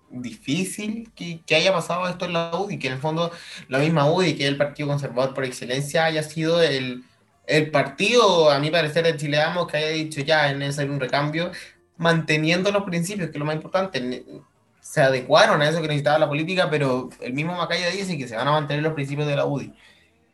difícil 0.09 1.09
que, 1.15 1.41
haya 1.55 1.71
pasado 1.71 2.07
esto 2.09 2.25
en 2.25 2.33
la 2.33 2.51
UDI, 2.59 2.77
que 2.77 2.87
en 2.87 2.93
el 2.93 2.99
fondo 2.99 3.31
la 3.69 3.79
misma 3.79 4.11
UDI, 4.11 4.35
que 4.35 4.43
es 4.43 4.49
el 4.49 4.57
Partido 4.57 4.89
Conservador 4.89 5.33
por 5.33 5.45
excelencia, 5.45 6.03
haya 6.03 6.21
sido 6.23 6.61
el, 6.61 7.05
partido, 7.71 8.51
a 8.51 8.59
mi 8.59 8.69
parecer, 8.69 9.05
de 9.05 9.15
Chile 9.15 9.39
que 9.69 9.77
haya 9.77 9.89
dicho 9.89 10.19
ya, 10.19 10.51
es 10.51 10.57
necesario 10.57 10.91
un 10.91 10.99
recambio, 10.99 11.51
manteniendo 11.97 12.71
los 12.71 12.83
principios, 12.83 13.29
que 13.29 13.37
es 13.37 13.39
lo 13.39 13.45
más 13.45 13.55
importante. 13.55 14.25
Se 14.81 15.01
adecuaron 15.01 15.61
a 15.61 15.69
eso 15.69 15.81
que 15.81 15.87
necesitaba 15.87 16.19
la 16.19 16.27
política, 16.27 16.69
pero 16.69 17.09
el 17.21 17.33
mismo 17.33 17.55
Macaya 17.55 17.89
dice 17.89 18.17
que 18.17 18.27
se 18.27 18.35
van 18.35 18.47
a 18.47 18.51
mantener 18.51 18.83
los 18.83 18.93
principios 18.93 19.27
de 19.27 19.35
la 19.37 19.45
UDI. 19.45 19.73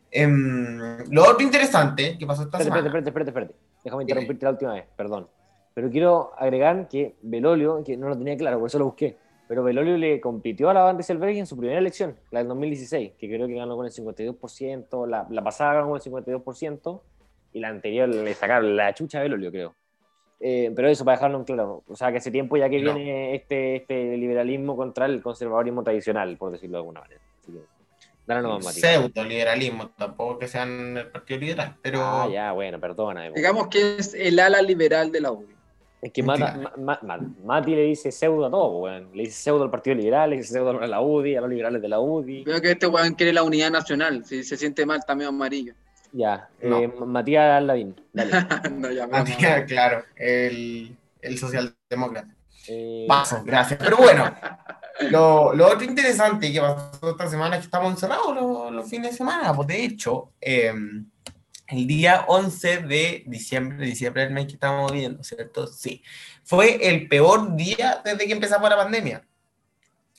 Em, 0.09 1.03
lo 1.11 1.29
otro 1.29 1.41
interesante 1.41 2.17
que 2.17 2.25
pasó 2.25 2.43
esta 2.43 2.57
espérate, 2.57 2.63
semana. 2.63 2.87
Espérate, 2.87 3.09
espérate, 3.09 3.29
espérate. 3.29 3.66
Déjame 3.83 4.03
interrumpirte 4.03 4.45
la 4.45 4.51
última 4.51 4.73
vez, 4.73 4.85
perdón. 4.95 5.27
Pero 5.73 5.89
quiero 5.89 6.31
agregar 6.37 6.87
que 6.87 7.15
Belolio, 7.21 7.83
que 7.83 7.97
no 7.97 8.09
lo 8.09 8.17
tenía 8.17 8.35
claro, 8.35 8.59
por 8.59 8.67
eso 8.67 8.79
lo 8.79 8.85
busqué, 8.85 9.17
pero 9.47 9.63
Belolio 9.63 9.97
le 9.97 10.19
compitió 10.19 10.69
a 10.69 10.73
la 10.73 10.83
Van 10.83 10.97
Rieselberg 10.97 11.37
en 11.37 11.45
su 11.45 11.55
primera 11.55 11.79
elección, 11.79 12.15
la 12.31 12.39
del 12.39 12.47
2016, 12.49 13.13
que 13.17 13.27
creo 13.27 13.47
que 13.47 13.53
ganó 13.53 13.75
con 13.75 13.85
el 13.85 13.91
52%, 13.91 15.07
la, 15.07 15.27
la 15.29 15.43
pasada 15.43 15.75
ganó 15.75 15.89
con 15.89 15.97
el 15.97 16.25
52%, 16.25 17.01
y 17.53 17.59
la 17.59 17.69
anterior 17.69 18.09
le 18.09 18.33
sacaron 18.33 18.75
la 18.75 18.93
chucha 18.93 19.19
a 19.19 19.23
Belolio, 19.23 19.51
creo. 19.51 19.75
Eh, 20.39 20.71
pero 20.75 20.87
eso, 20.87 21.03
para 21.03 21.17
dejarlo 21.17 21.39
en 21.39 21.43
claro, 21.45 21.83
o 21.87 21.95
sea, 21.95 22.11
que 22.11 22.17
hace 22.17 22.29
tiempo 22.29 22.57
ya 22.57 22.69
que 22.69 22.77
viene 22.77 23.33
este, 23.33 23.77
este 23.77 24.17
liberalismo 24.17 24.75
contra 24.75 25.07
el 25.07 25.21
conservadorismo 25.21 25.83
tradicional, 25.83 26.37
por 26.37 26.51
decirlo 26.51 26.77
de 26.77 26.81
alguna 26.81 27.01
manera. 27.01 27.21
Así 28.27 28.81
que 28.81 28.87
pseudo 28.87 29.23
liberalismo, 29.23 29.89
tampoco 29.97 30.39
que 30.39 30.47
sean 30.47 30.97
el 30.97 31.07
partido 31.07 31.39
liberal, 31.39 31.75
pero. 31.81 32.01
Ah, 32.03 32.29
ya, 32.31 32.51
bueno, 32.51 32.79
perdona. 32.79 33.29
Digamos 33.29 33.67
que 33.67 33.97
es 33.97 34.13
el 34.13 34.39
ala 34.39 34.61
liberal 34.61 35.11
de 35.11 35.21
la 35.21 35.31
UDI. 35.31 35.57
Es 36.01 36.11
que 36.11 36.21
Mati, 36.21 37.75
le 37.75 37.83
dice 37.83 38.11
pseudo 38.11 38.45
a 38.45 38.51
todo, 38.51 38.79
weón. 38.79 39.09
Le 39.13 39.23
dice 39.23 39.41
pseudo 39.41 39.63
al 39.63 39.71
Partido 39.71 39.95
Liberal, 39.95 40.29
le 40.29 40.37
dice 40.37 40.53
pseudo 40.53 40.79
a 40.79 40.87
la 40.87 41.01
UDI, 41.01 41.37
a 41.37 41.41
los 41.41 41.49
liberales 41.49 41.81
de 41.81 41.87
la 41.87 41.99
UDI. 41.99 42.43
Veo 42.43 42.61
que 42.61 42.71
este 42.71 42.85
weón 42.85 43.15
quiere 43.15 43.33
la 43.33 43.41
unidad 43.41 43.71
nacional. 43.71 44.23
Si 44.23 44.43
se 44.43 44.57
siente 44.57 44.85
mal, 44.85 45.03
también 45.05 45.29
amarillo. 45.29 45.73
Ya, 46.11 46.49
eh, 46.61 46.87
Matías 47.05 47.63
Lavín. 47.63 47.95
no, 48.71 48.91
ya, 48.91 49.07
Matías, 49.07 49.65
claro, 49.65 50.03
el, 50.15 50.95
el 51.21 51.37
socialdemócrata. 51.37 52.29
Eh... 52.67 53.05
Paso, 53.07 53.41
gracias. 53.43 53.79
Pero 53.83 53.97
bueno, 53.97 54.31
lo, 55.11 55.53
lo, 55.53 55.67
otro 55.67 55.83
interesante 55.83 56.51
que 56.51 56.59
pasó 56.59 57.11
esta 57.11 57.29
semana 57.29 57.55
es 57.55 57.61
que 57.61 57.65
estamos 57.65 57.91
encerrados 57.91 58.35
los, 58.35 58.71
los 58.71 58.89
fines 58.89 59.11
de 59.11 59.17
semana. 59.17 59.53
Pues 59.53 59.67
de 59.67 59.83
hecho, 59.83 60.31
em, 60.41 61.09
el 61.67 61.87
día 61.87 62.25
11 62.27 62.77
de 62.83 63.23
diciembre, 63.27 63.85
diciembre 63.85 64.23
del 64.23 64.33
mes 64.33 64.47
que 64.47 64.53
estamos 64.53 64.91
viviendo, 64.91 65.23
¿cierto? 65.23 65.67
Sí. 65.67 66.03
Fue 66.43 66.89
el 66.89 67.07
peor 67.07 67.55
día 67.55 68.01
desde 68.03 68.25
que 68.25 68.33
empezamos 68.33 68.69
la 68.69 68.77
pandemia. 68.77 69.25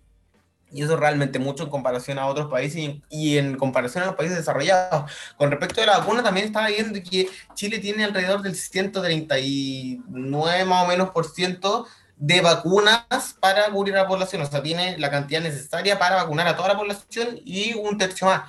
Y 0.70 0.82
eso 0.82 0.92
es 0.92 1.00
realmente 1.00 1.38
mucho 1.38 1.64
en 1.64 1.70
comparación 1.70 2.18
a 2.18 2.26
otros 2.26 2.50
países 2.50 2.96
y, 3.08 3.38
en 3.38 3.56
comparación 3.56 4.04
a 4.04 4.08
los 4.08 4.16
países 4.16 4.36
desarrollados. 4.36 5.10
Con 5.38 5.50
respecto 5.50 5.80
a 5.80 5.86
la 5.86 5.98
vacuna, 5.98 6.22
también 6.22 6.46
estaba 6.46 6.68
viendo 6.68 7.00
que 7.02 7.30
Chile 7.54 7.78
tiene 7.78 8.04
alrededor 8.04 8.42
del 8.42 8.54
139 8.54 10.64
más 10.66 10.84
o 10.84 10.88
menos 10.88 11.08
por 11.10 11.26
ciento 11.26 11.86
de 12.18 12.40
vacunas 12.40 13.36
para 13.40 13.70
cubrir 13.70 13.94
a 13.96 14.02
la 14.02 14.08
población, 14.08 14.42
o 14.42 14.46
sea, 14.46 14.62
tiene 14.62 14.98
la 14.98 15.10
cantidad 15.10 15.40
necesaria 15.40 15.98
para 15.98 16.16
vacunar 16.16 16.48
a 16.48 16.56
toda 16.56 16.68
la 16.68 16.76
población 16.76 17.40
y 17.44 17.74
un 17.74 17.96
tercio 17.96 18.26
más, 18.26 18.42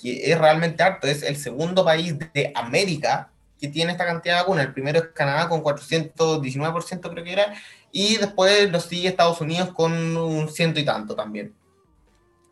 que 0.00 0.30
es 0.30 0.38
realmente 0.38 0.82
alto, 0.82 1.06
es 1.06 1.22
el 1.22 1.36
segundo 1.36 1.84
país 1.84 2.18
de 2.18 2.52
América 2.54 3.30
que 3.60 3.68
tiene 3.68 3.92
esta 3.92 4.04
cantidad 4.04 4.34
de 4.34 4.40
vacunas, 4.40 4.66
el 4.66 4.72
primero 4.72 4.98
es 4.98 5.04
Canadá 5.14 5.48
con 5.48 5.62
419% 5.62 7.10
creo 7.10 7.24
que 7.24 7.32
era, 7.32 7.54
y 7.92 8.16
después 8.16 8.70
lo 8.72 8.80
sigue 8.80 9.08
Estados 9.08 9.40
Unidos 9.40 9.72
con 9.72 10.16
un 10.16 10.48
ciento 10.48 10.80
y 10.80 10.84
tanto 10.84 11.14
también. 11.14 11.54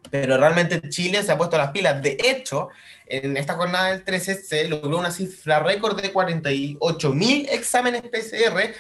Pero 0.09 0.37
realmente 0.37 0.89
Chile 0.89 1.23
se 1.23 1.33
ha 1.33 1.39
puesto 1.39 1.59
las 1.59 1.73
pilas. 1.73 2.03
De 2.03 2.17
hecho, 2.23 2.69
en 3.07 3.37
esta 3.37 3.55
jornada 3.55 3.91
del 3.91 4.05
13 4.05 4.43
se 4.43 4.69
logró 4.69 4.99
una 4.99 5.11
cifra 5.11 5.61
récord 5.61 6.01
de 6.01 6.13
48 6.13 7.13
mil 7.13 7.49
exámenes 7.51 8.03
PCR 8.03 8.75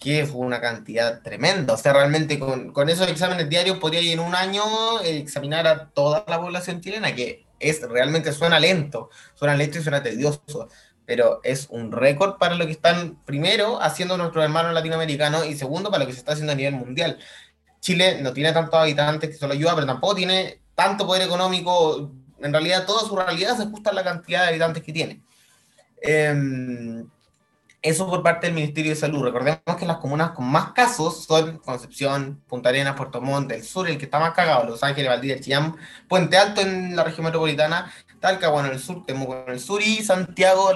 que 0.00 0.26
fue 0.26 0.40
una 0.40 0.60
cantidad 0.60 1.22
tremenda. 1.22 1.74
O 1.74 1.76
sea, 1.76 1.92
realmente 1.92 2.38
con, 2.38 2.72
con 2.72 2.88
esos 2.88 3.08
exámenes 3.08 3.48
diarios 3.48 3.78
podría 3.78 4.00
ir 4.00 4.12
en 4.12 4.20
un 4.20 4.34
año 4.34 4.62
examinar 5.02 5.66
a 5.66 5.88
toda 5.88 6.24
la 6.28 6.40
población 6.40 6.80
chilena, 6.80 7.14
que 7.14 7.46
es 7.60 7.80
realmente 7.82 8.32
suena 8.32 8.60
lento, 8.60 9.10
suena 9.34 9.56
lento 9.56 9.78
y 9.78 9.82
suena 9.82 10.02
tedioso, 10.02 10.68
pero 11.06 11.40
es 11.42 11.68
un 11.70 11.92
récord 11.92 12.36
para 12.36 12.54
lo 12.54 12.66
que 12.66 12.72
están, 12.72 13.18
primero, 13.24 13.80
haciendo 13.80 14.16
nuestros 14.16 14.44
hermanos 14.44 14.72
latinoamericanos 14.72 15.46
y 15.46 15.54
segundo, 15.54 15.90
para 15.90 16.04
lo 16.04 16.06
que 16.06 16.12
se 16.12 16.20
está 16.20 16.32
haciendo 16.32 16.52
a 16.52 16.56
nivel 16.56 16.74
mundial. 16.74 17.18
Chile 17.80 18.20
no 18.22 18.32
tiene 18.32 18.52
tantos 18.52 18.80
habitantes 18.80 19.30
que 19.30 19.36
solo 19.36 19.52
ayuda, 19.52 19.74
pero 19.74 19.86
tampoco 19.86 20.14
tiene 20.14 20.60
tanto 20.74 21.06
poder 21.06 21.22
económico. 21.22 22.10
En 22.40 22.52
realidad, 22.52 22.86
toda 22.86 23.06
su 23.06 23.16
realidad 23.16 23.56
se 23.56 23.64
ajusta 23.64 23.90
a 23.90 23.94
la 23.94 24.04
cantidad 24.04 24.42
de 24.42 24.48
habitantes 24.48 24.82
que 24.82 24.92
tiene. 24.92 25.20
Eh, 26.00 27.04
eso 27.84 28.08
por 28.08 28.22
parte 28.22 28.46
del 28.46 28.54
Ministerio 28.54 28.92
de 28.92 28.96
Salud. 28.96 29.22
Recordemos 29.22 29.60
que 29.78 29.84
las 29.84 29.98
comunas 29.98 30.30
con 30.30 30.46
más 30.46 30.72
casos 30.72 31.24
son 31.24 31.58
Concepción, 31.58 32.42
Punta 32.48 32.70
Arenas, 32.70 32.96
Puerto 32.96 33.20
Montt, 33.20 33.52
el 33.52 33.62
sur, 33.62 33.86
el 33.86 33.98
que 33.98 34.06
está 34.06 34.18
más 34.18 34.32
cagado, 34.32 34.64
Los 34.64 34.82
Ángeles, 34.82 35.10
Valdivia, 35.10 35.38
Chillán, 35.38 35.76
Puente 36.08 36.38
Alto 36.38 36.62
en 36.62 36.96
la 36.96 37.04
región 37.04 37.26
metropolitana, 37.26 37.92
Talcahuano 38.20 38.68
en 38.68 38.74
el 38.74 38.80
sur, 38.80 39.04
Temuco 39.04 39.44
en 39.46 39.52
el 39.52 39.60
sur 39.60 39.82
y 39.82 40.02
Santiago, 40.02 40.70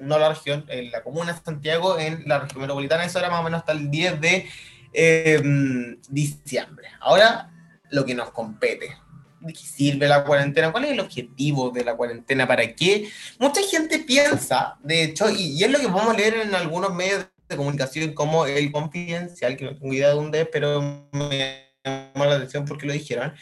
no 0.00 0.18
la 0.18 0.30
región, 0.30 0.64
en 0.66 0.90
la 0.90 1.04
comuna 1.04 1.32
de 1.32 1.38
Santiago 1.40 1.96
en 1.96 2.24
la 2.26 2.40
región 2.40 2.60
metropolitana. 2.60 3.04
Eso 3.04 3.20
era 3.20 3.30
más 3.30 3.38
o 3.38 3.44
menos 3.44 3.60
hasta 3.60 3.70
el 3.70 3.88
10 3.88 4.20
de 4.20 4.48
em, 4.92 6.00
diciembre. 6.08 6.88
Ahora, 6.98 7.52
lo 7.90 8.04
que 8.04 8.16
nos 8.16 8.32
compete 8.32 8.96
de 9.42 9.52
qué 9.52 9.60
sirve 9.60 10.08
la 10.08 10.24
cuarentena, 10.24 10.72
cuál 10.72 10.84
es 10.84 10.92
el 10.92 11.00
objetivo 11.00 11.70
de 11.70 11.84
la 11.84 11.96
cuarentena, 11.96 12.46
para 12.46 12.74
qué. 12.74 13.08
Mucha 13.38 13.62
gente 13.62 13.98
piensa, 14.00 14.76
de 14.82 15.04
hecho, 15.04 15.30
y, 15.30 15.62
es 15.62 15.70
lo 15.70 15.78
que 15.78 15.88
podemos 15.88 16.16
leer 16.16 16.34
en 16.34 16.54
algunos 16.54 16.94
medios 16.94 17.26
de 17.48 17.56
comunicación 17.56 18.14
como 18.14 18.46
el 18.46 18.72
confidencial, 18.72 19.56
que 19.56 19.64
no 19.64 19.76
tengo 19.76 19.92
idea 19.92 20.08
de 20.08 20.14
dónde 20.14 20.40
es, 20.42 20.48
pero 20.50 21.08
me 21.12 21.72
llamó 21.84 22.24
la 22.24 22.36
atención 22.36 22.64
porque 22.64 22.86
lo 22.86 22.92
dijeron, 22.92 23.34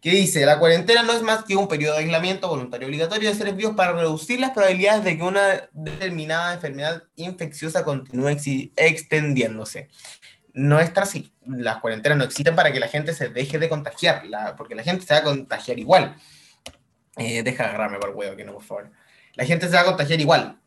que 0.00 0.10
dice, 0.10 0.44
la 0.44 0.58
cuarentena 0.58 1.04
no 1.04 1.12
es 1.12 1.22
más 1.22 1.44
que 1.44 1.54
un 1.54 1.68
periodo 1.68 1.94
de 1.94 2.00
aislamiento 2.00 2.48
voluntario 2.48 2.88
obligatorio 2.88 3.28
de 3.28 3.36
seres 3.36 3.54
vivos 3.54 3.76
para 3.76 3.92
reducir 3.92 4.40
las 4.40 4.50
probabilidades 4.50 5.04
de 5.04 5.16
que 5.16 5.22
una 5.22 5.68
determinada 5.72 6.54
enfermedad 6.54 7.04
infecciosa 7.14 7.84
continúe 7.84 8.36
extendiéndose 8.76 9.88
no 10.54 10.80
es 10.80 10.92
así. 10.96 11.32
Las 11.46 11.78
cuarentenas 11.78 12.18
no 12.18 12.24
existen 12.24 12.54
para 12.54 12.72
que 12.72 12.80
la 12.80 12.88
gente 12.88 13.14
se 13.14 13.28
deje 13.28 13.58
de 13.58 13.68
contagiar, 13.68 14.22
porque 14.56 14.74
la 14.74 14.82
gente 14.82 15.04
se 15.04 15.14
va 15.14 15.20
a 15.20 15.24
contagiar 15.24 15.78
igual. 15.78 16.16
Eh, 17.16 17.42
deja 17.42 17.64
de 17.64 17.68
agarrarme 17.70 17.98
por 17.98 18.10
el 18.10 18.16
huevo, 18.16 18.36
que 18.36 18.44
no, 18.44 18.54
por 18.54 18.62
favor. 18.62 18.90
La 19.34 19.44
gente 19.44 19.66
se 19.66 19.74
va 19.74 19.80
a 19.80 19.86
contagiar 19.86 20.20
igual. 20.20 20.58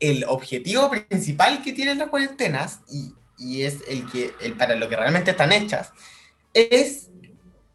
El 0.00 0.24
objetivo 0.28 0.90
principal 0.90 1.62
que 1.62 1.72
tienen 1.72 1.98
las 1.98 2.08
cuarentenas, 2.08 2.80
y, 2.90 3.14
y 3.38 3.62
es 3.62 3.78
el 3.88 4.08
que 4.10 4.32
el, 4.40 4.54
para 4.54 4.74
lo 4.76 4.88
que 4.88 4.96
realmente 4.96 5.32
están 5.32 5.52
hechas, 5.52 5.92
es 6.54 7.10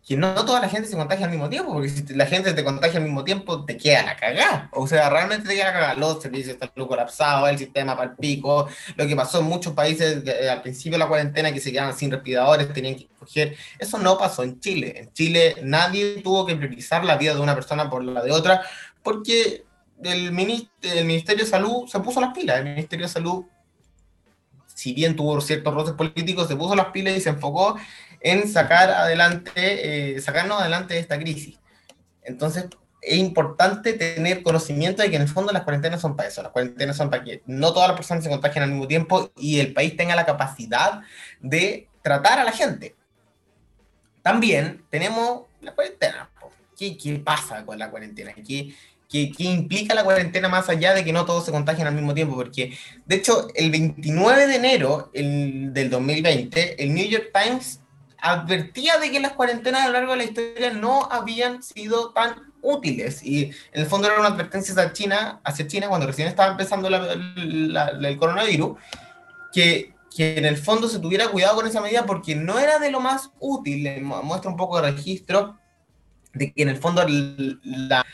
que 0.05 0.17
no, 0.17 0.33
toda 0.45 0.59
la 0.59 0.67
gente 0.67 0.89
se 0.89 0.97
contagia 0.97 1.25
al 1.25 1.31
mismo 1.31 1.49
tiempo, 1.49 1.71
porque 1.71 1.87
si 1.87 2.13
la 2.13 2.25
gente 2.25 2.53
te 2.53 2.63
contagia 2.63 2.97
al 2.97 3.05
mismo 3.05 3.23
tiempo, 3.23 3.63
te 3.63 3.77
queda 3.77 4.03
la 4.03 4.17
cagada. 4.17 4.69
O 4.73 4.85
sea, 4.85 5.09
realmente 5.09 5.47
te 5.47 5.55
queda 5.55 5.67
la 5.67 5.73
cagada. 5.73 5.93
Los 5.93 6.21
servicios 6.21 6.55
están 6.55 6.69
colapsados, 6.85 7.49
el 7.49 7.57
sistema 7.57 7.95
para 7.95 8.11
el 8.11 8.17
pico. 8.17 8.67
Lo 8.97 9.07
que 9.07 9.15
pasó 9.15 9.39
en 9.39 9.45
muchos 9.45 9.71
países 9.73 10.21
eh, 10.25 10.49
al 10.49 10.61
principio 10.61 10.93
de 10.93 10.97
la 10.97 11.07
cuarentena, 11.07 11.53
que 11.53 11.61
se 11.61 11.71
quedaban 11.71 11.95
sin 11.95 12.11
respiradores, 12.11 12.73
tenían 12.73 12.95
que 12.95 13.07
coger. 13.17 13.55
Eso 13.79 13.97
no 13.97 14.17
pasó 14.17 14.43
en 14.43 14.59
Chile. 14.59 14.93
En 14.97 15.13
Chile 15.13 15.55
nadie 15.63 16.21
tuvo 16.21 16.45
que 16.45 16.57
priorizar 16.57 17.05
la 17.05 17.15
vida 17.15 17.33
de 17.33 17.39
una 17.39 17.55
persona 17.55 17.89
por 17.89 18.03
la 18.03 18.21
de 18.21 18.31
otra, 18.31 18.61
porque 19.03 19.63
el, 20.03 20.25
el 20.81 21.05
Ministerio 21.05 21.45
de 21.45 21.49
Salud 21.49 21.87
se 21.87 22.01
puso 22.01 22.19
las 22.19 22.33
pilas. 22.33 22.57
El 22.57 22.65
Ministerio 22.65 23.05
de 23.05 23.13
Salud 23.13 23.45
si 24.75 24.93
bien 24.93 25.15
tuvo 25.15 25.39
ciertos 25.39 25.73
roces 25.73 25.93
políticos, 25.93 26.47
se 26.47 26.55
puso 26.55 26.75
las 26.75 26.87
pilas 26.87 27.15
y 27.15 27.21
se 27.21 27.29
enfocó 27.29 27.77
en 28.23 28.47
sacar 28.47 28.89
adelante, 28.89 30.15
eh, 30.15 30.21
sacarnos 30.21 30.59
adelante 30.59 30.95
de 30.95 31.01
esta 31.01 31.19
crisis. 31.19 31.59
Entonces, 32.23 32.65
es 33.01 33.17
importante 33.17 33.93
tener 33.93 34.41
conocimiento 34.41 35.03
de 35.03 35.09
que 35.09 35.17
en 35.17 35.23
el 35.23 35.27
fondo 35.27 35.51
las 35.51 35.63
cuarentenas 35.63 35.99
son 36.01 36.15
para 36.15 36.29
eso. 36.29 36.41
Las 36.41 36.53
cuarentenas 36.53 36.95
son 36.95 37.09
para 37.09 37.23
que 37.23 37.43
no 37.45 37.73
todas 37.73 37.89
las 37.89 37.97
personas 37.97 38.23
se 38.23 38.29
contagien 38.29 38.63
al 38.63 38.71
mismo 38.71 38.87
tiempo 38.87 39.31
y 39.37 39.59
el 39.59 39.73
país 39.73 39.97
tenga 39.97 40.15
la 40.15 40.25
capacidad 40.25 41.01
de 41.41 41.89
tratar 42.01 42.39
a 42.39 42.45
la 42.45 42.53
gente. 42.53 42.95
También 44.21 44.85
tenemos 44.89 45.43
la 45.61 45.75
cuarentena. 45.75 46.29
¿Qué, 46.77 46.97
qué 46.97 47.19
pasa 47.19 47.65
con 47.65 47.77
la 47.77 47.91
cuarentena? 47.91 48.33
¿Qué, 48.33 48.73
que, 49.09 49.31
implica 49.43 49.93
la 49.93 50.03
cuarentena 50.03 50.49
más 50.49 50.69
allá 50.69 50.93
de 50.93 51.03
que 51.03 51.13
no 51.13 51.25
todos 51.25 51.45
se 51.45 51.51
contagien 51.51 51.85
al 51.85 51.93
mismo 51.93 52.13
tiempo, 52.15 52.35
porque 52.35 52.75
de 53.05 53.15
hecho 53.15 53.47
el 53.53 53.69
29 53.69 54.47
de 54.47 54.55
enero 54.55 55.11
del 55.13 55.89
2020, 55.89 56.83
el 56.83 56.93
New 56.95 57.07
York 57.07 57.29
Times 57.31 57.82
advertía 58.23 58.97
de 58.99 59.11
que 59.11 59.19
las 59.19 59.33
cuarentenas 59.33 59.81
a 59.81 59.87
lo 59.87 59.93
largo 59.93 60.11
de 60.13 60.17
la 60.17 60.23
historia 60.23 60.71
no 60.71 61.09
habían 61.11 61.61
sido 61.61 62.11
tan 62.11 62.53
útiles. 62.61 63.21
Y 63.21 63.51
en 63.73 63.81
el 63.81 63.85
fondo 63.85 64.07
era 64.07 64.17
una 64.17 64.29
advertencia 64.29 64.73
hacia 64.73 64.93
China, 64.93 65.41
hacia 65.43 65.67
China 65.67 65.89
cuando 65.89 66.07
recién 66.07 66.29
estaba 66.29 66.49
empezando 66.49 66.87
el 66.87 68.17
coronavirus, 68.17 68.77
que, 69.51 69.93
que, 70.15 70.37
en 70.37 70.45
el 70.45 70.55
fondo 70.55 70.87
se 70.87 70.99
tuviera 70.99 71.27
cuidado 71.27 71.57
con 71.57 71.67
esa 71.67 71.81
medida 71.81 72.05
porque 72.05 72.33
no 72.33 72.59
era 72.59 72.79
de 72.79 72.91
lo 72.91 73.01
más 73.01 73.31
útil, 73.39 74.01
muestra 74.01 74.49
un 74.49 74.57
poco 74.57 74.81
de 74.81 74.89
registro 74.93 75.59
de 76.33 76.53
que 76.53 76.63
en 76.63 76.69
el 76.69 76.77
fondo 76.77 77.05
la, 77.05 78.05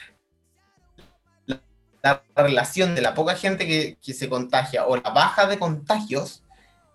la 2.01 2.23
relación 2.35 2.95
de 2.95 3.01
la 3.01 3.13
poca 3.13 3.35
gente 3.35 3.67
que, 3.67 3.99
que, 4.01 4.13
se 4.15 4.27
contagia 4.27 4.87
o 4.87 4.97
la 4.97 5.11
baja 5.11 5.45
de 5.45 5.59
contagios 5.59 6.43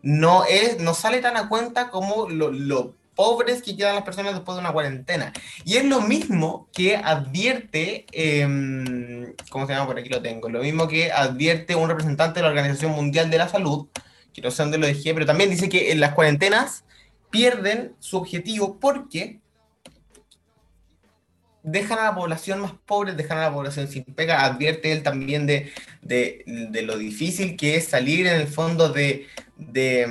no, 0.03 0.45
es, 0.47 0.81
no 0.81 0.95
sale 0.95 1.21
tan 1.21 1.37
a 1.37 1.49
cuenta 1.49 1.91
como 1.91 2.29
lo, 2.29 2.51
lo, 2.51 2.95
pobres 3.15 3.63
que 3.63 3.77
quedan 3.77 3.95
las 3.95 4.05
personas 4.05 4.35
después 4.35 4.57
de 4.57 4.61
una 4.61 4.73
cuarentena. 4.73 5.33
Y 5.65 5.77
es 5.77 5.85
lo 5.85 6.01
mismo 6.01 6.69
que 6.73 6.97
advierte, 6.97 8.07
eh, 8.13 9.35
¿cómo 9.51 9.67
se 9.67 9.73
llama? 9.73 9.87
Por 9.87 9.99
aquí 9.99 10.09
lo 10.09 10.23
tengo, 10.23 10.49
lo 10.49 10.61
mismo 10.61 10.89
que 10.89 11.13
advierte 11.13 11.75
un 11.77 11.89
representante 11.89 12.41
de 12.41 12.43
la 12.43 12.49
Organización 12.51 12.93
Mundial 12.93 13.31
de 13.31 13.39
la 13.39 13.49
Salud, 13.49 13.89
que 14.33 14.43
no 14.43 14.51
sé 14.51 14.63
dónde 14.63 14.79
lo 14.79 14.87
dejé, 14.87 15.15
pero 15.15 15.27
también 15.27 15.51
dice 15.51 15.69
que 15.69 15.93
en 15.93 16.01
las 16.01 16.15
cuarentenas 16.15 16.85
pierden 17.31 17.95
su 17.99 18.17
objetivo 18.17 18.79
porque 18.79 19.41
dejan 21.65 21.99
a 21.99 22.05
la 22.05 22.15
población 22.15 22.61
más 22.61 22.73
pobre, 22.87 23.15
dejan 23.15 23.39
a 23.39 23.43
la 23.49 23.53
población 23.53 23.89
sin 23.89 24.05
pega. 24.05 24.45
Advierte 24.45 24.93
él 24.93 25.03
también 25.03 25.47
de, 25.47 25.73
de, 26.03 26.83
lo 26.83 26.97
difícil 26.97 27.57
que 27.57 27.77
es 27.77 27.87
salir 27.89 28.27
en 28.27 28.41
el 28.41 28.47
fondo 28.47 28.91
de, 28.91 29.27
de, 29.57 30.07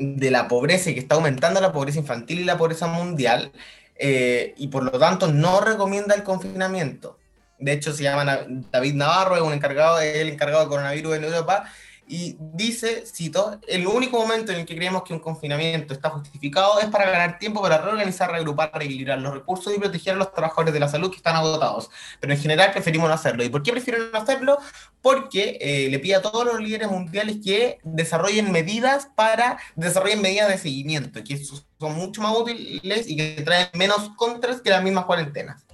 de, 0.00 0.30
la 0.30 0.48
pobreza 0.48 0.90
y 0.90 0.94
que 0.94 1.00
está 1.00 1.14
aumentando 1.14 1.60
la 1.60 1.72
pobreza 1.72 1.98
infantil 1.98 2.40
y 2.40 2.44
la 2.44 2.58
pobreza 2.58 2.86
mundial. 2.86 3.52
Eh, 3.96 4.54
y 4.56 4.68
por 4.68 4.82
lo 4.82 4.98
tanto 4.98 5.30
no 5.30 5.60
recomienda 5.60 6.14
el 6.14 6.22
confinamiento. 6.22 7.18
De 7.58 7.72
hecho, 7.72 7.92
se 7.92 8.02
llama 8.02 8.46
David 8.72 8.94
Navarro, 8.94 9.36
es 9.36 9.42
un 9.42 9.52
encargado, 9.52 10.00
el 10.00 10.30
encargado 10.30 10.62
de 10.62 10.68
coronavirus 10.68 11.16
en 11.16 11.24
Europa, 11.24 11.64
y 12.10 12.36
dice, 12.40 13.04
cito, 13.06 13.60
el 13.68 13.86
único 13.86 14.18
momento 14.18 14.50
en 14.50 14.58
el 14.58 14.66
que 14.66 14.74
creemos 14.74 15.04
que 15.04 15.12
un 15.12 15.20
confinamiento 15.20 15.94
está 15.94 16.10
justificado 16.10 16.80
es 16.80 16.86
para 16.86 17.08
ganar 17.08 17.38
tiempo 17.38 17.62
para 17.62 17.78
reorganizar, 17.78 18.32
reagrupar, 18.32 18.72
reequilibrar 18.74 19.20
los 19.20 19.32
recursos 19.32 19.72
y 19.72 19.78
proteger 19.78 20.14
a 20.14 20.16
los 20.16 20.32
trabajadores 20.32 20.74
de 20.74 20.80
la 20.80 20.88
salud 20.88 21.08
que 21.08 21.18
están 21.18 21.36
agotados. 21.36 21.88
Pero 22.18 22.32
en 22.32 22.40
general 22.40 22.72
preferimos 22.72 23.08
no 23.08 23.14
hacerlo. 23.14 23.44
¿Y 23.44 23.48
por 23.48 23.62
qué 23.62 23.70
prefieren 23.70 24.10
no 24.10 24.18
hacerlo? 24.18 24.58
Porque 25.00 25.56
eh, 25.60 25.88
le 25.88 26.00
pide 26.00 26.16
a 26.16 26.22
todos 26.22 26.44
los 26.44 26.58
líderes 26.58 26.90
mundiales 26.90 27.36
que 27.44 27.78
desarrollen 27.84 28.50
medidas 28.50 29.08
para, 29.14 29.60
desarrollen 29.76 30.20
medidas 30.20 30.48
de 30.48 30.58
seguimiento, 30.58 31.22
que 31.22 31.40
son 31.40 31.94
mucho 31.94 32.22
más 32.22 32.36
útiles 32.36 33.08
y 33.08 33.16
que 33.16 33.40
traen 33.44 33.68
menos 33.74 34.10
contras 34.16 34.60
que 34.60 34.70
las 34.70 34.82
mismas 34.82 35.04
cuarentenas 35.04 35.64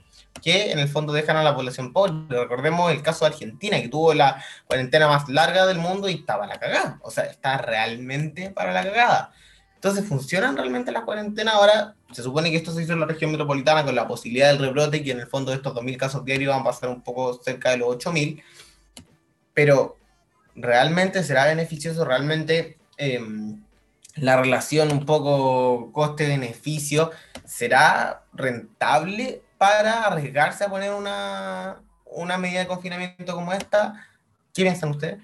que 0.42 0.72
en 0.72 0.78
el 0.78 0.88
fondo 0.88 1.12
dejan 1.12 1.36
a 1.36 1.42
la 1.42 1.54
población 1.54 1.92
pobre. 1.92 2.12
Recordemos 2.28 2.90
el 2.92 3.02
caso 3.02 3.24
de 3.24 3.32
Argentina, 3.32 3.80
que 3.80 3.88
tuvo 3.88 4.14
la 4.14 4.42
cuarentena 4.66 5.08
más 5.08 5.28
larga 5.28 5.66
del 5.66 5.78
mundo 5.78 6.08
y 6.08 6.14
estaba 6.14 6.46
la 6.46 6.58
cagada. 6.58 6.98
O 7.02 7.10
sea, 7.10 7.24
está 7.24 7.58
realmente 7.58 8.50
para 8.50 8.72
la 8.72 8.82
cagada. 8.82 9.32
Entonces, 9.74 10.06
¿funcionan 10.06 10.56
realmente 10.56 10.90
las 10.90 11.04
cuarentenas? 11.04 11.54
Ahora, 11.54 11.94
se 12.12 12.22
supone 12.22 12.50
que 12.50 12.56
esto 12.56 12.72
se 12.72 12.82
hizo 12.82 12.92
en 12.92 13.00
la 13.00 13.06
región 13.06 13.30
metropolitana 13.30 13.84
con 13.84 13.94
la 13.94 14.08
posibilidad 14.08 14.48
del 14.48 14.58
rebrote, 14.58 15.02
que 15.02 15.12
en 15.12 15.20
el 15.20 15.26
fondo 15.26 15.50
de 15.50 15.58
estos 15.58 15.74
2.000 15.74 15.96
casos 15.96 16.24
diarios 16.24 16.52
van 16.52 16.62
a 16.62 16.64
pasar 16.64 16.88
un 16.88 17.02
poco 17.02 17.34
cerca 17.42 17.70
de 17.70 17.78
los 17.78 17.88
8.000. 17.96 18.42
Pero, 19.54 19.96
¿realmente 20.54 21.22
será 21.22 21.46
beneficioso? 21.46 22.04
¿Realmente 22.04 22.78
em, 22.96 23.62
la 24.16 24.36
relación 24.40 24.90
un 24.90 25.04
poco 25.04 25.92
coste-beneficio 25.92 27.10
será 27.44 28.24
rentable 28.32 29.42
para 29.58 30.04
arriesgarse 30.04 30.64
a 30.64 30.68
poner 30.68 30.92
una, 30.92 31.82
una 32.04 32.38
medida 32.38 32.60
de 32.60 32.66
confinamiento 32.66 33.34
como 33.34 33.52
esta. 33.52 34.06
¿Qué 34.52 34.62
piensan 34.62 34.90
ustedes? 34.90 35.22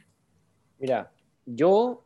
Mira, 0.79 1.11
yo 1.47 2.05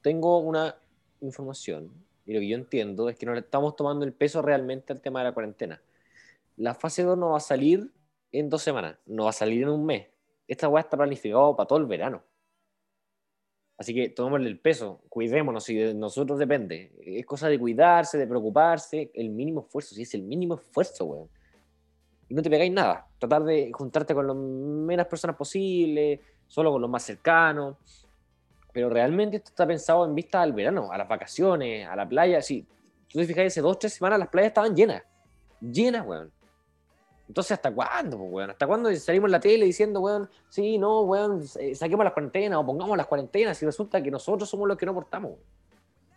tengo 0.00 0.38
una 0.38 0.76
información 1.20 1.92
y 2.26 2.32
lo 2.32 2.40
que 2.40 2.48
yo 2.48 2.56
entiendo 2.56 3.08
es 3.08 3.16
que 3.16 3.26
no 3.26 3.34
le 3.34 3.40
estamos 3.40 3.76
tomando 3.76 4.04
el 4.04 4.12
peso 4.12 4.42
realmente 4.42 4.92
al 4.92 5.00
tema 5.00 5.20
de 5.20 5.26
la 5.26 5.32
cuarentena. 5.32 5.82
La 6.56 6.74
fase 6.74 7.02
2 7.02 7.16
no 7.18 7.30
va 7.30 7.38
a 7.38 7.40
salir 7.40 7.92
en 8.30 8.48
dos 8.48 8.62
semanas, 8.62 8.96
no 9.06 9.24
va 9.24 9.30
a 9.30 9.34
salir 9.34 9.62
en 9.62 9.68
un 9.68 9.84
mes. 9.84 10.08
Esta 10.48 10.68
weá 10.68 10.82
está 10.82 10.96
planificada 10.96 11.54
para 11.56 11.66
todo 11.66 11.78
el 11.78 11.86
verano. 11.86 12.22
Así 13.82 13.92
que 13.92 14.10
tomémosle 14.10 14.48
el 14.48 14.60
peso, 14.60 15.00
cuidémonos, 15.08 15.64
si 15.64 15.74
de 15.74 15.92
nosotros 15.92 16.38
depende. 16.38 16.92
Es 17.04 17.26
cosa 17.26 17.48
de 17.48 17.58
cuidarse, 17.58 18.16
de 18.16 18.28
preocuparse, 18.28 19.10
el 19.12 19.30
mínimo 19.30 19.62
esfuerzo, 19.62 19.96
si 19.96 20.02
es 20.02 20.14
el 20.14 20.22
mínimo 20.22 20.54
esfuerzo, 20.54 21.04
weón. 21.04 21.28
Y 22.28 22.34
no 22.34 22.42
te 22.42 22.48
pegáis 22.48 22.70
nada. 22.70 23.08
Tratar 23.18 23.42
de 23.42 23.72
juntarte 23.72 24.14
con 24.14 24.28
las 24.28 24.36
menos 24.36 25.04
personas 25.08 25.34
posible, 25.34 26.20
solo 26.46 26.70
con 26.70 26.80
los 26.80 26.88
más 26.88 27.02
cercanos. 27.02 28.06
Pero 28.72 28.88
realmente 28.88 29.38
esto 29.38 29.50
está 29.50 29.66
pensado 29.66 30.04
en 30.04 30.14
vista 30.14 30.40
al 30.40 30.52
verano, 30.52 30.92
a 30.92 30.96
las 30.96 31.08
vacaciones, 31.08 31.88
a 31.88 31.96
la 31.96 32.08
playa. 32.08 32.40
Si 32.40 32.64
tú 33.08 33.26
te 33.26 33.44
hace 33.44 33.60
dos, 33.60 33.80
tres 33.80 33.94
semanas 33.94 34.20
las 34.20 34.28
playas 34.28 34.50
estaban 34.50 34.76
llenas. 34.76 35.02
Llenas, 35.60 36.06
weón. 36.06 36.30
Entonces, 37.32 37.52
¿hasta 37.52 37.72
cuándo, 37.72 38.18
weón? 38.18 38.50
¿Hasta 38.50 38.66
cuándo 38.66 38.94
salimos 38.94 39.28
en 39.28 39.32
la 39.32 39.40
tele 39.40 39.64
diciendo, 39.64 40.00
weón, 40.00 40.28
sí, 40.50 40.76
no, 40.76 41.00
weón, 41.00 41.42
saquemos 41.46 42.04
las 42.04 42.12
cuarentenas 42.12 42.58
o 42.58 42.66
pongamos 42.66 42.94
las 42.94 43.06
cuarentenas 43.06 43.62
y 43.62 43.64
resulta 43.64 44.02
que 44.02 44.10
nosotros 44.10 44.50
somos 44.50 44.68
los 44.68 44.76
que 44.76 44.84
no 44.84 44.92
portamos? 44.92 45.30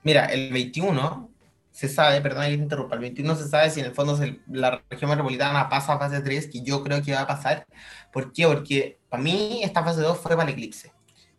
Mira, 0.03 0.25
el 0.25 0.51
21 0.51 1.29
se 1.71 1.87
sabe, 1.87 2.19
perdón 2.19 2.43
que 2.43 2.57
te 2.57 2.63
interrumpa, 2.63 2.95
el 2.95 3.01
21 3.01 3.33
se 3.37 3.47
sabe 3.47 3.69
si 3.69 3.79
en 3.79 3.85
el 3.85 3.93
fondo 3.93 4.19
la 4.51 4.83
región 4.89 5.09
metropolitana 5.09 5.69
pasa 5.69 5.93
a 5.93 5.99
fase 5.99 6.19
3, 6.19 6.47
que 6.47 6.61
yo 6.61 6.83
creo 6.83 7.01
que 7.01 7.13
va 7.13 7.21
a 7.21 7.27
pasar. 7.27 7.65
¿Por 8.11 8.33
qué? 8.33 8.45
Porque 8.45 8.99
para 9.07 9.23
mí 9.23 9.61
esta 9.63 9.85
fase 9.85 10.01
2 10.01 10.17
fue 10.17 10.35
para 10.35 10.49
el 10.49 10.49
eclipse. 10.49 10.91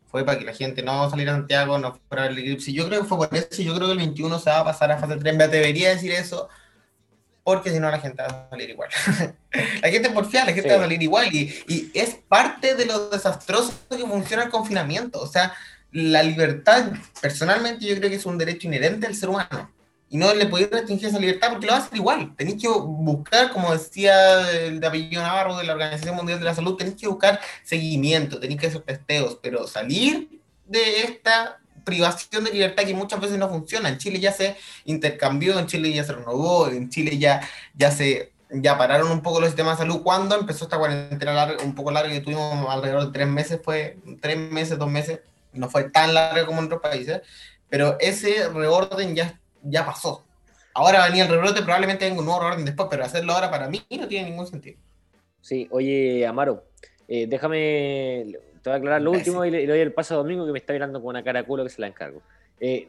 Fue 0.06 0.24
para 0.24 0.38
que 0.38 0.46
la 0.46 0.54
gente 0.54 0.82
no 0.82 1.10
saliera 1.10 1.32
a 1.32 1.36
Santiago, 1.36 1.78
no 1.78 2.00
fuera 2.08 2.28
el 2.28 2.38
eclipse. 2.38 2.72
Yo 2.72 2.86
creo 2.86 3.02
que 3.02 3.06
fue 3.06 3.18
por 3.18 3.36
eso, 3.36 3.60
yo 3.60 3.74
creo 3.74 3.88
que 3.88 3.92
el 3.92 3.98
21 3.98 4.38
se 4.38 4.48
va 4.48 4.60
a 4.60 4.64
pasar 4.64 4.90
a 4.90 4.96
fase 4.96 5.18
3. 5.18 5.36
Me 5.36 5.48
debería 5.48 5.90
decir 5.90 6.12
eso, 6.12 6.48
porque 7.46 7.70
si 7.70 7.78
no 7.78 7.88
la 7.88 8.00
gente 8.00 8.24
va 8.24 8.26
a 8.26 8.50
salir 8.50 8.70
igual. 8.70 8.88
la 9.80 9.88
gente 9.88 10.10
porfía, 10.10 10.44
la 10.44 10.52
gente 10.52 10.68
va 10.68 10.78
a 10.78 10.80
salir 10.80 11.00
igual 11.00 11.32
y, 11.32 11.54
y, 11.68 11.92
es 11.94 12.16
parte 12.26 12.74
de 12.74 12.86
lo 12.86 13.08
desastroso 13.08 13.72
que 13.88 13.98
funciona 13.98 14.42
el 14.42 14.50
confinamiento. 14.50 15.20
O 15.20 15.28
sea, 15.28 15.54
la 15.92 16.24
libertad, 16.24 16.90
personalmente 17.22 17.86
yo 17.86 17.94
creo 17.94 18.10
que 18.10 18.16
es 18.16 18.26
un 18.26 18.36
derecho 18.36 18.66
inherente 18.66 19.06
al 19.06 19.14
ser 19.14 19.28
humano 19.28 19.70
y 20.08 20.16
no 20.16 20.34
le 20.34 20.46
podéis 20.46 20.70
restringir 20.72 21.06
esa 21.06 21.20
libertad 21.20 21.50
porque 21.50 21.66
lo 21.66 21.72
va 21.74 21.78
a 21.78 21.82
hacer 21.82 21.96
igual. 21.96 22.34
Tenéis 22.34 22.60
que 22.60 22.68
buscar, 22.68 23.52
como 23.52 23.72
decía 23.72 24.50
el 24.50 24.80
de 24.80 24.86
apellido 24.88 25.22
Navarro 25.22 25.56
de 25.56 25.62
la 25.62 25.74
Organización 25.74 26.16
Mundial 26.16 26.40
de 26.40 26.46
la 26.46 26.54
Salud, 26.56 26.74
tenéis 26.74 26.96
que 26.96 27.06
buscar 27.06 27.38
seguimiento, 27.62 28.40
tenéis 28.40 28.60
que 28.60 28.66
hacer 28.66 28.82
testeos, 28.82 29.38
pero 29.40 29.68
salir 29.68 30.40
de 30.64 31.02
esta 31.02 31.60
privación 31.86 32.44
de 32.44 32.52
libertad 32.52 32.84
que 32.84 32.92
muchas 32.92 33.20
veces 33.20 33.38
no 33.38 33.48
funciona. 33.48 33.88
En 33.88 33.96
Chile 33.96 34.20
ya 34.20 34.32
se 34.32 34.56
intercambió, 34.84 35.58
en 35.58 35.66
Chile 35.66 35.92
ya 35.92 36.04
se 36.04 36.12
renovó, 36.12 36.68
en 36.68 36.90
Chile 36.90 37.16
ya, 37.16 37.40
ya 37.74 37.90
se 37.90 38.32
ya 38.50 38.78
pararon 38.78 39.10
un 39.10 39.22
poco 39.22 39.40
los 39.40 39.48
sistemas 39.48 39.78
de 39.78 39.84
salud. 39.84 40.02
Cuando 40.02 40.38
empezó 40.38 40.64
esta 40.64 40.78
cuarentena 40.78 41.32
larga, 41.32 41.64
un 41.64 41.74
poco 41.74 41.90
larga 41.90 42.12
que 42.12 42.20
tuvimos 42.20 42.68
alrededor 42.68 43.06
de 43.06 43.12
tres 43.12 43.28
meses, 43.28 43.60
fue 43.62 43.98
tres 44.20 44.36
meses, 44.36 44.78
dos 44.78 44.90
meses, 44.90 45.20
no 45.52 45.68
fue 45.68 45.90
tan 45.90 46.12
larga 46.14 46.44
como 46.46 46.60
en 46.60 46.66
otros 46.66 46.80
países, 46.80 47.22
pero 47.68 47.96
ese 48.00 48.48
reorden 48.48 49.14
ya, 49.14 49.40
ya 49.62 49.86
pasó. 49.86 50.24
Ahora 50.74 51.06
venía 51.06 51.24
el 51.24 51.30
rebrote, 51.30 51.62
probablemente 51.62 52.04
venga 52.04 52.20
un 52.20 52.26
nuevo 52.26 52.40
reorden 52.40 52.64
después, 52.64 52.88
pero 52.90 53.04
hacerlo 53.04 53.32
ahora 53.32 53.50
para 53.50 53.68
mí 53.68 53.84
no 53.90 54.06
tiene 54.06 54.30
ningún 54.30 54.46
sentido. 54.46 54.78
Sí, 55.40 55.66
oye, 55.70 56.26
Amaro, 56.26 56.64
eh, 57.08 57.26
déjame, 57.28 58.26
te 58.66 58.70
voy 58.70 58.74
a 58.74 58.78
aclarar 58.78 59.02
lo 59.02 59.12
último 59.12 59.44
y 59.44 59.50
le, 59.52 59.64
doy 59.64 59.78
el 59.78 59.92
paso 59.92 60.14
a 60.14 60.16
Domingo 60.16 60.44
que 60.44 60.50
me 60.50 60.58
está 60.58 60.72
mirando 60.72 61.00
con 61.00 61.10
una 61.10 61.22
cara 61.22 61.44
culo 61.44 61.62
que 61.62 61.70
se 61.70 61.80
la 61.80 61.86
encargo. 61.86 62.20
Eh, 62.58 62.88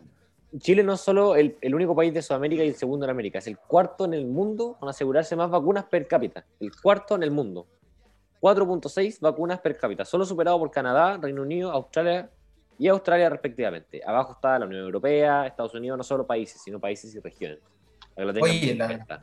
Chile 0.57 0.81
no 0.81 0.93
es 0.93 1.01
solo 1.01 1.35
el, 1.35 1.55
único 1.71 1.95
país 1.95 2.11
de 2.11 2.23
Sudamérica 2.23 2.63
y 2.63 2.69
el 2.69 2.73
segundo 2.73 3.05
en 3.05 3.11
América, 3.11 3.37
es 3.37 3.45
el 3.45 3.59
cuarto 3.59 4.05
en 4.05 4.15
el 4.15 4.25
mundo 4.25 4.75
con 4.79 4.89
asegurarse 4.89 5.35
más 5.35 5.51
vacunas 5.51 5.85
per 5.85 6.07
cápita. 6.07 6.43
El 6.59 6.71
cuarto 6.75 7.13
en 7.13 7.21
el 7.21 7.29
mundo. 7.29 7.67
4.6 8.41 9.19
vacunas 9.19 9.59
per 9.59 9.77
cápita, 9.77 10.03
solo 10.03 10.25
superado 10.25 10.57
por 10.57 10.71
Canadá, 10.71 11.19
Reino 11.21 11.43
Unido, 11.43 11.71
Australia 11.71 12.27
y 12.79 12.87
Australia 12.87 13.29
respectivamente. 13.29 14.01
Abajo 14.03 14.31
está 14.31 14.57
la 14.57 14.65
Unión 14.65 14.81
Europea, 14.81 15.45
Estados 15.45 15.75
Unidos, 15.75 15.95
no 15.95 16.03
solo 16.03 16.25
países, 16.25 16.59
sino 16.59 16.79
países 16.79 17.13
y 17.13 17.19
regiones. 17.19 17.59
Oye, 18.15 18.73
la, 18.73 19.21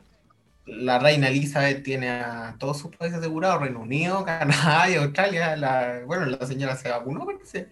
la 0.65 0.99
reina 0.99 1.29
Elizabeth 1.29 1.83
tiene 1.83 2.09
a 2.09 2.55
todos 2.59 2.79
sus 2.79 2.95
países 2.95 3.19
asegurados, 3.19 3.61
Reino 3.61 3.81
Unido, 3.81 4.25
Canadá 4.25 4.89
y 4.89 4.95
Australia. 4.95 5.55
La, 5.55 6.01
bueno, 6.05 6.25
la 6.25 6.45
señora 6.45 6.75
se 6.75 6.89
vacunó, 6.89 7.25
parece. 7.25 7.71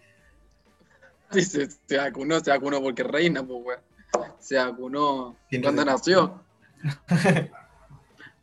Dice, 1.32 1.68
se 1.86 1.98
vacunó, 1.98 2.40
se 2.40 2.52
vacunó 2.52 2.82
porque 2.82 3.04
reina, 3.04 3.44
pues, 3.44 3.60
weón. 3.64 3.80
Se 4.40 4.58
vacunó 4.58 5.36
cuando 5.62 5.84
nació. 5.86 6.44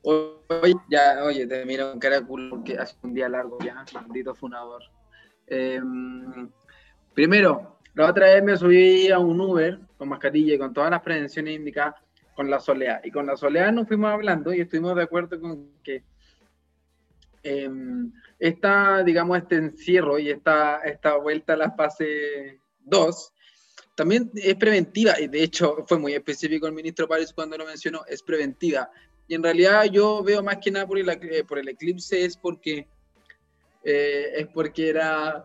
Oye, 0.02 0.74
ya, 0.88 1.22
oye, 1.24 1.46
te 1.46 1.64
miro 1.66 1.90
con 1.90 2.00
cara 2.00 2.22
culo 2.22 2.48
porque 2.50 2.78
hace 2.78 2.96
un 3.02 3.12
día 3.12 3.28
largo 3.28 3.58
ya, 3.62 3.84
maldito 3.92 4.34
funador. 4.34 4.82
Em, 5.46 6.50
primero, 7.12 7.78
la 7.94 8.08
otra 8.08 8.28
vez 8.28 8.42
me 8.42 8.56
subí 8.56 9.10
a 9.10 9.18
un 9.18 9.38
Uber 9.38 9.78
con 9.98 10.08
mascarilla 10.08 10.54
y 10.54 10.58
con 10.58 10.72
todas 10.72 10.90
las 10.90 11.02
prevenciones 11.02 11.54
indicadas 11.54 11.96
con 12.40 12.48
la 12.48 12.58
soleá. 12.58 13.02
Y 13.04 13.10
con 13.10 13.26
la 13.26 13.36
soleá 13.36 13.70
nos 13.70 13.86
fuimos 13.86 14.10
hablando 14.10 14.54
y 14.54 14.62
estuvimos 14.62 14.96
de 14.96 15.02
acuerdo 15.02 15.38
con 15.38 15.72
que 15.84 16.04
em, 17.42 18.10
esta, 18.38 19.02
digamos, 19.02 19.36
este 19.36 19.56
encierro 19.56 20.18
y 20.18 20.30
esta, 20.30 20.78
esta 20.78 21.16
vuelta 21.16 21.52
a 21.52 21.58
la 21.58 21.70
fase 21.72 22.58
2 22.78 23.34
también 23.94 24.30
es 24.36 24.54
preventiva, 24.54 25.20
y 25.20 25.28
de 25.28 25.42
hecho 25.42 25.84
fue 25.86 25.98
muy 25.98 26.14
específico 26.14 26.66
el 26.66 26.72
ministro 26.72 27.06
Párez 27.06 27.34
cuando 27.34 27.58
lo 27.58 27.66
mencionó, 27.66 28.06
es 28.08 28.22
preventiva. 28.22 28.90
Y 29.28 29.34
en 29.34 29.42
realidad 29.42 29.84
yo 29.84 30.22
veo 30.22 30.42
más 30.42 30.56
que 30.56 30.70
nada 30.70 30.86
por 30.86 30.98
el, 30.98 31.10
eh, 31.10 31.44
por 31.46 31.58
el 31.58 31.68
eclipse, 31.68 32.24
es 32.24 32.38
porque, 32.38 32.88
eh, 33.84 34.32
es 34.34 34.46
porque 34.46 34.88
era, 34.88 35.44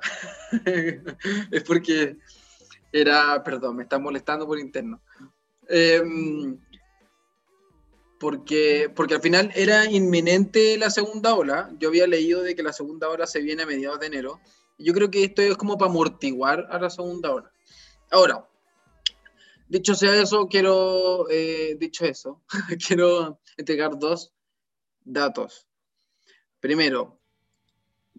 es 1.52 1.64
porque 1.64 2.16
era, 2.90 3.44
perdón, 3.44 3.76
me 3.76 3.84
está 3.84 4.00
molestando 4.00 4.48
por 4.48 4.58
interno. 4.60 5.02
Em, 5.68 6.60
porque, 8.20 8.92
porque 8.96 9.16
al 9.16 9.22
final 9.22 9.52
era 9.56 9.86
inminente 9.86 10.78
la 10.78 10.90
segunda 10.90 11.36
ola. 11.36 11.72
Yo 11.80 11.90
había 11.90 12.08
leído 12.08 12.42
de 12.42 12.56
que 12.56 12.64
la 12.64 12.74
segunda 12.74 13.10
ola 13.10 13.28
se 13.28 13.42
viene 13.42 13.64
a 13.64 13.68
mediados 13.68 14.00
de 14.00 14.08
enero. 14.08 14.40
Yo 14.78 14.94
creo 14.94 15.12
que 15.12 15.24
esto 15.24 15.42
es 15.42 15.58
como 15.58 15.78
para 15.78 15.92
amortiguar 15.92 16.68
a 16.70 16.80
la 16.80 16.90
segunda 16.90 17.34
ola. 17.34 17.52
Ahora, 18.12 18.48
dicho 19.68 19.96
sea 19.96 20.22
eso, 20.22 20.48
quiero, 20.48 21.30
eh, 21.30 21.76
dicho 21.80 22.06
eso, 22.06 22.44
quiero 22.88 23.40
entregar 23.58 23.98
dos 23.98 24.34
datos. 25.04 25.68
Primero, 26.60 27.20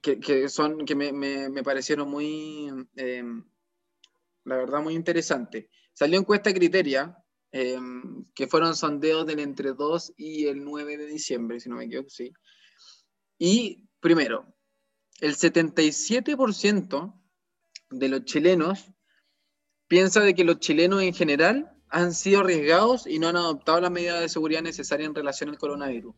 que, 0.01 0.49
son, 0.49 0.85
que 0.85 0.95
me, 0.95 1.63
parecieron 1.63 2.09
muy, 2.09 2.71
em, 2.97 3.45
la 4.45 4.57
verdad, 4.57 4.81
muy 4.81 4.95
interesantes. 4.95 5.67
Salió 5.93 6.19
encuesta 6.19 6.53
Criteria, 6.53 7.17
em, 7.57 8.25
que 8.35 8.47
fueron 8.47 8.77
sondeos 8.77 9.27
del 9.27 9.41
entre 9.41 9.73
2 9.73 10.13
y 10.17 10.47
el 10.47 10.63
9 10.63 10.99
de 10.99 11.07
diciembre, 11.07 11.59
si 11.59 11.69
no 11.69 11.77
me 11.77 11.85
equivoco, 11.85 12.11
sí. 12.11 12.33
Y 13.39 13.89
primero, 14.01 14.55
el 15.21 15.37
77% 15.37 17.15
de 17.91 18.09
los 18.09 18.25
chilenos 18.25 18.91
piensa 19.89 20.21
de 20.21 20.35
que 20.35 20.45
los 20.45 20.59
chilenos 20.59 21.03
en 21.03 21.15
general 21.15 21.73
han 21.89 22.13
sido 22.13 22.41
arriesgados 22.41 23.07
y 23.07 23.19
no 23.19 23.29
han 23.29 23.37
adoptado 23.37 23.81
las 23.81 23.91
medidas 23.91 24.21
de 24.21 24.29
seguridad 24.29 24.63
necesarias 24.63 25.09
en 25.09 25.15
relación 25.15 25.49
al 25.49 25.59
coronavirus. 25.59 26.15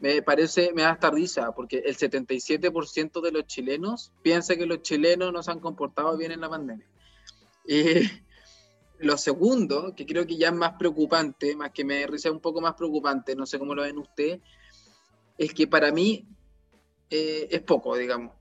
Me 0.00 0.22
parece, 0.22 0.72
me 0.74 0.82
da 0.82 0.90
hasta 0.90 1.10
risa, 1.10 1.52
porque 1.52 1.78
el 1.78 1.96
77% 1.96 3.20
de 3.20 3.32
los 3.32 3.46
chilenos 3.46 4.12
piensa 4.22 4.56
que 4.56 4.66
los 4.66 4.82
chilenos 4.82 5.32
no 5.32 5.42
se 5.42 5.50
han 5.50 5.60
comportado 5.60 6.16
bien 6.16 6.32
en 6.32 6.40
la 6.40 6.50
pandemia. 6.50 6.86
Y 7.66 8.02
lo 8.98 9.16
segundo, 9.16 9.94
que 9.94 10.06
creo 10.06 10.26
que 10.26 10.36
ya 10.36 10.48
es 10.48 10.54
más 10.54 10.74
preocupante, 10.78 11.54
más 11.56 11.70
que 11.70 11.84
me 11.84 12.06
risa 12.06 12.30
un 12.30 12.40
poco 12.40 12.60
más 12.60 12.74
preocupante, 12.74 13.36
no 13.36 13.46
sé 13.46 13.58
cómo 13.58 13.74
lo 13.74 13.82
ven 13.82 13.98
ustedes, 13.98 14.40
es 15.36 15.54
que 15.54 15.66
para 15.66 15.92
mí 15.92 16.26
eh, 17.10 17.48
es 17.50 17.60
poco, 17.62 17.96
digamos. 17.96 18.34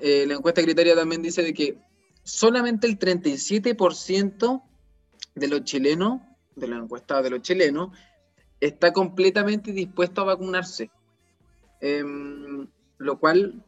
Eh, 0.00 0.24
la 0.26 0.34
encuesta 0.34 0.62
criteria 0.62 0.94
también 0.94 1.22
dice 1.22 1.42
de 1.42 1.54
que 1.54 1.78
solamente 2.22 2.86
el 2.86 2.98
37% 2.98 4.62
de 5.34 5.48
los 5.48 5.64
chilenos, 5.64 6.20
de 6.54 6.68
la 6.68 6.76
encuesta 6.76 7.22
de 7.22 7.30
los 7.30 7.42
chilenos, 7.42 7.96
está 8.60 8.92
completamente 8.92 9.72
dispuesto 9.72 10.22
a 10.22 10.24
vacunarse. 10.24 10.90
Em, 11.80 12.66
lo 12.98 13.18
cual, 13.18 13.64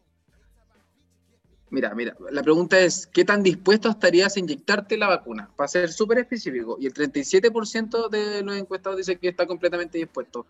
mira, 1.71 1.95
mira, 1.95 2.17
la 2.31 2.43
pregunta 2.43 2.79
es, 2.79 3.07
¿qué 3.07 3.25
tan 3.25 3.43
dispuesto 3.43 3.89
estarías 3.89 4.37
a 4.37 4.41
inyectarte 4.41 4.97
la 4.97 5.09
vacuna? 5.09 5.51
Para 5.57 5.69
ser 5.69 5.93
súper 5.93 6.19
específico. 6.19 6.77
Y 6.81 6.87
el 6.87 6.95
37% 6.95 8.09
de 8.09 8.43
los 8.43 8.57
encuestados 8.57 8.99
dice 8.99 9.19
que 9.19 9.29
está 9.29 9.47
completamente 9.47 9.99
dispuesto. 9.99 10.47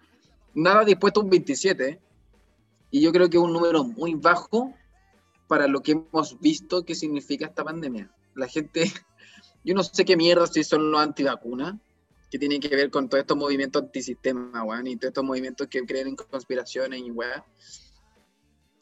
Nada 0.54 0.84
dispuesto 0.84 1.20
un 1.20 1.30
27%. 1.30 1.98
Y 2.90 3.00
yo 3.00 3.12
creo 3.12 3.28
que 3.28 3.36
es 3.36 3.42
un 3.42 3.52
número 3.52 3.84
muy 3.84 4.14
bajo 4.14 4.72
para 5.48 5.66
lo 5.66 5.82
que 5.82 5.92
hemos 5.92 6.38
visto 6.40 6.84
que 6.84 6.94
significa 6.94 7.46
esta 7.46 7.64
pandemia. 7.64 8.10
La 8.34 8.46
gente, 8.46 8.84
yo 9.64 9.74
no 9.74 9.82
sé 9.82 10.04
qué 10.04 10.16
mierda 10.16 10.46
si 10.46 10.64
son 10.64 10.90
los 10.90 11.00
antivacunas, 11.00 11.74
que 12.30 12.38
tienen 12.38 12.60
que 12.60 12.68
ver 12.68 12.90
con 12.90 13.08
todos 13.08 13.22
estos 13.22 13.36
movimientos 13.36 13.82
antisistema, 13.82 14.62
weón, 14.64 14.86
y 14.86 14.96
todos 14.96 15.10
estos 15.10 15.24
movimientos 15.24 15.68
que 15.68 15.84
creen 15.84 16.08
en 16.08 16.16
conspiraciones 16.16 17.00
y 17.00 17.10
weón 17.10 17.42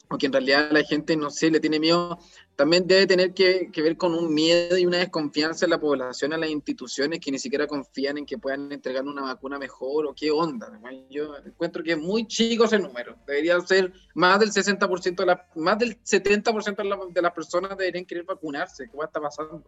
o 0.09 0.17
que 0.17 0.27
en 0.27 0.33
realidad 0.33 0.69
la 0.71 0.83
gente, 0.83 1.15
no 1.15 1.29
sé, 1.29 1.49
le 1.49 1.59
tiene 1.59 1.79
miedo, 1.79 2.19
también 2.55 2.87
debe 2.87 3.05
tener 3.05 3.33
que, 3.33 3.69
ver 3.75 3.97
con 3.97 4.13
un 4.13 4.33
miedo 4.33 4.77
y 4.77 4.85
una 4.85 4.97
desconfianza 4.97 5.65
en 5.65 5.71
la 5.71 5.79
población, 5.79 6.33
a 6.33 6.37
las 6.37 6.49
instituciones 6.49 7.19
que 7.19 7.31
ni 7.31 7.39
siquiera 7.39 7.67
confían 7.67 8.17
en 8.17 8.25
que 8.25 8.37
puedan 8.37 8.71
entregar 8.71 9.03
una 9.03 9.23
vacuna 9.23 9.59
mejor 9.59 10.05
o 10.05 10.13
qué 10.13 10.31
onda. 10.31 10.71
Yo 11.09 11.35
encuentro 11.37 11.83
que 11.83 11.91
es 11.93 11.97
muy 11.97 12.27
chico 12.27 12.65
ese 12.65 12.79
número, 12.79 13.17
debería 13.27 13.59
ser 13.61 13.91
más 14.13 14.39
del 14.39 14.51
60%, 14.51 15.15
de 15.15 15.25
la, 15.25 15.47
más 15.55 15.77
del 15.77 16.01
70% 16.01 17.13
de, 17.13 17.21
las 17.21 17.33
personas 17.33 17.77
deberían 17.77 18.05
querer 18.05 18.23
vacunarse. 18.23 18.87
¿Qué 18.89 18.97
va 18.97 19.03
a 19.03 19.07
estar 19.07 19.21
pasando? 19.21 19.63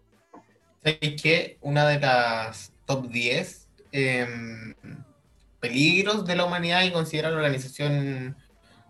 ¿Sabes 0.84 1.22
qué? 1.22 1.58
Una 1.62 1.88
de 1.88 2.00
las 2.00 2.72
top 2.86 3.10
10 3.10 3.68
em, 3.92 4.76
peligros 5.60 6.26
de 6.26 6.36
la 6.36 6.46
humanidad 6.46 6.84
y 6.86 6.92
considera 6.92 7.32
la 7.32 7.38
organización 7.38 8.38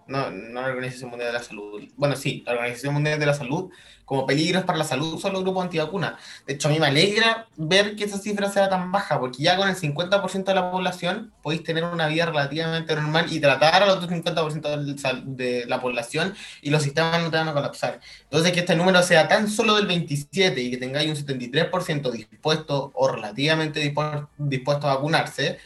no, 0.08 0.32
no 0.32 0.62
la 0.62 0.68
Organización 0.68 1.10
Mundial 1.10 1.32
de 1.32 1.38
la 1.38 1.43
Salud, 1.43 1.84
bueno, 1.95 2.16
sí, 2.16 2.43
la 2.45 2.53
Organización 2.53 2.93
Mundial 2.93 3.20
de 3.20 3.26
la 3.26 3.34
Salud, 3.34 3.70
como 4.08 4.26
peligros 4.26 4.64
para 4.64 4.78
la 4.78 4.86
salud 4.86 5.20
son 5.20 5.34
los 5.34 5.43
grupos 5.43 5.66
antivacunas. 5.66 6.14
De 6.45 6.53
hecho, 6.53 6.70
a 6.70 6.72
mí 6.72 6.80
me 6.80 6.88
alegra 6.88 7.49
ver 7.58 7.97
que 7.97 8.05
esa 8.05 8.18
cifra 8.18 8.49
sea 8.49 8.70
tan 8.70 8.89
baja, 8.89 9.20
porque 9.20 9.43
ya 9.43 9.58
con 9.58 9.68
el 9.68 9.76
50% 9.76 10.45
de 10.45 10.55
la 10.55 10.72
población 10.72 11.34
podéis 11.43 11.64
tener 11.64 11.84
una 11.84 12.08
vida 12.08 12.26
relativamente 12.26 12.95
normal 12.95 13.26
y 13.30 13.41
tratar 13.41 13.84
al 13.84 13.89
otro 13.89 14.08
50% 14.08 15.26
de 15.26 15.66
la 15.68 15.82
población 15.82 16.34
y 16.62 16.70
los 16.70 16.84
sistemas 16.84 17.22
no 17.22 17.30
te 17.30 17.36
van 17.36 17.49
a 17.49 17.53
colapsar. 17.53 17.99
Entonces, 18.24 18.53
que 18.53 18.62
este 18.62 18.78
número 18.78 19.03
sea 19.03 19.28
tan 19.28 19.49
solo 19.49 19.76
del 19.76 19.88
27 19.88 20.62
y 20.62 20.72
que 20.72 20.78
tengáis 20.78 21.10
un 21.10 21.28
73% 21.28 22.10
dispuesto 22.10 22.93
o 22.95 23.10
relativamente 23.10 23.82
dispuesto 23.82 24.88
a 24.88 24.95
vacunarse, 24.95 25.58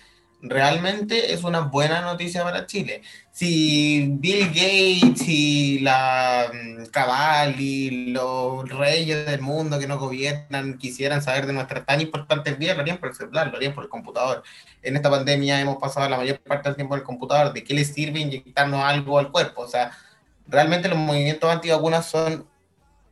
realmente 0.42 1.34
es 1.34 1.44
una 1.44 1.62
buena 1.62 2.02
noticia 2.02 2.44
para 2.44 2.66
Chile. 2.66 3.02
Si 3.32 4.08
Bill 4.20 4.48
Gates 4.48 5.28
y 5.28 5.80
la 5.80 6.52
mm, 6.52 6.86
Cabal 6.88 7.60
y 7.60 8.12
los 8.12 8.68
reyes 8.70 9.26
del 9.26 9.42
mundo 9.42 9.80
que 9.80 9.88
nos 9.88 10.00
gobiernan 10.00 10.78
quisieran 10.78 11.22
saber 11.22 11.46
de 11.46 11.54
nuestras 11.54 11.86
tan 11.86 12.02
importantes 12.02 12.58
vidas, 12.58 12.76
lo 12.76 12.82
harían 12.82 12.98
por 12.98 13.10
el 13.10 13.16
celular, 13.16 13.48
lo 13.50 13.58
harían 13.58 13.74
por 13.74 13.84
el 13.84 13.89
computador. 13.89 14.44
En 14.82 14.96
esta 14.96 15.10
pandemia 15.10 15.62
hemos 15.62 15.78
pasado 15.78 16.10
la 16.10 16.18
mayor 16.18 16.39
parte 16.39 16.70
del 16.70 16.76
tiempo 16.76 16.96
en 16.96 17.02
el 17.02 17.06
computador. 17.06 17.54
¿De 17.54 17.64
qué 17.64 17.74
les 17.74 17.94
sirve 17.94 18.20
inyectarnos 18.20 18.84
algo 18.84 19.20
al 19.20 19.32
cuerpo? 19.32 19.62
O 19.62 19.68
sea, 19.68 19.92
realmente 20.48 20.89
los 20.89 20.98
movimientos 20.98 21.50
antivacunas 21.50 22.10
son 22.10 22.48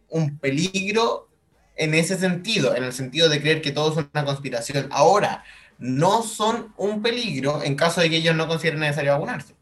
un 0.09 0.39
peligro 0.39 1.27
en 1.75 1.93
ese 1.93 2.17
sentido, 2.17 2.75
en 2.75 2.83
el 2.83 2.91
sentido 2.91 3.29
de 3.29 3.39
creer 3.39 3.61
que 3.61 3.71
todo 3.71 3.91
es 3.91 4.05
una 4.13 4.25
conspiración. 4.25 4.89
Ahora, 4.91 5.45
no 5.79 6.21
son 6.23 6.73
un 6.77 7.01
peligro 7.01 7.63
en 7.63 7.75
caso 7.75 8.01
de 8.01 8.09
que 8.09 8.17
ellos 8.17 8.35
no 8.35 8.47
consideren 8.47 8.81
necesario 8.81 9.13
vacunarse. 9.13 9.55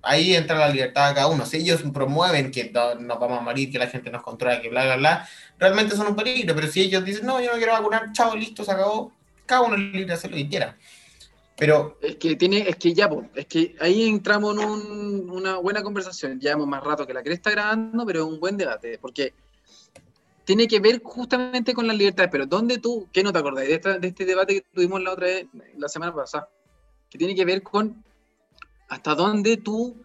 Ahí 0.00 0.34
entra 0.34 0.56
la 0.56 0.68
libertad 0.68 1.08
de 1.08 1.14
cada 1.16 1.26
uno. 1.26 1.44
Si 1.44 1.56
ellos 1.58 1.82
promueven 1.92 2.52
que 2.52 2.70
no, 2.70 2.94
nos 2.94 3.18
vamos 3.18 3.40
a 3.40 3.42
morir, 3.42 3.70
que 3.70 3.78
la 3.78 3.88
gente 3.88 4.10
nos 4.10 4.22
controla, 4.22 4.62
que 4.62 4.68
bla, 4.68 4.84
bla, 4.84 4.96
bla, 4.96 5.28
realmente 5.58 5.96
son 5.96 6.06
un 6.06 6.16
peligro. 6.16 6.54
Pero 6.54 6.68
si 6.68 6.82
ellos 6.82 7.04
dicen, 7.04 7.26
no, 7.26 7.40
yo 7.40 7.50
no 7.50 7.56
quiero 7.58 7.72
vacunar, 7.72 8.12
chao, 8.12 8.36
listo, 8.36 8.64
se 8.64 8.70
acabó, 8.70 9.12
cada 9.44 9.62
uno 9.62 9.74
es 9.74 9.80
libre 9.80 10.06
de 10.06 10.12
hacer 10.12 10.30
lo 10.30 10.36
que 10.36 10.48
quiera. 10.48 10.76
Pero 11.56 11.98
es 12.00 12.14
que 12.16 12.36
tiene, 12.36 12.68
es 12.68 12.76
que 12.76 12.94
ya, 12.94 13.10
es 13.34 13.46
que 13.46 13.74
ahí 13.80 14.06
entramos 14.06 14.56
en 14.56 15.28
una 15.28 15.56
buena 15.56 15.82
conversación. 15.82 16.38
Llevamos 16.38 16.68
más 16.68 16.84
rato 16.84 17.04
que 17.04 17.12
la 17.12 17.20
está 17.20 17.50
grabando, 17.50 18.06
pero 18.06 18.20
es 18.20 18.26
un 18.26 18.38
buen 18.38 18.56
debate, 18.56 18.96
porque 18.98 19.34
tiene 20.48 20.66
que 20.66 20.80
ver 20.80 21.02
justamente 21.04 21.74
con 21.74 21.86
las 21.86 21.94
libertades. 21.94 22.30
Pero 22.32 22.46
¿dónde 22.46 22.78
tú, 22.78 23.06
qué 23.12 23.22
no 23.22 23.34
te 23.34 23.38
acordás 23.38 23.68
de, 23.68 23.74
este 23.74 24.24
debate 24.24 24.54
que 24.54 24.66
tuvimos 24.72 25.02
la 25.02 25.12
otra 25.12 25.28
la 25.76 25.90
semana 25.90 26.14
pasada? 26.14 26.48
Que 27.10 27.18
tiene 27.18 27.34
que 27.34 27.44
ver 27.44 27.62
con 27.62 28.02
hasta 28.88 29.14
dónde 29.14 29.58
tú 29.58 30.02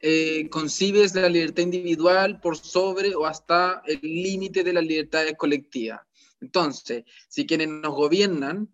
eh, 0.00 0.48
concibes 0.50 1.14
la 1.14 1.28
libertad 1.28 1.62
individual 1.62 2.40
por 2.40 2.56
sobre 2.56 3.14
o 3.14 3.26
hasta 3.26 3.80
el 3.86 4.00
límite 4.02 4.64
de 4.64 4.72
las 4.72 4.82
libertades 4.82 5.36
colectivas. 5.36 6.00
Entonces, 6.40 7.04
si 7.28 7.46
quienes 7.46 7.68
nos 7.68 7.94
gobiernan 7.94 8.68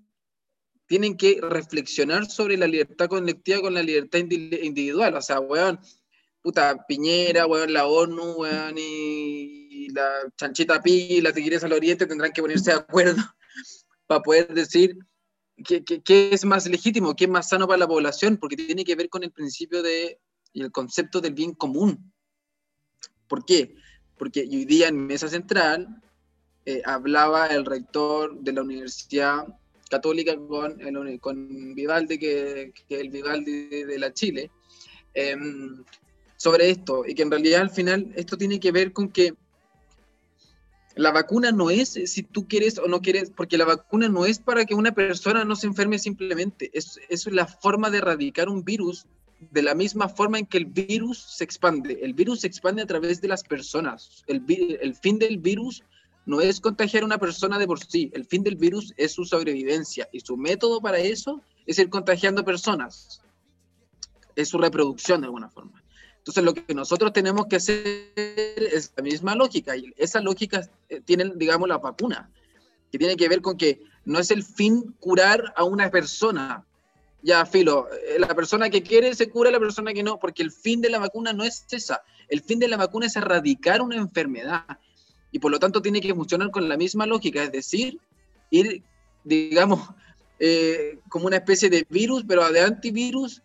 tienen 0.86 1.18
que 1.18 1.40
reflexionar 1.42 2.24
sobre 2.24 2.56
la 2.56 2.66
libertad 2.66 3.08
colectiva 3.08 3.60
con 3.60 3.74
la 3.74 3.82
libertad 3.82 4.20
individual. 4.20 5.14
O 5.14 5.20
sea, 5.20 5.40
weón, 5.40 5.78
puta, 6.40 6.86
Piñera, 6.88 7.46
weón, 7.46 7.70
la 7.74 7.86
ONU, 7.86 8.32
weón, 8.32 8.76
y, 8.78 9.63
la 9.88 10.08
chanchita 10.36 10.82
Pi, 10.82 11.20
la 11.20 11.32
Tigres 11.32 11.64
al 11.64 11.72
Oriente 11.72 12.06
tendrán 12.06 12.32
que 12.32 12.42
ponerse 12.42 12.70
de 12.70 12.78
acuerdo 12.78 13.22
para 14.06 14.22
poder 14.22 14.52
decir 14.54 14.98
¿qué, 15.62 16.30
es 16.32 16.44
más 16.44 16.66
legítimo? 16.66 17.14
¿Qué 17.14 17.24
es 17.24 17.30
más 17.30 17.48
sano 17.48 17.66
para 17.66 17.78
la 17.78 17.88
población? 17.88 18.36
Porque 18.36 18.56
tiene 18.56 18.84
que 18.84 18.96
ver 18.96 19.08
con 19.08 19.22
el 19.22 19.32
principio 19.32 19.82
de, 19.82 20.18
y 20.52 20.62
el 20.62 20.72
concepto 20.72 21.20
del 21.20 21.34
bien 21.34 21.52
común. 21.52 22.12
¿Por 23.28 23.44
qué? 23.44 23.74
Porque 24.16 24.40
hoy 24.40 24.64
día 24.64 24.88
en 24.88 25.06
Mesa 25.06 25.28
Central 25.28 26.02
eh, 26.66 26.82
hablaba 26.84 27.46
el 27.48 27.64
rector 27.64 28.38
de 28.40 28.52
la 28.52 28.62
Universidad 28.62 29.46
Católica 29.90 30.36
con, 30.36 30.80
el, 30.80 31.20
con 31.20 31.74
Vivaldi, 31.74 32.18
que, 32.18 32.72
que 32.88 33.00
el 33.00 33.10
Vivaldi 33.10 33.84
de, 33.84 33.98
la 33.98 34.12
Chile, 34.12 34.50
em, 35.12 35.84
sobre 36.36 36.70
esto, 36.70 37.04
y 37.06 37.14
que 37.14 37.22
en 37.22 37.30
realidad 37.30 37.62
al 37.62 37.70
final 37.70 38.12
esto 38.16 38.36
tiene 38.36 38.58
que 38.58 38.72
ver 38.72 38.92
con 38.92 39.10
que 39.10 39.34
la 40.96 41.10
vacuna 41.10 41.50
no 41.50 41.70
es 41.70 41.90
si 42.04 42.22
tú 42.22 42.46
quieres 42.46 42.78
o 42.78 42.86
no 42.86 43.00
quieres, 43.00 43.30
porque 43.30 43.58
la 43.58 43.64
vacuna 43.64 44.08
no 44.08 44.26
es 44.26 44.38
para 44.38 44.64
que 44.64 44.74
una 44.74 44.92
persona 44.92 45.44
no 45.44 45.56
se 45.56 45.66
enferme 45.66 45.98
simplemente, 45.98 46.70
es, 46.72 47.00
es 47.08 47.26
la 47.26 47.46
forma 47.46 47.90
de 47.90 47.98
erradicar 47.98 48.48
un 48.48 48.64
virus 48.64 49.06
de 49.50 49.62
la 49.62 49.74
misma 49.74 50.08
forma 50.08 50.38
en 50.38 50.46
que 50.46 50.58
el 50.58 50.66
virus 50.66 51.18
se 51.18 51.44
expande. 51.44 51.98
El 52.02 52.14
virus 52.14 52.40
se 52.40 52.46
expande 52.46 52.82
a 52.82 52.86
través 52.86 53.20
de 53.20 53.28
las 53.28 53.42
personas. 53.42 54.24
El, 54.26 54.42
el 54.80 54.94
fin 54.94 55.18
del 55.18 55.38
virus 55.38 55.82
no 56.26 56.40
es 56.40 56.60
contagiar 56.60 57.02
a 57.02 57.06
una 57.06 57.18
persona 57.18 57.58
de 57.58 57.66
por 57.66 57.80
sí, 57.80 58.10
el 58.14 58.24
fin 58.24 58.42
del 58.42 58.56
virus 58.56 58.94
es 58.96 59.12
su 59.12 59.24
sobrevivencia 59.24 60.08
y 60.12 60.20
su 60.20 60.36
método 60.36 60.80
para 60.80 60.98
eso 60.98 61.42
es 61.66 61.78
ir 61.78 61.90
contagiando 61.90 62.44
personas, 62.44 63.20
es 64.34 64.48
su 64.48 64.56
reproducción 64.56 65.20
de 65.20 65.26
alguna 65.26 65.50
forma. 65.50 65.83
Entonces 66.24 66.42
lo 66.42 66.54
que 66.54 66.74
nosotros 66.74 67.12
tenemos 67.12 67.48
que 67.48 67.56
hacer 67.56 68.10
es 68.16 68.94
la 68.96 69.02
misma 69.02 69.34
lógica 69.34 69.76
y 69.76 69.92
esa 69.98 70.22
lógica 70.22 70.66
eh, 70.88 71.02
tiene, 71.04 71.30
digamos, 71.36 71.68
la 71.68 71.76
vacuna, 71.76 72.30
que 72.90 72.96
tiene 72.96 73.14
que 73.14 73.28
ver 73.28 73.42
con 73.42 73.58
que 73.58 73.82
no 74.06 74.18
es 74.18 74.30
el 74.30 74.42
fin 74.42 74.94
curar 75.00 75.52
a 75.54 75.64
una 75.64 75.90
persona. 75.90 76.64
Ya, 77.22 77.44
filo, 77.44 77.88
eh, 77.92 78.18
la 78.18 78.34
persona 78.34 78.70
que 78.70 78.82
quiere 78.82 79.14
se 79.14 79.28
cura, 79.28 79.50
la 79.50 79.60
persona 79.60 79.92
que 79.92 80.02
no, 80.02 80.18
porque 80.18 80.42
el 80.42 80.50
fin 80.50 80.80
de 80.80 80.88
la 80.88 80.98
vacuna 80.98 81.34
no 81.34 81.44
es 81.44 81.66
esa. 81.70 82.02
El 82.30 82.40
fin 82.40 82.58
de 82.58 82.68
la 82.68 82.78
vacuna 82.78 83.04
es 83.04 83.16
erradicar 83.16 83.82
una 83.82 83.96
enfermedad 83.96 84.64
y 85.30 85.40
por 85.40 85.50
lo 85.50 85.58
tanto 85.58 85.82
tiene 85.82 86.00
que 86.00 86.14
funcionar 86.14 86.50
con 86.50 86.70
la 86.70 86.78
misma 86.78 87.04
lógica, 87.04 87.42
es 87.42 87.52
decir, 87.52 88.00
ir, 88.48 88.82
digamos, 89.24 89.90
eh, 90.38 91.00
como 91.10 91.26
una 91.26 91.36
especie 91.36 91.68
de 91.68 91.86
virus, 91.90 92.24
pero 92.26 92.50
de 92.50 92.60
antivirus, 92.60 93.42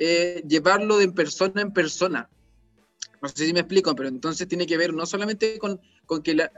eh, 0.00 0.42
llevarlo 0.48 0.96
de 0.96 1.12
persona 1.12 1.60
en 1.60 1.72
persona. 1.72 2.30
No 3.20 3.28
sé 3.28 3.46
si 3.46 3.52
me 3.52 3.60
explico, 3.60 3.94
pero 3.94 4.08
entonces 4.08 4.48
tiene 4.48 4.66
que 4.66 4.78
ver 4.78 4.94
no 4.94 5.04
solamente 5.04 5.58
con, 5.58 5.78
con 6.06 6.22
que 6.22 6.34
la, 6.34 6.50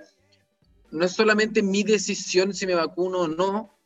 no 0.92 1.04
es 1.04 1.12
solamente 1.12 1.60
mi 1.60 1.82
decisión 1.82 2.54
si 2.54 2.66
me 2.66 2.76
vacuno 2.76 3.22
o 3.22 3.28
no, 3.28 3.76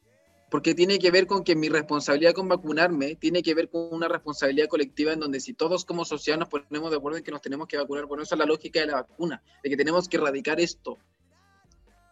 porque 0.50 0.74
tiene 0.74 0.98
que 0.98 1.10
ver 1.10 1.26
con 1.26 1.42
que 1.42 1.56
mi 1.56 1.70
responsabilidad 1.70 2.34
con 2.34 2.48
vacunarme 2.48 3.16
tiene 3.16 3.42
que 3.42 3.54
ver 3.54 3.70
con 3.70 3.88
una 3.92 4.08
responsabilidad 4.08 4.68
colectiva 4.68 5.14
en 5.14 5.20
donde 5.20 5.40
si 5.40 5.54
todos 5.54 5.86
como 5.86 6.04
sociedad 6.04 6.38
nos 6.38 6.50
ponemos 6.50 6.90
de 6.90 6.98
acuerdo 6.98 7.16
en 7.16 7.24
que 7.24 7.30
nos 7.30 7.40
tenemos 7.40 7.66
que 7.66 7.78
vacunar, 7.78 8.04
bueno, 8.04 8.24
esa 8.24 8.34
es 8.34 8.38
la 8.38 8.46
lógica 8.46 8.80
de 8.80 8.86
la 8.86 8.94
vacuna, 8.96 9.42
de 9.64 9.70
que 9.70 9.76
tenemos 9.76 10.06
que 10.06 10.18
erradicar 10.18 10.60
esto. 10.60 10.98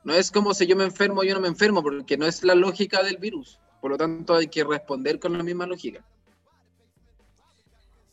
No 0.02 0.14
es 0.14 0.30
como 0.30 0.54
si 0.54 0.66
yo 0.66 0.76
me 0.76 0.84
enfermo 0.84 1.20
o 1.20 1.24
yo 1.24 1.34
no 1.34 1.40
me 1.40 1.48
enfermo, 1.48 1.82
porque 1.82 2.16
no 2.16 2.26
es 2.26 2.42
la 2.42 2.54
lógica 2.54 3.02
del 3.02 3.18
virus. 3.18 3.58
Por 3.80 3.90
lo 3.90 3.98
tanto, 3.98 4.34
hay 4.34 4.46
que 4.46 4.64
responder 4.64 5.18
con 5.18 5.36
la 5.36 5.42
misma 5.42 5.66
lógica. 5.66 6.04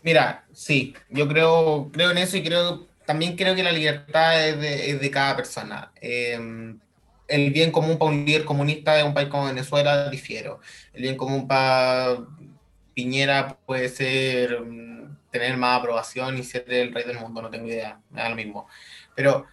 Mira, 0.03 0.45
sí, 0.51 0.95
yo 1.09 1.27
creo, 1.27 1.89
creo 1.91 2.11
en 2.11 2.17
eso 2.17 2.37
y 2.37 2.43
creo 2.43 2.87
también 3.05 3.35
creo 3.35 3.55
que 3.55 3.63
la 3.63 3.71
libertad 3.71 4.47
es 4.47 4.99
de, 5.01 5.11
cada 5.11 5.35
persona. 5.35 5.91
Eh, 5.99 6.39
el 7.27 7.51
bien 7.51 7.71
común 7.71 7.97
para 7.97 8.11
un 8.11 8.25
líder 8.25 8.45
comunista 8.45 8.93
de 8.95 9.03
un 9.03 9.13
país 9.13 9.29
como 9.29 9.47
Venezuela, 9.47 10.09
difiero. 10.09 10.59
El 10.93 11.01
bien 11.03 11.17
común 11.17 11.47
para 11.47 12.17
Piñera 12.93 13.57
puede 13.65 13.89
ser 13.89 14.61
mm, 14.61 15.17
tener 15.31 15.57
más 15.57 15.79
aprobación 15.79 16.37
y 16.37 16.43
ser 16.43 16.65
el 16.71 16.93
rey 16.93 17.05
del 17.05 17.19
mundo, 17.19 17.41
no 17.41 17.49
tengo 17.49 17.67
idea, 17.67 17.99
me 18.11 18.29
lo 18.29 18.35
mismo. 18.35 18.67
Pero 19.15 19.45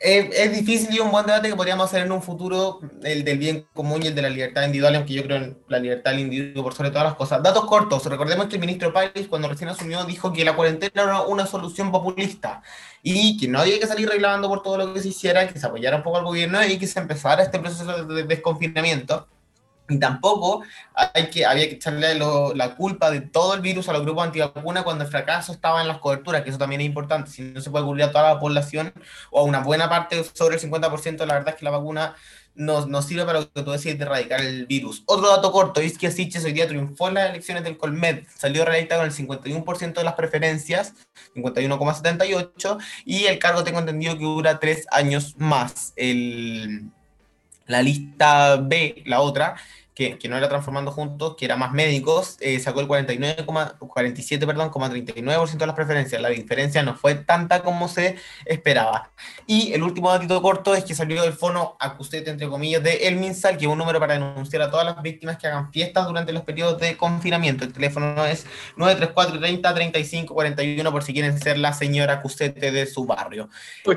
es, 0.00 0.52
difícil 0.52 0.94
y 0.94 0.98
un 0.98 1.10
buen 1.10 1.26
debate 1.26 1.50
que 1.50 1.54
podríamos 1.54 1.84
hacer 1.84 2.02
en 2.02 2.10
un 2.10 2.22
futuro, 2.22 2.80
el 3.02 3.22
del 3.22 3.36
bien 3.36 3.66
común 3.74 4.02
y 4.02 4.06
el 4.06 4.14
de 4.14 4.22
la 4.22 4.30
libertad 4.30 4.62
individual, 4.64 4.96
aunque 4.96 5.12
yo 5.12 5.22
creo 5.22 5.36
en 5.36 5.58
la 5.68 5.78
libertad 5.78 6.12
del 6.12 6.20
individuo 6.20 6.62
por 6.64 6.72
sobre 6.72 6.88
todas 6.88 7.04
las 7.04 7.14
cosas. 7.16 7.42
Datos 7.42 7.66
cortos, 7.66 8.06
recordemos 8.06 8.46
que 8.46 8.54
el 8.54 8.60
ministro 8.60 8.94
Páez, 8.94 9.28
cuando 9.28 9.48
recién 9.48 9.68
asumió, 9.68 10.02
dijo 10.04 10.32
que 10.32 10.42
la 10.42 10.56
cuarentena 10.56 11.02
era 11.02 11.20
una 11.22 11.46
solución 11.46 11.92
populista 11.92 12.62
y 13.02 13.36
que 13.36 13.46
no 13.46 13.60
había 13.60 13.78
que 13.78 13.86
salir 13.86 14.08
reclamando 14.08 14.48
por 14.48 14.62
todo 14.62 14.78
lo 14.78 14.94
que 14.94 15.00
se 15.00 15.08
hiciera, 15.08 15.46
que 15.46 15.58
se 15.58 15.66
apoyara 15.66 15.98
un 15.98 16.02
poco 16.02 16.16
al 16.16 16.24
gobierno 16.24 16.64
y 16.64 16.78
que 16.78 16.86
se 16.86 16.98
empezara 16.98 17.42
este 17.42 17.58
proceso 17.58 18.04
de 18.06 18.22
desconfinamiento. 18.22 19.28
Y 19.90 19.98
tampoco 19.98 20.62
hay 20.94 21.28
que, 21.30 21.44
había 21.44 21.68
que 21.68 21.74
echarle 21.74 22.14
la 22.14 22.74
culpa 22.76 23.10
de 23.10 23.20
todo 23.20 23.54
el 23.54 23.60
virus 23.60 23.88
a 23.88 23.92
los 23.92 24.02
grupos 24.02 24.24
antivacunas 24.24 24.84
cuando 24.84 25.04
el 25.04 25.10
fracaso 25.10 25.52
estaba 25.52 25.82
en 25.82 25.88
las 25.88 25.98
coberturas, 25.98 26.42
que 26.42 26.50
eso 26.50 26.58
también 26.58 26.80
es 26.80 26.86
importante. 26.86 27.30
Si 27.30 27.42
no 27.42 27.60
se 27.60 27.70
puede 27.70 27.84
cubrir 27.84 28.04
a 28.04 28.12
toda 28.12 28.34
la 28.34 28.40
población 28.40 28.92
o 29.30 29.40
a 29.40 29.42
una 29.42 29.60
buena 29.60 29.88
parte, 29.88 30.24
sobre 30.32 30.56
el 30.56 30.62
50%, 30.62 31.26
la 31.26 31.34
verdad 31.34 31.50
es 31.50 31.54
que 31.56 31.64
la 31.64 31.72
vacuna 31.72 32.14
no, 32.54 32.86
no 32.86 33.02
sirve 33.02 33.24
para 33.24 33.40
lo 33.40 33.52
que 33.52 33.62
tú 33.62 33.70
decís 33.70 33.98
de 33.98 34.04
erradicar 34.04 34.40
el 34.40 34.66
virus. 34.66 35.02
Otro 35.06 35.28
dato 35.28 35.50
corto, 35.50 35.80
es 35.80 35.98
que 35.98 36.06
Asiches 36.06 36.44
hoy 36.44 36.52
día 36.52 36.68
triunfó 36.68 37.08
en 37.08 37.14
las 37.14 37.30
elecciones 37.30 37.64
del 37.64 37.76
Colmed, 37.76 38.24
salió 38.34 38.64
reelecta 38.64 38.96
con 38.96 39.06
el 39.06 39.12
51% 39.12 39.94
de 39.94 40.04
las 40.04 40.14
preferencias, 40.14 40.94
51,78%, 41.34 42.78
y 43.04 43.24
el 43.24 43.38
cargo 43.38 43.64
tengo 43.64 43.78
entendido 43.78 44.14
que 44.14 44.24
dura 44.24 44.60
tres 44.60 44.86
años 44.90 45.34
más. 45.38 45.92
El, 45.96 46.90
la 47.66 47.82
lista 47.82 48.56
B, 48.56 49.02
la 49.06 49.20
otra, 49.20 49.54
que, 50.18 50.28
no 50.28 50.36
era 50.36 50.48
transformando 50.48 50.92
juntos, 50.92 51.36
que 51.36 51.44
era 51.44 51.56
más 51.56 51.72
médicos, 51.72 52.36
eh, 52.40 52.58
sacó 52.58 52.80
el 52.80 52.86
49, 52.86 53.44
47, 53.44 54.46
perdón, 54.46 54.70
39% 54.70 55.58
de 55.58 55.66
las 55.66 55.76
preferencias. 55.76 56.22
La 56.22 56.30
diferencia 56.30 56.82
no 56.82 56.96
fue 56.96 57.14
tanta 57.16 57.62
como 57.62 57.88
se 57.88 58.16
esperaba. 58.46 59.10
Y 59.46 59.72
el 59.72 59.82
último 59.82 60.10
datito 60.10 60.40
corto 60.40 60.74
es 60.74 60.84
que 60.84 60.94
salió 60.94 61.22
el 61.24 61.32
fono 61.32 61.76
acusete, 61.78 62.30
entre 62.30 62.48
comillas, 62.48 62.82
de 62.82 63.08
El 63.08 63.16
Minsal, 63.16 63.58
que 63.58 63.66
es 63.66 63.70
un 63.70 63.78
número 63.78 64.00
para 64.00 64.14
denunciar 64.14 64.62
a 64.62 64.70
todas 64.70 64.86
las 64.86 65.02
víctimas 65.02 65.36
que 65.36 65.46
hagan 65.46 65.70
fiestas 65.70 66.06
durante 66.06 66.32
los 66.32 66.44
periodos 66.44 66.80
de 66.80 66.96
confinamiento. 66.96 67.64
El 67.64 67.72
teléfono 67.72 68.24
es 68.24 68.46
934 68.76 69.38
30 69.38 69.74
35 69.74 70.34
41 70.34 70.92
por 70.92 71.02
si 71.02 71.12
quieren 71.12 71.38
ser 71.38 71.58
la 71.58 71.72
señora 71.72 72.14
acusete 72.14 72.70
de 72.70 72.86
su 72.86 73.04
barrio. 73.04 73.48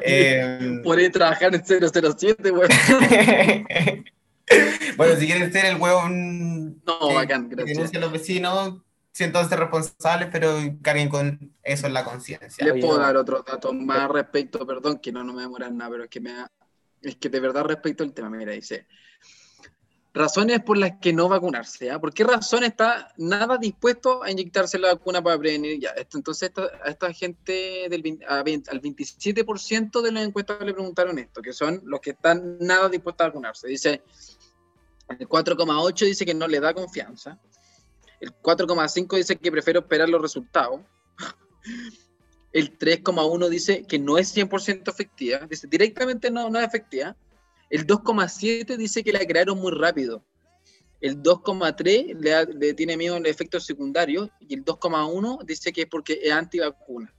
eh, 0.03 0.81
Puede 0.83 1.09
trabajar 1.09 1.55
en 1.55 1.63
007, 1.65 2.49
güey. 2.49 2.67
bueno, 4.97 5.15
si 5.15 5.25
quieren 5.25 5.51
ser 5.51 5.65
el 5.65 5.79
huevo 5.79 6.07
no, 6.09 7.13
bacán, 7.13 7.49
gracias. 7.49 7.95
a 7.95 7.99
los 7.99 8.11
vecinos, 8.11 8.81
siéntanse 9.11 9.55
responsables, 9.55 10.29
pero 10.31 10.57
carguen 10.81 11.09
con 11.09 11.53
eso 11.63 11.87
en 11.87 11.93
la 11.93 12.03
conciencia. 12.03 12.65
Les 12.65 12.83
puedo 12.83 12.97
dar 12.97 13.15
otro 13.15 13.43
dato 13.43 13.73
más 13.73 14.09
respecto, 14.09 14.65
perdón, 14.65 14.99
que 14.99 15.11
no, 15.11 15.23
no 15.23 15.33
me 15.33 15.43
demora 15.43 15.69
nada, 15.69 15.91
pero 15.91 16.03
es 16.03 16.09
que 16.09 16.19
me 16.19 16.33
es 17.01 17.17
que 17.17 17.29
de 17.29 17.39
verdad 17.39 17.65
respecto 17.65 18.03
al 18.03 18.13
tema, 18.13 18.29
mira, 18.29 18.53
dice, 18.53 18.87
razones 20.13 20.61
por 20.61 20.77
las 20.77 20.99
que 20.99 21.11
no 21.11 21.27
vacunarse, 21.27 21.89
¿ah? 21.89 21.99
¿Por 21.99 22.13
qué 22.13 22.23
razón 22.23 22.63
está 22.63 23.11
nada 23.17 23.57
dispuesto 23.57 24.23
a 24.23 24.29
inyectarse 24.29 24.77
la 24.77 24.93
vacuna 24.93 25.23
para 25.23 25.39
prevenir 25.39 25.79
ya? 25.79 25.93
Entonces 26.13 26.51
a 26.57 26.89
esta 26.89 27.11
gente 27.13 27.87
del 27.89 28.19
al 28.27 28.43
27% 28.43 30.01
de 30.01 30.11
los 30.11 30.23
encuestados 30.23 30.65
le 30.65 30.73
preguntaron 30.73 31.17
esto, 31.17 31.41
que 31.41 31.51
son 31.51 31.81
los 31.85 31.99
que 31.99 32.11
están 32.11 32.57
nada 32.59 32.89
dispuestos 32.89 33.25
a 33.25 33.27
vacunarse. 33.29 33.67
Dice, 33.67 34.03
el 35.09 35.27
4,8 35.27 36.05
dice 36.05 36.25
que 36.25 36.33
no 36.33 36.47
le 36.47 36.59
da 36.59 36.73
confianza. 36.73 37.39
El 38.19 38.33
4,5 38.39 39.17
dice 39.17 39.35
que 39.35 39.51
prefiere 39.51 39.79
esperar 39.79 40.09
los 40.09 40.21
resultados. 40.21 40.81
El 42.53 42.77
3,1 42.77 43.49
dice 43.49 43.83
que 43.87 43.97
no 43.97 44.19
es 44.19 44.35
100% 44.37 44.87
efectiva. 44.87 45.39
Dice 45.49 45.65
directamente 45.65 46.29
no, 46.29 46.51
no 46.51 46.59
es 46.59 46.67
efectiva. 46.67 47.17
El 47.69 47.87
2,7 47.87 48.77
dice 48.77 49.03
que 49.03 49.13
la 49.13 49.25
crearon 49.25 49.59
muy 49.59 49.71
rápido. 49.71 50.23
El 51.01 51.21
2,3 51.21 52.15
le, 52.19 52.53
le, 52.53 52.73
tiene 52.73 52.95
miedo 52.95 53.15
al 53.15 53.25
efecto 53.25 53.59
secundario. 53.59 54.29
Y 54.39 54.53
el 54.55 54.63
2,1 54.63 55.43
dice 55.45 55.73
que 55.73 55.81
es 55.81 55.87
porque 55.87 56.19
es 56.21 56.31
antivacuna. 56.31 57.13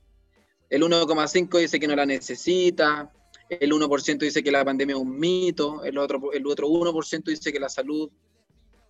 El 0.71 0.83
1,5 0.83 1.59
dice 1.59 1.79
que 1.79 1.87
no 1.87 1.97
la 1.97 2.07
necesita 2.07 3.13
el 3.49 3.73
1% 3.73 4.19
dice 4.19 4.43
que 4.43 4.51
la 4.51 4.65
pandemia 4.65 4.97
es 4.97 5.03
un 5.03 5.19
mito, 5.19 5.85
el 5.85 5.99
otro, 5.99 6.33
el 6.33 6.47
otro 6.47 6.69
1% 6.69 7.25
dice 7.25 7.53
que 7.53 7.61
la 7.61 7.69
salud, 7.69 8.11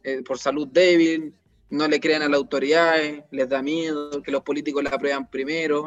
eh, 0.02 0.22
por 0.22 0.38
salud 0.38 0.68
débil, 0.68 1.34
no 1.70 1.88
le 1.88 2.00
crean 2.00 2.22
a 2.22 2.28
las 2.28 2.38
autoridades, 2.38 3.24
les 3.30 3.48
da 3.48 3.62
miedo, 3.62 4.22
que 4.22 4.30
los 4.30 4.42
políticos 4.42 4.82
la 4.84 4.90
aprueban 4.90 5.28
primero. 5.28 5.86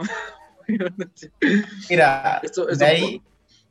Mira, 1.90 2.42
de, 2.78 2.86
ahí, 2.86 3.22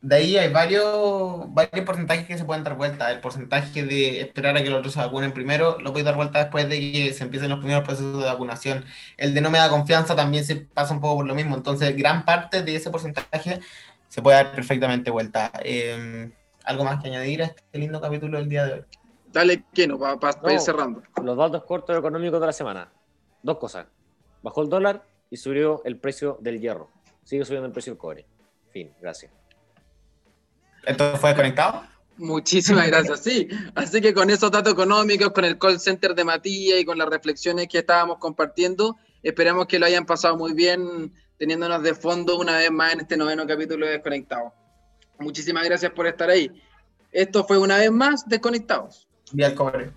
de 0.02 0.16
ahí 0.16 0.36
hay 0.36 0.52
varios, 0.52 1.52
varios 1.52 1.84
porcentajes 1.84 2.26
que 2.26 2.38
se 2.38 2.44
pueden 2.44 2.62
dar 2.62 2.76
vuelta. 2.76 3.10
El 3.10 3.20
porcentaje 3.20 3.84
de 3.84 4.20
esperar 4.20 4.56
a 4.56 4.62
que 4.62 4.70
los 4.70 4.78
otros 4.78 4.94
se 4.94 5.00
vacunen 5.00 5.32
primero 5.32 5.78
lo 5.80 5.92
puede 5.92 6.04
dar 6.04 6.14
vuelta 6.16 6.38
después 6.38 6.68
de 6.68 6.78
que 6.92 7.12
se 7.12 7.24
empiecen 7.24 7.48
los 7.50 7.58
primeros 7.58 7.84
procesos 7.84 8.18
de 8.18 8.24
vacunación. 8.26 8.84
El 9.16 9.34
de 9.34 9.40
no 9.40 9.50
me 9.50 9.58
da 9.58 9.68
confianza 9.68 10.14
también 10.14 10.44
se 10.44 10.56
pasa 10.56 10.94
un 10.94 11.00
poco 11.00 11.16
por 11.16 11.26
lo 11.26 11.34
mismo. 11.34 11.56
Entonces, 11.56 11.96
gran 11.96 12.24
parte 12.24 12.62
de 12.62 12.76
ese 12.76 12.90
porcentaje 12.90 13.60
se 14.08 14.22
puede 14.22 14.36
dar 14.36 14.52
perfectamente 14.52 15.10
vuelta. 15.10 15.50
Em, 15.62 16.32
¿Algo 16.64 16.84
más 16.84 17.02
que 17.02 17.08
añadir 17.08 17.42
a 17.42 17.46
este 17.46 17.78
lindo 17.78 18.00
capítulo 18.00 18.38
del 18.38 18.48
día 18.48 18.64
de 18.66 18.72
hoy? 18.74 18.84
Dale, 19.32 19.64
Keno, 19.72 19.98
para 19.98 20.40
No. 20.42 20.50
ir 20.50 20.60
cerrando. 20.60 21.02
Los 21.22 21.36
datos 21.36 21.64
cortos 21.64 21.96
económicos 21.98 22.40
de 22.40 22.46
la 22.46 22.52
semana. 22.52 22.92
Dos 23.42 23.58
cosas. 23.58 23.86
Bajó 24.42 24.62
el 24.62 24.68
dólar 24.68 25.04
y 25.30 25.36
subió 25.36 25.82
el 25.84 25.98
precio 25.98 26.38
del 26.40 26.60
hierro. 26.60 26.90
Sigue 27.24 27.44
subiendo 27.44 27.66
el 27.66 27.72
precio 27.72 27.92
del 27.92 27.98
cobre. 27.98 28.26
Fin, 28.70 28.92
gracias. 29.00 29.32
¿Esto 30.86 31.16
fue 31.16 31.34
conectado? 31.34 31.82
Muchísimas 32.16 32.86
gracias, 32.90 33.22
sí. 33.22 33.48
Así 33.74 34.00
que 34.00 34.14
con 34.14 34.30
esos 34.30 34.50
datos 34.50 34.72
económicos, 34.72 35.30
con 35.30 35.44
el 35.44 35.58
call 35.58 35.80
center 35.80 36.14
de 36.14 36.24
Matías 36.24 36.80
y 36.80 36.84
con 36.84 36.96
las 36.96 37.08
reflexiones 37.08 37.68
que 37.68 37.78
estábamos 37.78 38.18
compartiendo, 38.18 38.96
esperamos 39.22 39.66
que 39.66 39.78
lo 39.78 39.86
hayan 39.86 40.06
pasado 40.06 40.36
muy 40.36 40.54
bien 40.54 41.12
teniéndonos 41.38 41.82
de 41.82 41.94
fondo 41.94 42.38
una 42.38 42.56
vez 42.56 42.70
más 42.70 42.94
en 42.94 43.00
este 43.00 43.16
noveno 43.16 43.46
capítulo 43.46 43.84
de 43.84 43.92
Desconectados. 43.92 44.52
Muchísimas 45.18 45.64
gracias 45.64 45.92
por 45.92 46.06
estar 46.06 46.30
ahí. 46.30 46.50
Esto 47.12 47.44
fue 47.44 47.58
una 47.58 47.78
vez 47.78 47.90
más 47.90 48.26
Desconectados. 48.26 49.08
Vía 49.32 49.48
el 49.48 49.54
cobre. 49.54 49.90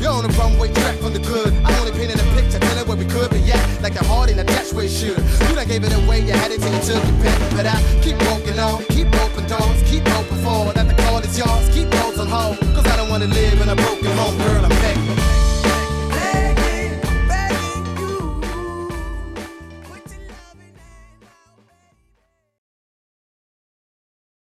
You're 0.00 0.12
on 0.12 0.22
the 0.22 0.34
runway 0.36 0.72
track 0.72 0.96
from 0.98 1.12
the 1.12 1.18
good. 1.20 1.52
I 1.64 1.72
only 1.78 1.92
painted 1.92 2.20
a 2.20 2.26
picture, 2.36 2.58
tell 2.58 2.78
it 2.78 2.86
where 2.86 2.96
we 2.96 3.06
could 3.06 3.30
be 3.30 3.40
at. 3.52 3.82
Like 3.82 3.96
a 3.96 4.04
heart 4.04 4.30
in 4.30 4.38
a 4.38 4.44
dashway 4.44 4.88
shooter. 4.88 5.22
You 5.48 5.54
done 5.54 5.66
gave 5.66 5.84
it 5.84 5.92
away, 5.92 6.20
you 6.20 6.32
had 6.32 6.50
it 6.50 6.60
till 6.60 6.72
you 6.72 6.82
took 6.84 7.02
your 7.02 7.18
pick. 7.24 7.38
But 7.56 7.66
I 7.66 7.76
keep 8.02 8.20
walking 8.28 8.58
on, 8.58 8.84
keep 8.92 9.08
open 9.24 9.46
doors, 9.46 9.82
keep 9.88 10.04
open 10.18 10.38
forward. 10.44 10.74
That 10.76 10.88
the 10.88 11.02
call 11.02 11.18
is 11.20 11.38
yours, 11.38 11.68
keep 11.72 11.88
those 11.88 12.18
on 12.18 12.28
hold. 12.28 12.58
Cause 12.74 12.86
I 12.86 12.96
don't 12.96 13.08
wanna 13.08 13.26
live 13.26 13.60
in 13.60 13.68
a 13.68 13.76
broken 13.76 14.12
home, 14.18 14.36
girl, 14.36 14.64
I'm 14.64 14.70
begging. 14.82 15.33